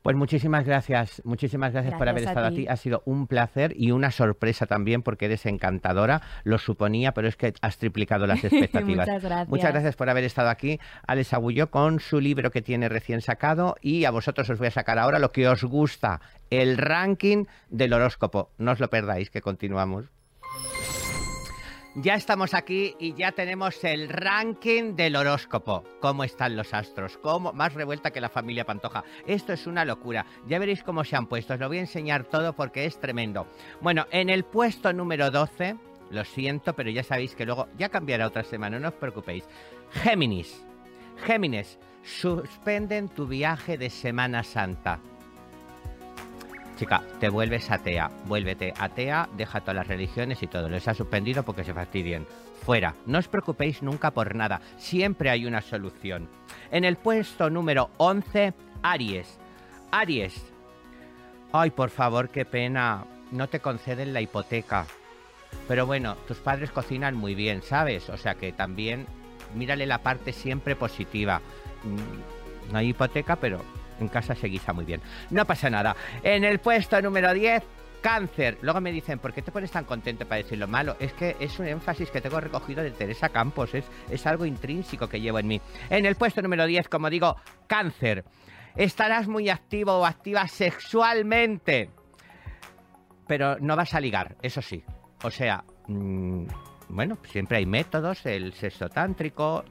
Pues 0.03 0.17
muchísimas 0.17 0.65
gracias, 0.65 1.21
muchísimas 1.25 1.73
gracias, 1.73 1.95
por 1.95 2.09
haber 2.09 2.25
estado 2.25 2.47
aquí. 2.47 2.67
Ha 2.67 2.77
sido 2.77 3.03
un 3.05 3.27
placer 3.27 3.75
y 3.77 3.91
una 3.91 4.11
sorpresa 4.11 4.67
también 4.67 5.03
porque 5.03 5.27
eres 5.27 5.45
encantadora. 5.45 6.23
Lo 6.43 6.57
suponía, 6.57 7.13
pero 7.13 7.29
es 7.29 7.37
que 7.37 7.53
has 7.61 7.77
triplicado 7.77 8.27
las 8.27 8.43
expectativas. 8.45 9.07
Muchas 9.07 9.23
gracias. 9.23 9.49
Muchas 9.49 9.73
gracias 9.73 9.97
por 9.97 10.09
haber 10.09 10.25
estado 10.25 10.49
aquí, 10.49 10.81
Alex 11.07 11.35
Agulló, 11.35 11.71
con 11.71 12.01
su 12.01 12.19
libro 12.21 12.51
que 12.51 12.63
tiene 12.63 12.89
recién 12.89 13.21
sacado. 13.21 13.77
Y 13.83 14.07
a 14.07 14.11
vosotros 14.11 14.49
os 14.49 14.59
voy 14.59 14.69
a 14.69 14.71
sacar 14.71 14.99
ahora 14.99 15.19
lo 15.19 15.33
que 15.33 15.47
os 15.47 15.65
gusta, 15.65 16.21
el 16.49 16.79
ranking 16.79 17.45
del 17.69 17.93
horóscopo. 17.93 18.53
No 18.57 18.73
os 18.73 18.81
lo 18.81 18.89
perdáis, 18.89 19.31
que 19.31 19.43
continuamos. 19.43 20.07
Ya 21.97 22.15
estamos 22.15 22.55
aquí 22.55 22.95
y 23.01 23.15
ya 23.15 23.33
tenemos 23.33 23.83
el 23.83 24.09
ranking 24.09 24.95
del 24.95 25.17
horóscopo. 25.17 25.83
¿Cómo 26.01 26.23
están 26.23 26.57
los 26.57 26.73
astros? 26.73 27.19
¿Cómo? 27.19 27.53
Más 27.53 27.75
revuelta 27.75 28.13
que 28.13 28.21
la 28.21 28.29
familia 28.29 28.65
Pantoja. 28.65 29.03
Esto 29.27 29.53
es 29.53 29.67
una 29.67 29.85
locura. 29.85 30.25
Ya 30.47 30.61
veréis 30.61 30.85
cómo 30.85 31.03
se 31.03 31.17
han 31.17 31.27
puesto. 31.27 31.55
Os 31.55 31.61
lo 31.61 31.67
voy 31.67 31.79
a 31.79 31.81
enseñar 31.81 32.23
todo 32.23 32.53
porque 32.53 32.85
es 32.85 33.01
tremendo. 33.01 33.49
Bueno, 33.81 34.07
en 34.13 34.31
el 34.31 34.45
puesto 34.45 34.93
número 34.93 35.33
12, 35.33 35.75
lo 36.13 36.25
siento, 36.25 36.75
pero 36.75 36.91
ya 36.91 37.03
sabéis 37.03 37.35
que 37.35 37.45
luego 37.45 37.67
ya 37.77 37.89
cambiará 37.89 38.29
otra 38.29 38.45
semana, 38.45 38.79
no 38.79 38.89
os 38.89 38.95
preocupéis. 38.95 39.43
Géminis. 39.91 40.65
Géminis, 41.27 41.77
suspenden 42.05 43.09
tu 43.09 43.27
viaje 43.27 43.77
de 43.77 43.91
Semana 43.91 44.45
Santa. 44.45 45.01
Chica, 46.81 47.03
te 47.21 47.29
vuelves 47.29 47.71
atea, 47.71 48.11
vuélvete 48.25 48.73
atea, 48.75 49.29
deja 49.37 49.61
todas 49.61 49.77
las 49.77 49.87
religiones 49.87 50.43
y 50.43 50.47
todo. 50.47 50.71
Les 50.71 50.89
ha 50.89 50.95
suspendido 50.95 51.43
porque 51.43 51.63
se 51.63 51.75
fastidien. 51.75 52.27
Fuera, 52.65 52.95
no 53.05 53.19
os 53.19 53.29
preocupéis 53.29 53.83
nunca 53.83 54.13
por 54.13 54.35
nada, 54.35 54.63
siempre 54.79 55.29
hay 55.29 55.45
una 55.45 55.61
solución. 55.61 56.27
En 56.71 56.87
el 56.87 56.97
puesto 56.97 57.51
número 57.51 57.91
11, 57.99 58.55
Aries. 58.81 59.39
Aries. 59.91 60.43
Ay, 61.53 61.71
por 61.71 61.91
favor, 61.91 62.31
qué 62.31 62.47
pena, 62.47 63.05
no 63.31 63.47
te 63.47 63.61
conceden 63.61 64.15
la 64.15 64.23
hipoteca. 64.23 64.87
Pero 65.69 65.85
bueno, 65.85 66.15
tus 66.27 66.39
padres 66.39 66.71
cocinan 66.71 67.15
muy 67.15 67.35
bien, 67.35 67.61
¿sabes? 67.61 68.09
O 68.09 68.17
sea 68.17 68.37
que 68.37 68.53
también 68.53 69.07
mírale 69.55 69.85
la 69.85 69.99
parte 69.99 70.33
siempre 70.33 70.77
positiva. 70.77 71.43
Mm, 71.85 72.73
No 72.73 72.79
hay 72.79 72.89
hipoteca, 72.89 73.37
pero 73.37 73.61
en 74.01 74.09
casa 74.09 74.35
se 74.35 74.49
guisa 74.49 74.73
muy 74.73 74.85
bien. 74.85 75.01
No 75.31 75.45
pasa 75.45 75.71
nada. 75.71 75.95
En 76.23 76.45
el 76.45 76.59
puesto 76.59 77.01
número 77.01 77.33
10, 77.33 77.63
cáncer. 78.01 78.59
Luego 78.63 78.81
me 78.81 78.93
dicen, 78.93 79.19
¿por 79.19 79.33
qué 79.33 79.43
te 79.43 79.53
pones 79.53 79.71
tan 79.71 79.85
contento 79.85 80.27
para 80.27 80.43
decir 80.43 80.59
lo 80.59 80.67
malo? 80.67 80.97
Es 80.99 81.13
que 81.13 81.37
es 81.39 81.59
un 81.59 81.67
énfasis 81.67 82.11
que 82.11 82.21
tengo 82.21 82.41
recogido 82.41 82.83
de 82.83 82.91
Teresa 82.91 83.29
Campos. 83.29 83.75
Es, 83.75 83.85
es 84.11 84.27
algo 84.27 84.45
intrínseco 84.47 85.09
que 85.09 85.21
llevo 85.21 85.39
en 85.39 85.47
mí. 85.47 85.61
En 85.89 86.07
el 86.07 86.17
puesto 86.17 86.43
número 86.43 86.67
10, 86.67 86.89
como 86.89 87.11
digo, 87.11 87.37
cáncer. 87.67 88.25
Estarás 88.77 89.29
muy 89.29 89.49
activo 89.49 89.99
o 89.99 90.07
activa 90.07 90.47
sexualmente. 90.49 91.91
Pero 93.27 93.59
no 93.61 93.77
vas 93.77 93.95
a 93.95 94.01
ligar, 94.01 94.37
eso 94.43 94.63
sí. 94.63 94.83
O 95.23 95.31
sea, 95.31 95.63
mm, 95.87 96.47
bueno, 96.91 97.19
siempre 97.25 97.59
hay 97.59 97.67
métodos, 97.67 98.27
el 98.27 98.53
sexo 98.53 98.89
tántrico, 98.89 99.65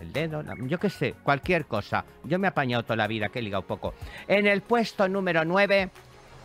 el 0.00 0.12
dedo, 0.12 0.44
yo 0.66 0.78
qué 0.78 0.90
sé, 0.90 1.14
cualquier 1.22 1.66
cosa. 1.66 2.04
Yo 2.24 2.38
me 2.38 2.46
he 2.46 2.50
apañado 2.50 2.82
toda 2.82 2.96
la 2.96 3.06
vida, 3.06 3.30
que 3.30 3.38
he 3.38 3.42
ligado 3.42 3.66
poco. 3.66 3.94
En 4.26 4.46
el 4.46 4.60
puesto 4.60 5.08
número 5.08 5.44
9, 5.44 5.90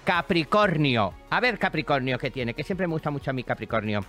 Capricornio. 0.05 1.13
A 1.29 1.39
ver, 1.39 1.59
Capricornio, 1.59 2.17
¿qué 2.17 2.31
tiene? 2.31 2.53
Que 2.53 2.63
siempre 2.63 2.87
me 2.87 2.93
gusta 2.93 3.11
mucho 3.11 3.31
a 3.31 3.33
mi 3.33 3.43
Capricornio. 3.43 4.01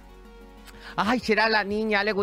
Ay, 0.97 1.19
será 1.19 1.49
la 1.49 1.65
niña, 1.65 2.05
le 2.05 2.15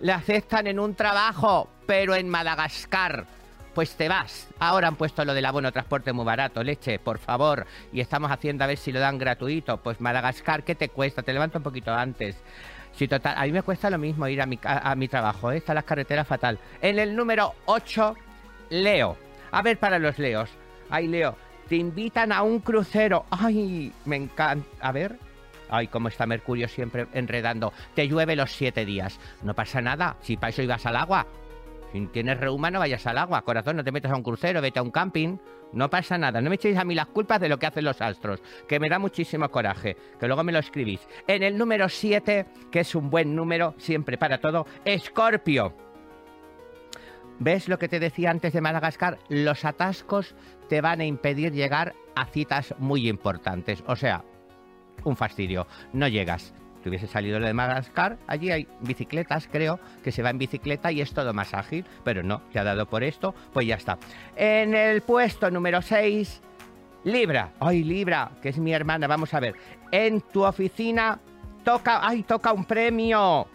le 0.00 0.12
aceptan 0.12 0.66
en 0.66 0.78
un 0.78 0.94
trabajo, 0.94 1.68
pero 1.86 2.14
en 2.14 2.28
Madagascar. 2.28 3.26
Pues 3.74 3.94
te 3.94 4.08
vas. 4.08 4.48
Ahora 4.58 4.88
han 4.88 4.96
puesto 4.96 5.22
lo 5.26 5.34
del 5.34 5.44
abono 5.44 5.70
transporte 5.70 6.10
muy 6.14 6.24
barato, 6.24 6.62
leche, 6.62 6.98
por 6.98 7.18
favor. 7.18 7.66
Y 7.92 8.00
estamos 8.00 8.30
haciendo 8.30 8.64
a 8.64 8.66
ver 8.66 8.78
si 8.78 8.90
lo 8.90 9.00
dan 9.00 9.18
gratuito. 9.18 9.82
Pues 9.82 10.00
Madagascar, 10.00 10.64
¿qué 10.64 10.74
te 10.74 10.88
cuesta? 10.88 11.22
Te 11.22 11.34
levanto 11.34 11.58
un 11.58 11.64
poquito 11.64 11.92
antes. 11.92 12.42
Sí, 12.96 13.06
total. 13.08 13.34
A 13.36 13.42
mí 13.44 13.52
me 13.52 13.62
cuesta 13.62 13.90
lo 13.90 13.98
mismo 13.98 14.26
ir 14.26 14.40
a 14.40 14.46
mi, 14.46 14.56
ca- 14.56 14.78
a, 14.78 14.94
mi 14.94 15.06
trabajo. 15.08 15.52
¿eh? 15.52 15.58
Están 15.58 15.74
las 15.74 15.84
carreteras 15.84 16.26
fatal. 16.26 16.58
En 16.80 16.98
el 16.98 17.14
número 17.14 17.52
8, 17.66 18.14
Leo. 18.70 19.16
A 19.50 19.62
ver, 19.62 19.78
para 19.78 19.98
los 19.98 20.18
Leos. 20.18 20.50
Ay, 20.88 21.06
Leo, 21.06 21.36
te 21.68 21.76
invitan 21.76 22.32
a 22.32 22.42
un 22.42 22.60
crucero. 22.60 23.26
Ay, 23.30 23.92
me 24.06 24.16
encanta. 24.16 24.66
A 24.80 24.92
ver. 24.92 25.18
Ay, 25.68 25.88
cómo 25.88 26.08
está 26.08 26.26
Mercurio 26.26 26.68
siempre 26.68 27.06
enredando. 27.12 27.72
Te 27.94 28.08
llueve 28.08 28.34
los 28.36 28.52
siete 28.52 28.84
días. 28.86 29.18
No 29.42 29.52
pasa 29.52 29.80
nada. 29.82 30.16
Si 30.22 30.36
para 30.36 30.50
eso 30.50 30.62
ibas 30.62 30.86
al 30.86 30.96
agua. 30.96 31.26
Si 31.92 32.06
tienes 32.06 32.38
reuma, 32.38 32.70
no 32.70 32.78
vayas 32.78 33.06
al 33.06 33.18
agua. 33.18 33.42
Corazón, 33.42 33.76
no 33.76 33.84
te 33.84 33.92
metas 33.92 34.12
a 34.12 34.16
un 34.16 34.22
crucero, 34.22 34.62
vete 34.62 34.78
a 34.78 34.82
un 34.82 34.90
camping. 34.90 35.36
No 35.72 35.90
pasa 35.90 36.16
nada. 36.16 36.40
No 36.40 36.48
me 36.48 36.56
echéis 36.56 36.78
a 36.78 36.84
mí 36.84 36.94
las 36.94 37.06
culpas 37.06 37.40
de 37.40 37.48
lo 37.48 37.58
que 37.58 37.66
hacen 37.66 37.84
los 37.84 38.00
astros. 38.00 38.42
Que 38.66 38.80
me 38.80 38.88
da 38.88 38.98
muchísimo 38.98 39.48
coraje. 39.50 39.96
Que 40.18 40.26
luego 40.26 40.44
me 40.44 40.52
lo 40.52 40.58
escribís. 40.58 41.06
En 41.26 41.42
el 41.42 41.58
número 41.58 41.88
7, 41.88 42.46
que 42.70 42.80
es 42.80 42.94
un 42.94 43.10
buen 43.10 43.34
número, 43.34 43.74
siempre 43.78 44.16
para 44.18 44.38
todo, 44.38 44.66
Escorpio. 44.84 45.74
¿Ves 47.38 47.68
lo 47.68 47.78
que 47.78 47.88
te 47.88 48.00
decía 48.00 48.30
antes 48.30 48.52
de 48.54 48.62
Madagascar? 48.62 49.18
Los 49.28 49.64
atascos 49.64 50.34
te 50.68 50.80
van 50.80 51.00
a 51.00 51.04
impedir 51.04 51.52
llegar 51.52 51.94
a 52.14 52.24
citas 52.26 52.74
muy 52.78 53.08
importantes. 53.08 53.84
O 53.86 53.96
sea, 53.96 54.24
un 55.04 55.16
fastidio. 55.16 55.66
No 55.92 56.08
llegas. 56.08 56.54
Te 56.86 56.90
hubiese 56.90 57.08
salido 57.08 57.40
lo 57.40 57.46
de 57.46 57.52
Madagascar, 57.52 58.16
allí 58.28 58.52
hay 58.52 58.68
bicicletas, 58.78 59.48
creo, 59.50 59.80
que 60.04 60.12
se 60.12 60.22
va 60.22 60.30
en 60.30 60.38
bicicleta 60.38 60.92
y 60.92 61.00
es 61.00 61.12
todo 61.12 61.34
más 61.34 61.52
ágil, 61.52 61.84
pero 62.04 62.22
no, 62.22 62.42
te 62.52 62.60
ha 62.60 62.62
dado 62.62 62.86
por 62.86 63.02
esto, 63.02 63.34
pues 63.52 63.66
ya 63.66 63.74
está. 63.74 63.98
En 64.36 64.72
el 64.72 65.02
puesto 65.02 65.50
número 65.50 65.82
6, 65.82 66.40
Libra. 67.02 67.50
Ay, 67.58 67.82
Libra, 67.82 68.30
que 68.40 68.50
es 68.50 68.58
mi 68.58 68.72
hermana, 68.72 69.08
vamos 69.08 69.34
a 69.34 69.40
ver. 69.40 69.56
En 69.90 70.20
tu 70.20 70.44
oficina 70.44 71.18
toca, 71.64 72.06
ay, 72.06 72.22
toca 72.22 72.52
un 72.52 72.64
premio. 72.64 73.48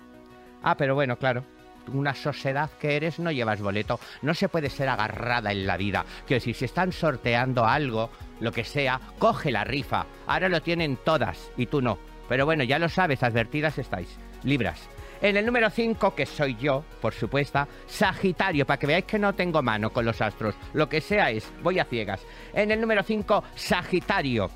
Ah, 0.62 0.76
pero 0.76 0.94
bueno, 0.94 1.16
claro. 1.16 1.46
Una 1.94 2.14
sociedad 2.14 2.70
que 2.82 2.98
eres 2.98 3.18
no 3.18 3.32
llevas 3.32 3.62
boleto. 3.62 3.98
No 4.24 4.34
se 4.34 4.50
puede 4.50 4.70
ser 4.70 4.90
agarrada 4.90 5.54
en 5.54 5.66
la 5.66 5.78
vida. 5.78 6.04
Que 6.28 6.42
si 6.42 6.54
se 6.54 6.66
están 6.66 6.92
sorteando 6.92 7.66
algo, 7.66 8.10
lo 8.42 8.52
que 8.52 8.66
sea, 8.66 9.00
coge 9.18 9.52
la 9.52 9.64
rifa. 9.64 10.06
Ahora 10.28 10.50
lo 10.50 10.62
tienen 10.62 10.98
todas 10.98 11.50
y 11.56 11.68
tú 11.68 11.82
no. 11.82 12.11
Pero 12.32 12.46
bueno, 12.46 12.64
ya 12.64 12.80
lo 12.80 12.88
sabes, 12.88 13.24
advertidas 13.24 13.78
estáis. 13.78 14.08
Libras. 14.44 14.88
En 15.22 15.36
el 15.36 15.46
número 15.46 15.70
5, 15.70 16.16
que 16.16 16.26
soy 16.26 16.56
yo, 16.56 16.86
por 17.02 17.14
supuesto, 17.14 17.68
Sagitario, 17.88 18.66
para 18.66 18.80
que 18.80 18.88
veáis 18.88 19.04
que 19.04 19.20
no 19.20 19.36
tengo 19.36 19.62
mano 19.62 19.92
con 19.92 20.06
los 20.06 20.22
astros. 20.22 20.56
Lo 20.72 20.88
que 20.88 21.02
sea 21.02 21.30
es, 21.30 21.52
voy 21.62 21.80
a 21.80 21.84
ciegas. 21.84 22.26
En 22.54 22.72
el 22.72 22.80
número 22.80 23.04
5, 23.04 23.44
Sagitario, 23.54 24.50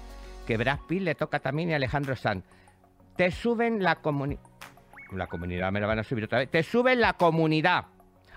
que 0.48 0.56
Brad 0.56 0.80
Pitt 0.88 1.02
le 1.02 1.16
toca 1.16 1.40
también 1.40 1.70
y 1.70 1.74
Alejandro 1.74 2.16
Sanz. 2.16 2.46
Te 3.18 3.30
suben 3.30 3.84
la 3.84 3.96
comunidad. 3.96 4.40
La 5.12 5.28
comunidad 5.28 5.70
me 5.74 5.82
la 5.82 5.88
van 5.88 6.00
a 6.00 6.04
subir 6.06 6.24
otra 6.24 6.40
vez. 6.40 6.50
Te 6.50 6.64
suben 6.64 7.02
la 7.02 7.12
comunidad. 7.12 7.88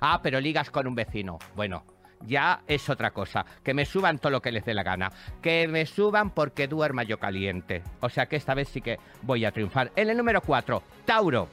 Ah, 0.01 0.19
pero 0.21 0.41
ligas 0.41 0.69
con 0.73 0.89
un 0.89 0.97
vecino. 0.97 1.39
Bueno, 1.55 1.85
ya 2.27 2.61
es 2.67 2.89
otra 2.89 3.11
cosa. 3.11 3.45
Que 3.63 3.75
me 3.75 3.85
suban 3.85 4.19
todo 4.19 4.31
lo 4.33 4.43
que 4.43 4.53
les 4.53 4.65
dé 4.65 4.75
la 4.75 4.83
gana. 4.83 5.13
Que 5.43 5.69
me 5.69 5.87
suban 5.87 6.31
porque 6.31 6.69
duerma 6.69 7.03
yo 7.03 7.19
caliente. 7.19 7.83
O 8.01 8.09
sea 8.09 8.27
que 8.27 8.37
esta 8.37 8.55
vez 8.55 8.69
sí 8.69 8.81
que 8.81 8.99
voy 9.23 9.45
a 9.45 9.53
triunfar. 9.53 9.93
En 9.97 10.11
el 10.11 10.17
número 10.17 10.41
4, 10.41 10.83
Tauro. 11.05 11.49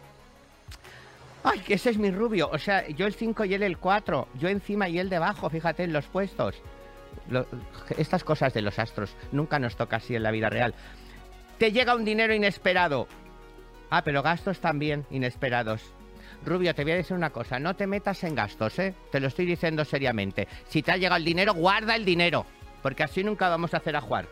Ay, 1.43 1.59
que 1.59 1.75
ese 1.75 1.91
es 1.91 1.97
mi 1.97 2.09
rubio. 2.09 2.49
O 2.51 2.57
sea, 2.57 2.87
yo 2.87 3.05
el 3.05 3.13
5 3.13 3.45
y 3.45 3.53
él 3.53 3.63
el 3.63 3.77
4. 3.77 4.27
Yo 4.39 4.49
encima 4.49 4.89
y 4.89 4.97
él 4.97 5.09
debajo, 5.09 5.49
fíjate 5.49 5.83
en 5.83 5.93
los 5.93 6.05
puestos. 6.07 6.55
Estas 7.97 8.23
cosas 8.23 8.53
de 8.53 8.61
los 8.61 8.79
astros 8.79 9.15
nunca 9.31 9.59
nos 9.59 9.75
toca 9.75 9.97
así 9.97 10.15
en 10.15 10.23
la 10.23 10.31
vida 10.31 10.49
real. 10.49 10.73
Te 11.57 11.71
llega 11.71 11.95
un 11.95 12.03
dinero 12.03 12.33
inesperado. 12.33 13.07
Ah, 13.89 14.03
pero 14.03 14.23
gastos 14.23 14.59
también 14.59 15.05
inesperados. 15.11 15.93
Rubio, 16.45 16.73
te 16.73 16.83
voy 16.83 16.93
a 16.93 16.97
decir 16.97 17.15
una 17.15 17.31
cosa, 17.31 17.59
no 17.59 17.75
te 17.75 17.87
metas 17.87 18.23
en 18.23 18.35
gastos, 18.35 18.79
¿eh? 18.79 18.93
Te 19.11 19.19
lo 19.19 19.27
estoy 19.27 19.45
diciendo 19.45 19.83
seriamente. 19.83 20.47
Si 20.67 20.81
te 20.81 20.91
ha 20.91 20.97
llegado 20.97 21.17
el 21.17 21.25
dinero, 21.25 21.53
guarda 21.53 21.95
el 21.95 22.05
dinero, 22.05 22.45
porque 22.81 23.03
así 23.03 23.23
nunca 23.23 23.49
vamos 23.49 23.73
a 23.73 23.77
hacer 23.77 23.95
a 23.95 24.01
jugar. 24.01 24.27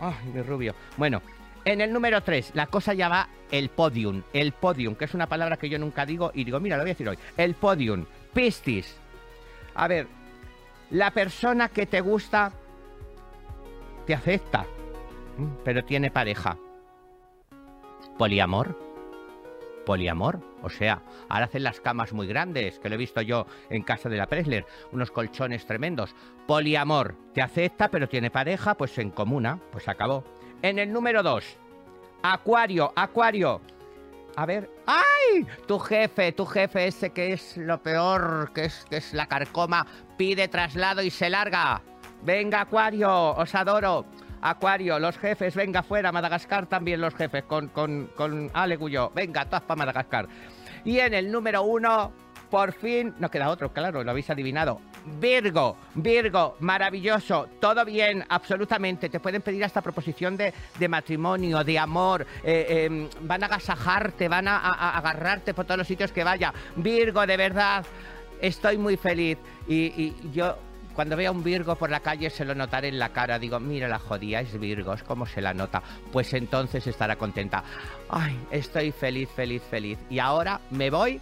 Ay, 0.00 0.14
mi 0.32 0.42
Rubio. 0.42 0.74
Bueno, 0.96 1.22
en 1.64 1.80
el 1.80 1.92
número 1.92 2.22
3, 2.22 2.52
la 2.54 2.66
cosa 2.66 2.94
ya 2.94 3.08
va 3.08 3.28
el 3.50 3.70
podium. 3.70 4.22
El 4.32 4.52
podium, 4.52 4.94
que 4.94 5.06
es 5.06 5.14
una 5.14 5.26
palabra 5.26 5.56
que 5.56 5.68
yo 5.68 5.78
nunca 5.78 6.06
digo 6.06 6.30
y 6.34 6.44
digo, 6.44 6.60
mira, 6.60 6.76
lo 6.76 6.84
voy 6.84 6.90
a 6.90 6.94
decir 6.94 7.08
hoy. 7.08 7.18
El 7.36 7.54
podium. 7.54 8.06
Pistis. 8.32 8.96
A 9.74 9.88
ver, 9.88 10.06
la 10.90 11.10
persona 11.10 11.68
que 11.68 11.86
te 11.86 12.00
gusta 12.00 12.52
te 14.06 14.14
acepta, 14.14 14.66
pero 15.64 15.84
tiene 15.84 16.10
pareja. 16.10 16.56
Poliamor. 18.16 18.78
Poliamor. 19.84 20.40
O 20.66 20.68
sea, 20.68 21.00
ahora 21.28 21.44
hacen 21.44 21.62
las 21.62 21.80
camas 21.80 22.12
muy 22.12 22.26
grandes, 22.26 22.80
que 22.80 22.88
lo 22.88 22.96
he 22.96 22.98
visto 22.98 23.20
yo 23.22 23.46
en 23.70 23.84
casa 23.84 24.08
de 24.08 24.16
la 24.16 24.26
Presler, 24.26 24.66
unos 24.90 25.12
colchones 25.12 25.64
tremendos. 25.64 26.12
Poliamor. 26.48 27.14
Te 27.32 27.40
acepta, 27.40 27.88
pero 27.88 28.08
tiene 28.08 28.32
pareja, 28.32 28.74
pues 28.74 28.98
en 28.98 29.10
comuna, 29.10 29.60
pues 29.70 29.86
acabó. 29.86 30.24
En 30.62 30.80
el 30.80 30.92
número 30.92 31.22
2, 31.22 31.44
Acuario, 32.24 32.92
Acuario. 32.96 33.60
A 34.34 34.44
ver, 34.44 34.68
¡ay! 34.86 35.46
Tu 35.68 35.78
jefe, 35.78 36.32
tu 36.32 36.44
jefe 36.44 36.88
ese 36.88 37.10
que 37.10 37.32
es 37.32 37.56
lo 37.56 37.80
peor, 37.80 38.50
que 38.52 38.64
es, 38.64 38.84
que 38.90 38.96
es 38.96 39.14
la 39.14 39.28
carcoma, 39.28 39.86
pide 40.16 40.48
traslado 40.48 41.00
y 41.00 41.10
se 41.10 41.30
larga. 41.30 41.80
Venga, 42.24 42.62
Acuario, 42.62 43.36
os 43.36 43.54
adoro. 43.54 44.04
Acuario, 44.40 44.98
los 44.98 45.18
jefes, 45.18 45.54
venga 45.54 45.82
fuera, 45.82 46.12
Madagascar 46.12 46.66
también 46.66 47.00
los 47.00 47.14
jefes, 47.14 47.44
con, 47.44 47.68
con, 47.68 48.10
con 48.16 48.50
Aleguyo. 48.52 49.10
Venga, 49.14 49.44
todas 49.46 49.62
para 49.62 49.78
Madagascar. 49.78 50.28
Y 50.86 51.00
en 51.00 51.12
el 51.14 51.30
número 51.30 51.62
uno, 51.64 52.12
por 52.48 52.72
fin, 52.72 53.12
no 53.18 53.28
queda 53.28 53.50
otro, 53.50 53.72
claro, 53.72 54.04
lo 54.04 54.10
habéis 54.10 54.30
adivinado. 54.30 54.80
Virgo, 55.20 55.76
Virgo, 55.96 56.56
maravilloso, 56.60 57.48
todo 57.60 57.84
bien, 57.84 58.24
absolutamente. 58.28 59.08
Te 59.08 59.20
pueden 59.20 59.42
pedir 59.42 59.64
hasta 59.64 59.82
proposición 59.82 60.36
de, 60.36 60.54
de 60.78 60.88
matrimonio, 60.88 61.62
de 61.64 61.78
amor. 61.78 62.24
eh, 62.44 62.84
em, 62.86 63.08
van 63.22 63.42
a 63.42 63.46
agasajarte, 63.46 64.28
van 64.28 64.46
a, 64.46 64.96
agarrarte 64.96 65.54
por 65.54 65.64
todos 65.64 65.78
los 65.78 65.88
sitios 65.88 66.12
que 66.12 66.22
vaya. 66.22 66.54
Virgo, 66.76 67.26
de 67.26 67.36
verdad, 67.36 67.84
estoy 68.40 68.78
muy 68.78 68.96
feliz. 68.96 69.38
Y 69.68 70.14
yo, 70.32 70.56
cuando 70.96 71.16
vea 71.16 71.30
un 71.30 71.44
Virgo 71.44 71.76
por 71.76 71.90
la 71.90 72.00
calle, 72.00 72.30
se 72.30 72.44
lo 72.44 72.54
notaré 72.54 72.88
en 72.88 72.98
la 72.98 73.10
cara. 73.10 73.38
Digo, 73.38 73.60
mira 73.60 73.86
la 73.86 73.98
jodía, 73.98 74.40
es 74.40 74.58
Virgos, 74.58 75.02
¿cómo 75.02 75.26
se 75.26 75.42
la 75.42 75.52
nota? 75.52 75.82
Pues 76.10 76.32
entonces 76.32 76.86
estará 76.86 77.16
contenta. 77.16 77.62
Ay, 78.08 78.36
estoy 78.50 78.92
feliz, 78.92 79.28
feliz, 79.28 79.62
feliz. 79.70 79.98
Y 80.08 80.18
ahora 80.18 80.60
me 80.70 80.90
voy 80.90 81.20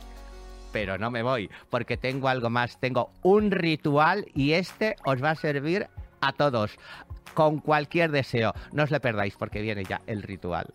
pero 0.72 0.98
no 0.98 1.08
me 1.08 1.22
voy, 1.22 1.48
porque 1.70 1.96
tengo 1.96 2.26
algo 2.26 2.50
más, 2.50 2.80
tengo 2.80 3.12
un 3.22 3.52
ritual 3.52 4.26
y 4.34 4.54
este 4.54 4.96
os 5.04 5.22
va 5.22 5.30
a 5.30 5.36
servir 5.36 5.86
a 6.20 6.32
todos, 6.32 6.76
con 7.32 7.60
cualquier 7.60 8.10
deseo. 8.10 8.52
No 8.72 8.82
os 8.82 8.90
lo 8.90 9.00
perdáis 9.00 9.36
porque 9.36 9.62
viene 9.62 9.84
ya 9.84 10.02
el 10.08 10.24
ritual. 10.24 10.74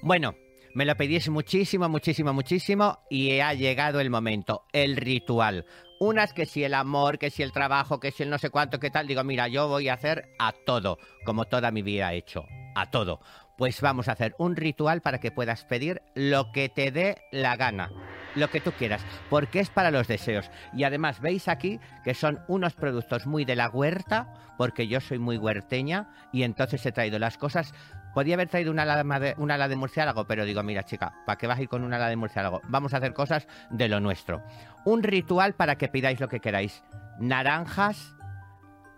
Bueno, 0.00 0.34
me 0.76 0.84
lo 0.84 0.94
pedís 0.94 1.28
muchísimo, 1.28 1.88
muchísimo, 1.88 2.32
muchísimo 2.32 2.98
y 3.10 3.40
ha 3.40 3.54
llegado 3.54 3.98
el 4.00 4.10
momento, 4.10 4.64
el 4.72 4.96
ritual. 4.96 5.64
Unas 5.98 6.34
que 6.34 6.44
si 6.44 6.62
el 6.62 6.74
amor, 6.74 7.18
que 7.18 7.30
si 7.30 7.42
el 7.42 7.52
trabajo, 7.52 8.00
que 8.00 8.10
si 8.10 8.22
el 8.22 8.30
no 8.30 8.36
sé 8.38 8.50
cuánto, 8.50 8.78
que 8.78 8.90
tal, 8.90 9.06
digo, 9.06 9.24
mira, 9.24 9.48
yo 9.48 9.66
voy 9.68 9.88
a 9.88 9.94
hacer 9.94 10.28
a 10.38 10.52
todo, 10.52 10.98
como 11.24 11.46
toda 11.46 11.70
mi 11.70 11.80
vida 11.80 12.12
he 12.12 12.18
hecho, 12.18 12.44
a 12.74 12.90
todo. 12.90 13.20
Pues 13.56 13.80
vamos 13.80 14.08
a 14.08 14.12
hacer 14.12 14.34
un 14.38 14.56
ritual 14.56 15.00
para 15.00 15.18
que 15.18 15.30
puedas 15.30 15.64
pedir 15.64 16.02
lo 16.14 16.52
que 16.52 16.68
te 16.68 16.90
dé 16.90 17.16
la 17.32 17.56
gana, 17.56 17.90
lo 18.34 18.50
que 18.50 18.60
tú 18.60 18.72
quieras, 18.72 19.02
porque 19.30 19.60
es 19.60 19.70
para 19.70 19.90
los 19.90 20.06
deseos. 20.06 20.50
Y 20.74 20.84
además 20.84 21.20
veis 21.22 21.48
aquí 21.48 21.80
que 22.04 22.12
son 22.12 22.40
unos 22.46 22.74
productos 22.74 23.26
muy 23.26 23.46
de 23.46 23.56
la 23.56 23.70
huerta, 23.70 24.34
porque 24.58 24.88
yo 24.88 25.00
soy 25.00 25.18
muy 25.18 25.38
huerteña 25.38 26.10
y 26.30 26.42
entonces 26.42 26.84
he 26.84 26.92
traído 26.92 27.18
las 27.18 27.38
cosas. 27.38 27.72
Podía 28.16 28.32
haber 28.32 28.48
traído 28.48 28.70
una 28.70 28.84
ala 28.84 29.04
de, 29.18 29.34
una 29.36 29.56
ala 29.56 29.68
de 29.68 29.76
murciélago, 29.76 30.26
pero 30.26 30.46
digo, 30.46 30.62
mira 30.62 30.84
chica, 30.84 31.12
¿para 31.26 31.36
qué 31.36 31.46
vas 31.46 31.58
a 31.58 31.62
ir 31.62 31.68
con 31.68 31.84
una 31.84 31.96
ala 31.96 32.08
de 32.08 32.16
murciélago? 32.16 32.62
Vamos 32.66 32.94
a 32.94 32.96
hacer 32.96 33.12
cosas 33.12 33.46
de 33.68 33.90
lo 33.90 34.00
nuestro. 34.00 34.42
Un 34.86 35.02
ritual 35.02 35.52
para 35.52 35.76
que 35.76 35.88
pidáis 35.88 36.18
lo 36.18 36.26
que 36.26 36.40
queráis. 36.40 36.82
Naranjas, 37.20 38.16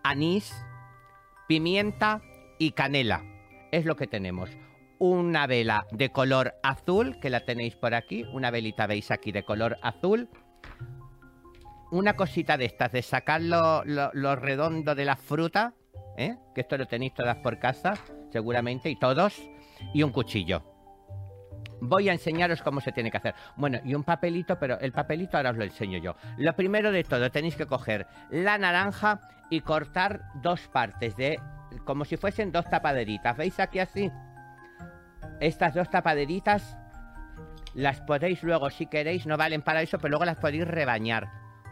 anís, 0.05 0.55
pimienta 1.49 2.23
y 2.61 2.71
canela. 2.71 3.25
Es 3.73 3.87
lo 3.87 3.97
que 3.97 4.07
tenemos. 4.07 4.51
Una 5.01 5.49
vela 5.49 5.85
de 5.91 6.11
color 6.13 6.55
azul, 6.63 7.19
que 7.19 7.29
la 7.29 7.45
tenéis 7.45 7.75
por 7.75 7.95
aquí. 7.95 8.25
Una 8.33 8.53
velita, 8.53 8.87
veis 8.87 9.11
aquí, 9.11 9.33
de 9.33 9.43
color 9.43 9.79
azul. 9.83 10.29
Una 11.91 12.15
cosita 12.15 12.57
de 12.57 12.67
estas, 12.67 12.93
de 12.93 13.03
sacar 13.03 13.41
lo 13.43 14.37
redondo 14.37 14.95
de 14.95 15.05
la 15.05 15.17
fruta. 15.17 15.75
¿Eh? 16.19 16.37
Que 16.55 16.61
esto 16.61 16.77
lo 16.77 16.87
tenéis 16.87 17.15
todas 17.15 17.37
por 17.37 17.59
casa, 17.59 17.95
seguramente, 18.31 18.91
y 18.91 18.97
todos. 18.97 19.41
Y 19.95 20.03
un 20.03 20.11
cuchillo. 20.11 20.63
Voy 21.81 22.09
a 22.09 22.13
enseñaros 22.13 22.61
cómo 22.63 22.81
se 22.81 22.93
tiene 22.93 23.11
que 23.11 23.19
hacer. 23.19 23.35
Bueno, 23.57 23.79
y 23.85 23.95
un 23.95 24.03
papelito, 24.03 24.59
pero 24.59 24.79
el 24.81 24.93
papelito 24.93 25.37
ahora 25.37 25.51
os 25.51 25.57
lo 25.57 25.65
enseño 25.65 25.99
yo. 25.99 26.17
Lo 26.37 26.55
primero 26.55 26.91
de 26.91 27.05
todo, 27.05 27.31
tenéis 27.31 27.55
que 27.55 27.67
coger 27.67 28.07
la 28.31 28.59
naranja 28.59 29.21
y 29.49 29.61
cortar 29.61 30.23
dos 30.43 30.67
partes 30.69 31.17
de 31.17 31.39
como 31.85 32.05
si 32.05 32.17
fuesen 32.17 32.51
dos 32.51 32.69
tapaderitas. 32.69 33.37
¿Veis 33.37 33.61
aquí 33.61 33.79
así? 33.79 34.11
Estas 35.41 35.75
dos 35.75 35.89
tapaderitas 35.89 36.77
las 37.75 38.01
podéis 38.01 38.43
luego, 38.43 38.71
si 38.71 38.87
queréis, 38.87 39.27
no 39.27 39.37
valen 39.37 39.63
para 39.63 39.83
eso, 39.83 39.99
pero 39.99 40.11
luego 40.11 40.25
las 40.25 40.39
podéis 40.39 40.67
rebañar. 40.67 41.29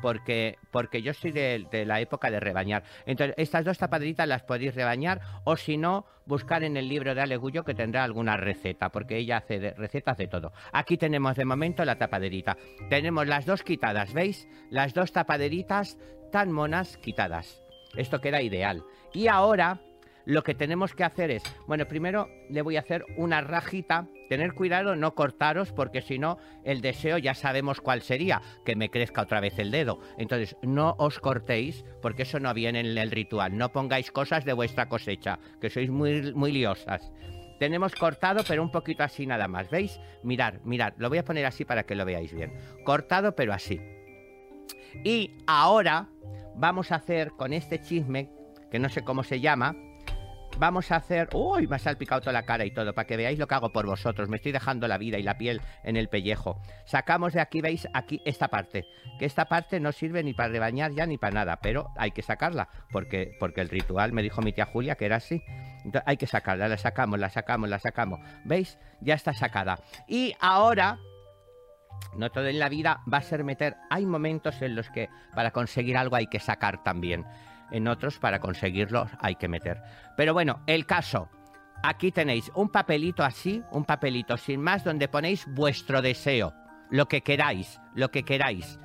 Porque, 0.06 0.56
porque 0.70 1.02
yo 1.02 1.12
soy 1.14 1.32
de, 1.32 1.84
la 1.84 2.00
época 2.00 2.30
de 2.30 2.38
rebañar. 2.38 2.84
Entonces, 3.06 3.34
estas 3.38 3.64
dos 3.64 3.76
tapaderitas 3.76 4.28
las 4.28 4.44
podéis 4.44 4.72
rebañar, 4.72 5.20
o 5.42 5.56
si 5.56 5.76
no, 5.76 6.06
buscar 6.26 6.62
en 6.62 6.76
el 6.76 6.88
libro 6.88 7.12
de 7.12 7.22
Alegullo 7.22 7.64
que 7.64 7.74
tendrá 7.74 8.04
alguna 8.04 8.36
receta, 8.36 8.90
porque 8.90 9.16
ella 9.16 9.38
hace 9.38 9.74
recetas 9.76 10.16
de 10.16 10.28
todo. 10.28 10.52
Aquí 10.70 10.96
tenemos 10.96 11.34
de 11.34 11.44
momento 11.44 11.84
la 11.84 11.98
tapaderita. 11.98 12.56
Tenemos 12.88 13.26
las 13.26 13.46
dos 13.46 13.64
quitadas, 13.64 14.12
¿veis? 14.12 14.48
Las 14.70 14.94
dos 14.94 15.10
tapaderitas 15.10 15.98
tan 16.30 16.52
monas 16.52 16.98
quitadas. 16.98 17.60
Esto 17.96 18.20
queda 18.20 18.42
ideal. 18.42 18.84
Y 19.12 19.26
ahora 19.26 19.80
lo 20.26 20.42
que 20.42 20.54
tenemos 20.56 20.92
que 20.92 21.04
hacer 21.04 21.30
es, 21.30 21.42
bueno, 21.68 21.86
primero 21.86 22.28
le 22.50 22.60
voy 22.60 22.76
a 22.76 22.80
hacer 22.80 23.06
una 23.16 23.40
rajita. 23.40 24.08
Tener 24.28 24.54
cuidado, 24.54 24.96
no 24.96 25.14
cortaros, 25.14 25.72
porque 25.72 26.02
si 26.02 26.18
no, 26.18 26.38
el 26.64 26.80
deseo 26.80 27.16
ya 27.16 27.32
sabemos 27.32 27.80
cuál 27.80 28.02
sería, 28.02 28.42
que 28.64 28.74
me 28.74 28.90
crezca 28.90 29.22
otra 29.22 29.38
vez 29.38 29.56
el 29.60 29.70
dedo. 29.70 30.00
Entonces, 30.18 30.56
no 30.62 30.96
os 30.98 31.20
cortéis, 31.20 31.84
porque 32.02 32.24
eso 32.24 32.40
no 32.40 32.52
viene 32.52 32.80
en 32.80 32.98
el 32.98 33.12
ritual. 33.12 33.56
No 33.56 33.70
pongáis 33.70 34.10
cosas 34.10 34.44
de 34.44 34.52
vuestra 34.52 34.88
cosecha, 34.88 35.38
que 35.60 35.70
sois 35.70 35.90
muy, 35.90 36.34
muy 36.34 36.50
liosas. 36.50 37.12
Tenemos 37.60 37.94
cortado, 37.94 38.42
pero 38.48 38.64
un 38.64 38.72
poquito 38.72 39.04
así 39.04 39.26
nada 39.26 39.46
más. 39.46 39.70
¿Veis? 39.70 40.00
Mirad, 40.24 40.54
mirad. 40.64 40.94
Lo 40.98 41.08
voy 41.08 41.18
a 41.18 41.24
poner 41.24 41.46
así 41.46 41.64
para 41.64 41.84
que 41.84 41.94
lo 41.94 42.04
veáis 42.04 42.34
bien. 42.34 42.52
Cortado, 42.84 43.36
pero 43.36 43.52
así. 43.52 43.80
Y 45.04 45.38
ahora 45.46 46.08
vamos 46.56 46.90
a 46.90 46.96
hacer 46.96 47.30
con 47.30 47.52
este 47.52 47.80
chisme, 47.80 48.28
que 48.72 48.80
no 48.80 48.88
sé 48.88 49.04
cómo 49.04 49.22
se 49.22 49.40
llama, 49.40 49.76
vamos 50.58 50.90
a 50.92 50.96
hacer... 50.96 51.28
¡Uy! 51.32 51.66
Me 51.66 51.76
ha 51.76 51.78
salpicado 51.78 52.20
toda 52.20 52.32
la 52.32 52.44
cara 52.44 52.64
y 52.64 52.70
todo, 52.70 52.94
para 52.94 53.06
que 53.06 53.16
veáis 53.16 53.38
lo 53.38 53.46
que 53.46 53.54
hago 53.54 53.72
por 53.72 53.86
vosotros. 53.86 54.28
Me 54.28 54.36
estoy 54.36 54.52
dejando 54.52 54.88
la 54.88 54.98
vida 54.98 55.18
y 55.18 55.22
la 55.22 55.38
piel 55.38 55.60
en 55.84 55.96
el 55.96 56.08
pellejo. 56.08 56.60
Sacamos 56.84 57.32
de 57.32 57.40
aquí, 57.40 57.60
veis, 57.60 57.88
aquí 57.94 58.20
esta 58.24 58.48
parte. 58.48 58.86
Que 59.18 59.24
esta 59.24 59.46
parte 59.46 59.80
no 59.80 59.92
sirve 59.92 60.22
ni 60.22 60.34
para 60.34 60.48
rebañar 60.48 60.92
ya 60.92 61.06
ni 61.06 61.18
para 61.18 61.34
nada, 61.34 61.56
pero 61.60 61.88
hay 61.96 62.10
que 62.10 62.22
sacarla, 62.22 62.68
porque, 62.90 63.36
porque 63.38 63.60
el 63.60 63.68
ritual 63.68 64.12
me 64.12 64.22
dijo 64.22 64.42
mi 64.42 64.52
tía 64.52 64.66
Julia 64.66 64.96
que 64.96 65.06
era 65.06 65.16
así. 65.16 65.42
Entonces 65.84 66.02
hay 66.06 66.16
que 66.16 66.26
sacarla, 66.26 66.68
la 66.68 66.78
sacamos, 66.78 67.18
la 67.18 67.30
sacamos, 67.30 67.68
la 67.68 67.78
sacamos. 67.78 68.20
¿Veis? 68.44 68.78
Ya 69.00 69.14
está 69.14 69.32
sacada. 69.32 69.78
Y 70.08 70.34
ahora 70.40 70.98
no 72.16 72.30
todo 72.30 72.46
en 72.46 72.58
la 72.58 72.68
vida 72.68 73.00
va 73.12 73.18
a 73.18 73.22
ser 73.22 73.44
meter. 73.44 73.76
Hay 73.90 74.06
momentos 74.06 74.60
en 74.62 74.74
los 74.74 74.90
que 74.90 75.08
para 75.34 75.50
conseguir 75.50 75.96
algo 75.96 76.16
hay 76.16 76.26
que 76.26 76.40
sacar 76.40 76.82
también. 76.82 77.24
En 77.70 77.88
otros, 77.88 78.18
para 78.18 78.38
conseguirlo, 78.38 79.06
hay 79.20 79.36
que 79.36 79.48
meter. 79.48 79.82
Pero 80.16 80.32
bueno, 80.32 80.62
el 80.66 80.86
caso. 80.86 81.28
Aquí 81.82 82.10
tenéis 82.10 82.50
un 82.54 82.70
papelito 82.70 83.22
así, 83.22 83.62
un 83.70 83.84
papelito 83.84 84.36
sin 84.36 84.60
más, 84.60 84.82
donde 84.82 85.08
ponéis 85.08 85.46
vuestro 85.54 86.00
deseo. 86.00 86.54
Lo 86.90 87.06
que 87.06 87.20
queráis, 87.20 87.80
lo 87.94 88.10
que 88.10 88.22
queráis. 88.22 88.78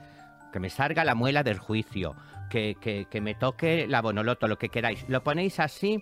Que 0.51 0.59
me 0.59 0.69
salga 0.69 1.05
la 1.05 1.15
muela 1.15 1.43
del 1.43 1.59
juicio. 1.59 2.15
Que, 2.49 2.75
que, 2.81 3.05
que 3.09 3.21
me 3.21 3.35
toque 3.35 3.87
la 3.87 4.01
bonoloto, 4.01 4.47
lo 4.47 4.57
que 4.57 4.69
queráis. 4.69 5.05
Lo 5.07 5.23
ponéis 5.23 5.59
así. 5.59 5.99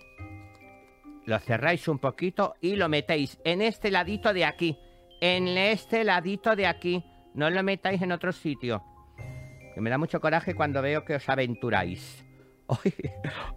Lo 1.26 1.38
cerráis 1.38 1.86
un 1.86 1.98
poquito 1.98 2.54
y 2.60 2.74
lo 2.74 2.88
metéis 2.88 3.38
en 3.44 3.62
este 3.62 3.90
ladito 3.90 4.32
de 4.32 4.44
aquí 4.44 4.76
en 5.20 5.48
este 5.48 6.02
ladito 6.04 6.56
de 6.56 6.66
aquí. 6.66 7.04
No 7.34 7.50
lo 7.50 7.62
metáis 7.62 8.02
en 8.02 8.12
otro 8.12 8.32
sitio. 8.32 8.82
Que 9.74 9.80
me 9.80 9.90
da 9.90 9.98
mucho 9.98 10.20
coraje 10.20 10.54
cuando 10.54 10.82
veo 10.82 11.04
que 11.04 11.14
os 11.14 11.28
aventuráis. 11.28 12.24
Ay, 12.84 12.94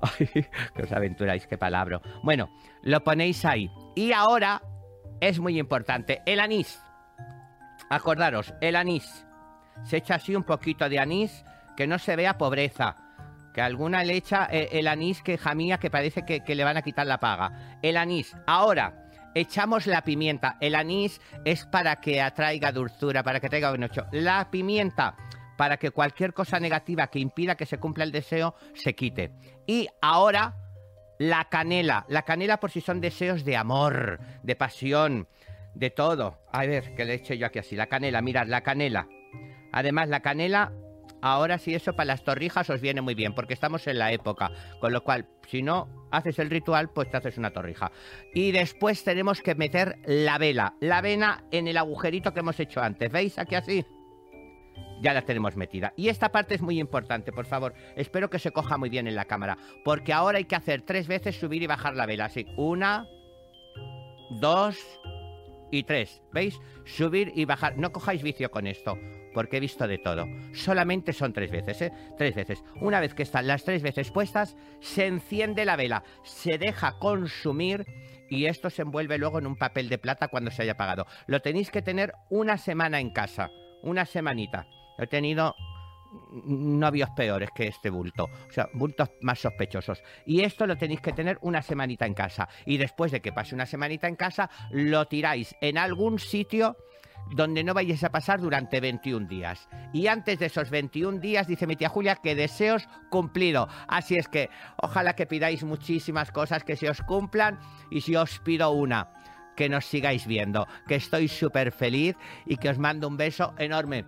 ay, 0.01 0.45
que 0.75 0.83
os 0.83 0.91
aventuráis, 0.91 1.45
qué 1.47 1.57
palabra. 1.57 2.01
Bueno, 2.23 2.49
lo 2.81 3.03
ponéis 3.03 3.45
ahí. 3.45 3.69
Y 3.95 4.11
ahora 4.11 4.61
es 5.21 5.39
muy 5.39 5.59
importante, 5.59 6.21
el 6.25 6.39
anís. 6.39 6.81
Acordaros, 7.89 8.53
el 8.61 8.75
anís. 8.75 9.25
Se 9.83 9.97
echa 9.97 10.15
así 10.15 10.35
un 10.35 10.43
poquito 10.43 10.89
de 10.89 10.99
anís, 10.99 11.45
que 11.75 11.87
no 11.87 11.99
se 11.99 12.15
vea 12.15 12.37
pobreza. 12.37 12.97
Que 13.53 13.61
alguna 13.61 14.03
le 14.03 14.15
echa 14.15 14.47
eh, 14.49 14.69
el 14.71 14.87
anís 14.87 15.21
que 15.21 15.37
jamía 15.37 15.77
que 15.77 15.91
parece 15.91 16.25
que, 16.25 16.43
que 16.43 16.55
le 16.55 16.63
van 16.63 16.77
a 16.77 16.81
quitar 16.81 17.05
la 17.05 17.19
paga. 17.19 17.77
El 17.81 17.97
anís. 17.97 18.35
Ahora, 18.47 19.03
echamos 19.35 19.85
la 19.85 20.01
pimienta. 20.01 20.57
El 20.59 20.75
anís 20.75 21.21
es 21.45 21.65
para 21.65 21.97
que 21.97 22.21
atraiga 22.21 22.71
dulzura, 22.71 23.23
para 23.23 23.39
que 23.39 23.49
traiga 23.49 23.69
buen 23.69 23.83
ocho. 23.83 24.05
La 24.11 24.49
pimienta 24.49 25.15
para 25.57 25.77
que 25.77 25.91
cualquier 25.91 26.33
cosa 26.33 26.59
negativa 26.59 27.07
que 27.07 27.19
impida 27.19 27.55
que 27.55 27.65
se 27.65 27.77
cumpla 27.77 28.03
el 28.03 28.11
deseo 28.11 28.55
se 28.73 28.95
quite. 28.95 29.31
Y 29.67 29.87
ahora 30.01 30.55
la 31.19 31.45
canela. 31.45 32.05
La 32.09 32.23
canela 32.23 32.59
por 32.59 32.71
si 32.71 32.81
son 32.81 33.01
deseos 33.01 33.45
de 33.45 33.55
amor, 33.55 34.19
de 34.43 34.55
pasión, 34.55 35.27
de 35.73 35.89
todo. 35.89 36.39
A 36.51 36.65
ver, 36.65 36.95
que 36.95 37.05
le 37.05 37.15
eche 37.15 37.37
yo 37.37 37.47
aquí 37.47 37.59
así. 37.59 37.75
La 37.75 37.87
canela, 37.87 38.21
mirad, 38.21 38.47
la 38.47 38.61
canela. 38.61 39.07
Además, 39.71 40.09
la 40.09 40.21
canela, 40.21 40.71
ahora 41.21 41.57
sí 41.57 41.73
eso 41.73 41.93
para 41.93 42.05
las 42.05 42.23
torrijas 42.23 42.69
os 42.69 42.81
viene 42.81 43.01
muy 43.01 43.15
bien, 43.15 43.33
porque 43.33 43.53
estamos 43.53 43.87
en 43.87 43.99
la 43.99 44.11
época. 44.11 44.51
Con 44.79 44.93
lo 44.93 45.03
cual, 45.03 45.27
si 45.47 45.61
no 45.61 46.07
haces 46.11 46.39
el 46.39 46.49
ritual, 46.49 46.89
pues 46.89 47.09
te 47.09 47.17
haces 47.17 47.37
una 47.37 47.51
torrija. 47.51 47.91
Y 48.33 48.51
después 48.51 49.03
tenemos 49.03 49.41
que 49.41 49.55
meter 49.55 49.97
la 50.05 50.37
vela. 50.37 50.75
La 50.79 51.01
vena 51.01 51.43
en 51.51 51.67
el 51.67 51.77
agujerito 51.77 52.33
que 52.33 52.41
hemos 52.41 52.59
hecho 52.59 52.81
antes. 52.81 53.11
¿Veis 53.11 53.39
aquí 53.39 53.55
así? 53.55 53.85
Ya 55.03 55.13
la 55.13 55.21
tenemos 55.21 55.55
metida. 55.55 55.93
Y 55.95 56.07
esta 56.07 56.29
parte 56.29 56.55
es 56.55 56.61
muy 56.61 56.79
importante, 56.79 57.31
por 57.31 57.45
favor. 57.45 57.73
Espero 57.95 58.29
que 58.29 58.39
se 58.39 58.51
coja 58.51 58.77
muy 58.77 58.89
bien 58.89 59.07
en 59.07 59.15
la 59.15 59.25
cámara. 59.25 59.57
Porque 59.83 60.13
ahora 60.13 60.37
hay 60.37 60.45
que 60.45 60.55
hacer 60.55 60.81
tres 60.81 61.07
veces 61.07 61.35
subir 61.35 61.61
y 61.61 61.67
bajar 61.67 61.95
la 61.95 62.05
vela. 62.05 62.25
Así, 62.25 62.47
una, 62.55 63.05
dos 64.39 64.79
y 65.71 65.83
tres. 65.83 66.21
¿Veis? 66.31 66.57
Subir 66.85 67.33
y 67.35 67.45
bajar. 67.45 67.77
No 67.77 67.91
cojáis 67.91 68.23
vicio 68.23 68.49
con 68.49 68.65
esto. 68.65 68.97
Porque 69.33 69.57
he 69.57 69.59
visto 69.59 69.87
de 69.87 69.97
todo. 69.97 70.25
Solamente 70.53 71.11
son 71.11 71.33
tres 71.33 71.51
veces, 71.51 71.81
¿eh? 71.81 71.91
Tres 72.17 72.33
veces. 72.33 72.63
Una 72.79 72.99
vez 72.99 73.13
que 73.13 73.23
están 73.23 73.47
las 73.47 73.63
tres 73.65 73.81
veces 73.81 74.09
puestas, 74.09 74.55
se 74.79 75.07
enciende 75.07 75.65
la 75.65 75.75
vela, 75.75 76.03
se 76.23 76.57
deja 76.57 76.97
consumir 76.99 77.85
y 78.29 78.45
esto 78.45 78.69
se 78.69 78.83
envuelve 78.83 79.17
luego 79.17 79.39
en 79.39 79.47
un 79.47 79.57
papel 79.57 79.89
de 79.89 79.97
plata 79.97 80.27
cuando 80.27 80.51
se 80.51 80.61
haya 80.61 80.73
apagado. 80.73 81.07
Lo 81.27 81.41
tenéis 81.41 81.71
que 81.71 81.81
tener 81.81 82.13
una 82.29 82.57
semana 82.57 82.99
en 82.99 83.09
casa. 83.09 83.49
Una 83.81 84.05
semanita. 84.05 84.67
He 84.97 85.07
tenido 85.07 85.55
novios 86.45 87.09
peores 87.11 87.49
que 87.55 87.67
este 87.67 87.89
bulto, 87.89 88.25
o 88.25 88.51
sea, 88.51 88.69
bultos 88.73 89.11
más 89.21 89.39
sospechosos. 89.39 90.03
Y 90.25 90.41
esto 90.41 90.67
lo 90.67 90.77
tenéis 90.77 91.01
que 91.01 91.13
tener 91.13 91.37
una 91.41 91.61
semanita 91.61 92.05
en 92.05 92.13
casa. 92.13 92.47
Y 92.65 92.77
después 92.77 93.11
de 93.11 93.21
que 93.21 93.31
pase 93.31 93.55
una 93.55 93.65
semanita 93.65 94.07
en 94.07 94.15
casa, 94.15 94.49
lo 94.71 95.05
tiráis 95.07 95.55
en 95.61 95.77
algún 95.77 96.19
sitio 96.19 96.77
donde 97.31 97.63
no 97.63 97.73
vayáis 97.73 98.03
a 98.03 98.11
pasar 98.11 98.41
durante 98.41 98.81
21 98.81 99.27
días. 99.27 99.67
Y 99.93 100.07
antes 100.07 100.39
de 100.39 100.47
esos 100.47 100.69
21 100.69 101.19
días, 101.19 101.47
dice 101.47 101.67
mi 101.67 101.75
tía 101.75 101.89
Julia, 101.89 102.17
que 102.17 102.35
deseos 102.35 102.87
cumplido. 103.09 103.67
Así 103.87 104.15
es 104.15 104.27
que 104.27 104.49
ojalá 104.77 105.15
que 105.15 105.25
pidáis 105.25 105.63
muchísimas 105.63 106.31
cosas 106.31 106.63
que 106.63 106.75
se 106.75 106.89
os 106.89 107.01
cumplan 107.01 107.59
y 107.89 108.01
si 108.01 108.15
os 108.15 108.39
pido 108.39 108.71
una, 108.71 109.13
que 109.55 109.69
nos 109.69 109.85
sigáis 109.85 110.27
viendo, 110.27 110.67
que 110.87 110.95
estoy 110.95 111.27
súper 111.27 111.71
feliz 111.71 112.15
y 112.45 112.57
que 112.57 112.69
os 112.69 112.77
mando 112.77 113.07
un 113.07 113.17
beso 113.17 113.53
enorme 113.57 114.05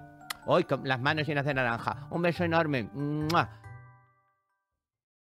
Hoy 0.48 0.66
con 0.66 0.88
las 0.88 1.00
manos 1.00 1.28
llenas 1.28 1.46
de 1.46 1.54
naranja. 1.54 2.08
Un 2.12 2.22
beso 2.22 2.44
enorme. 2.44 2.90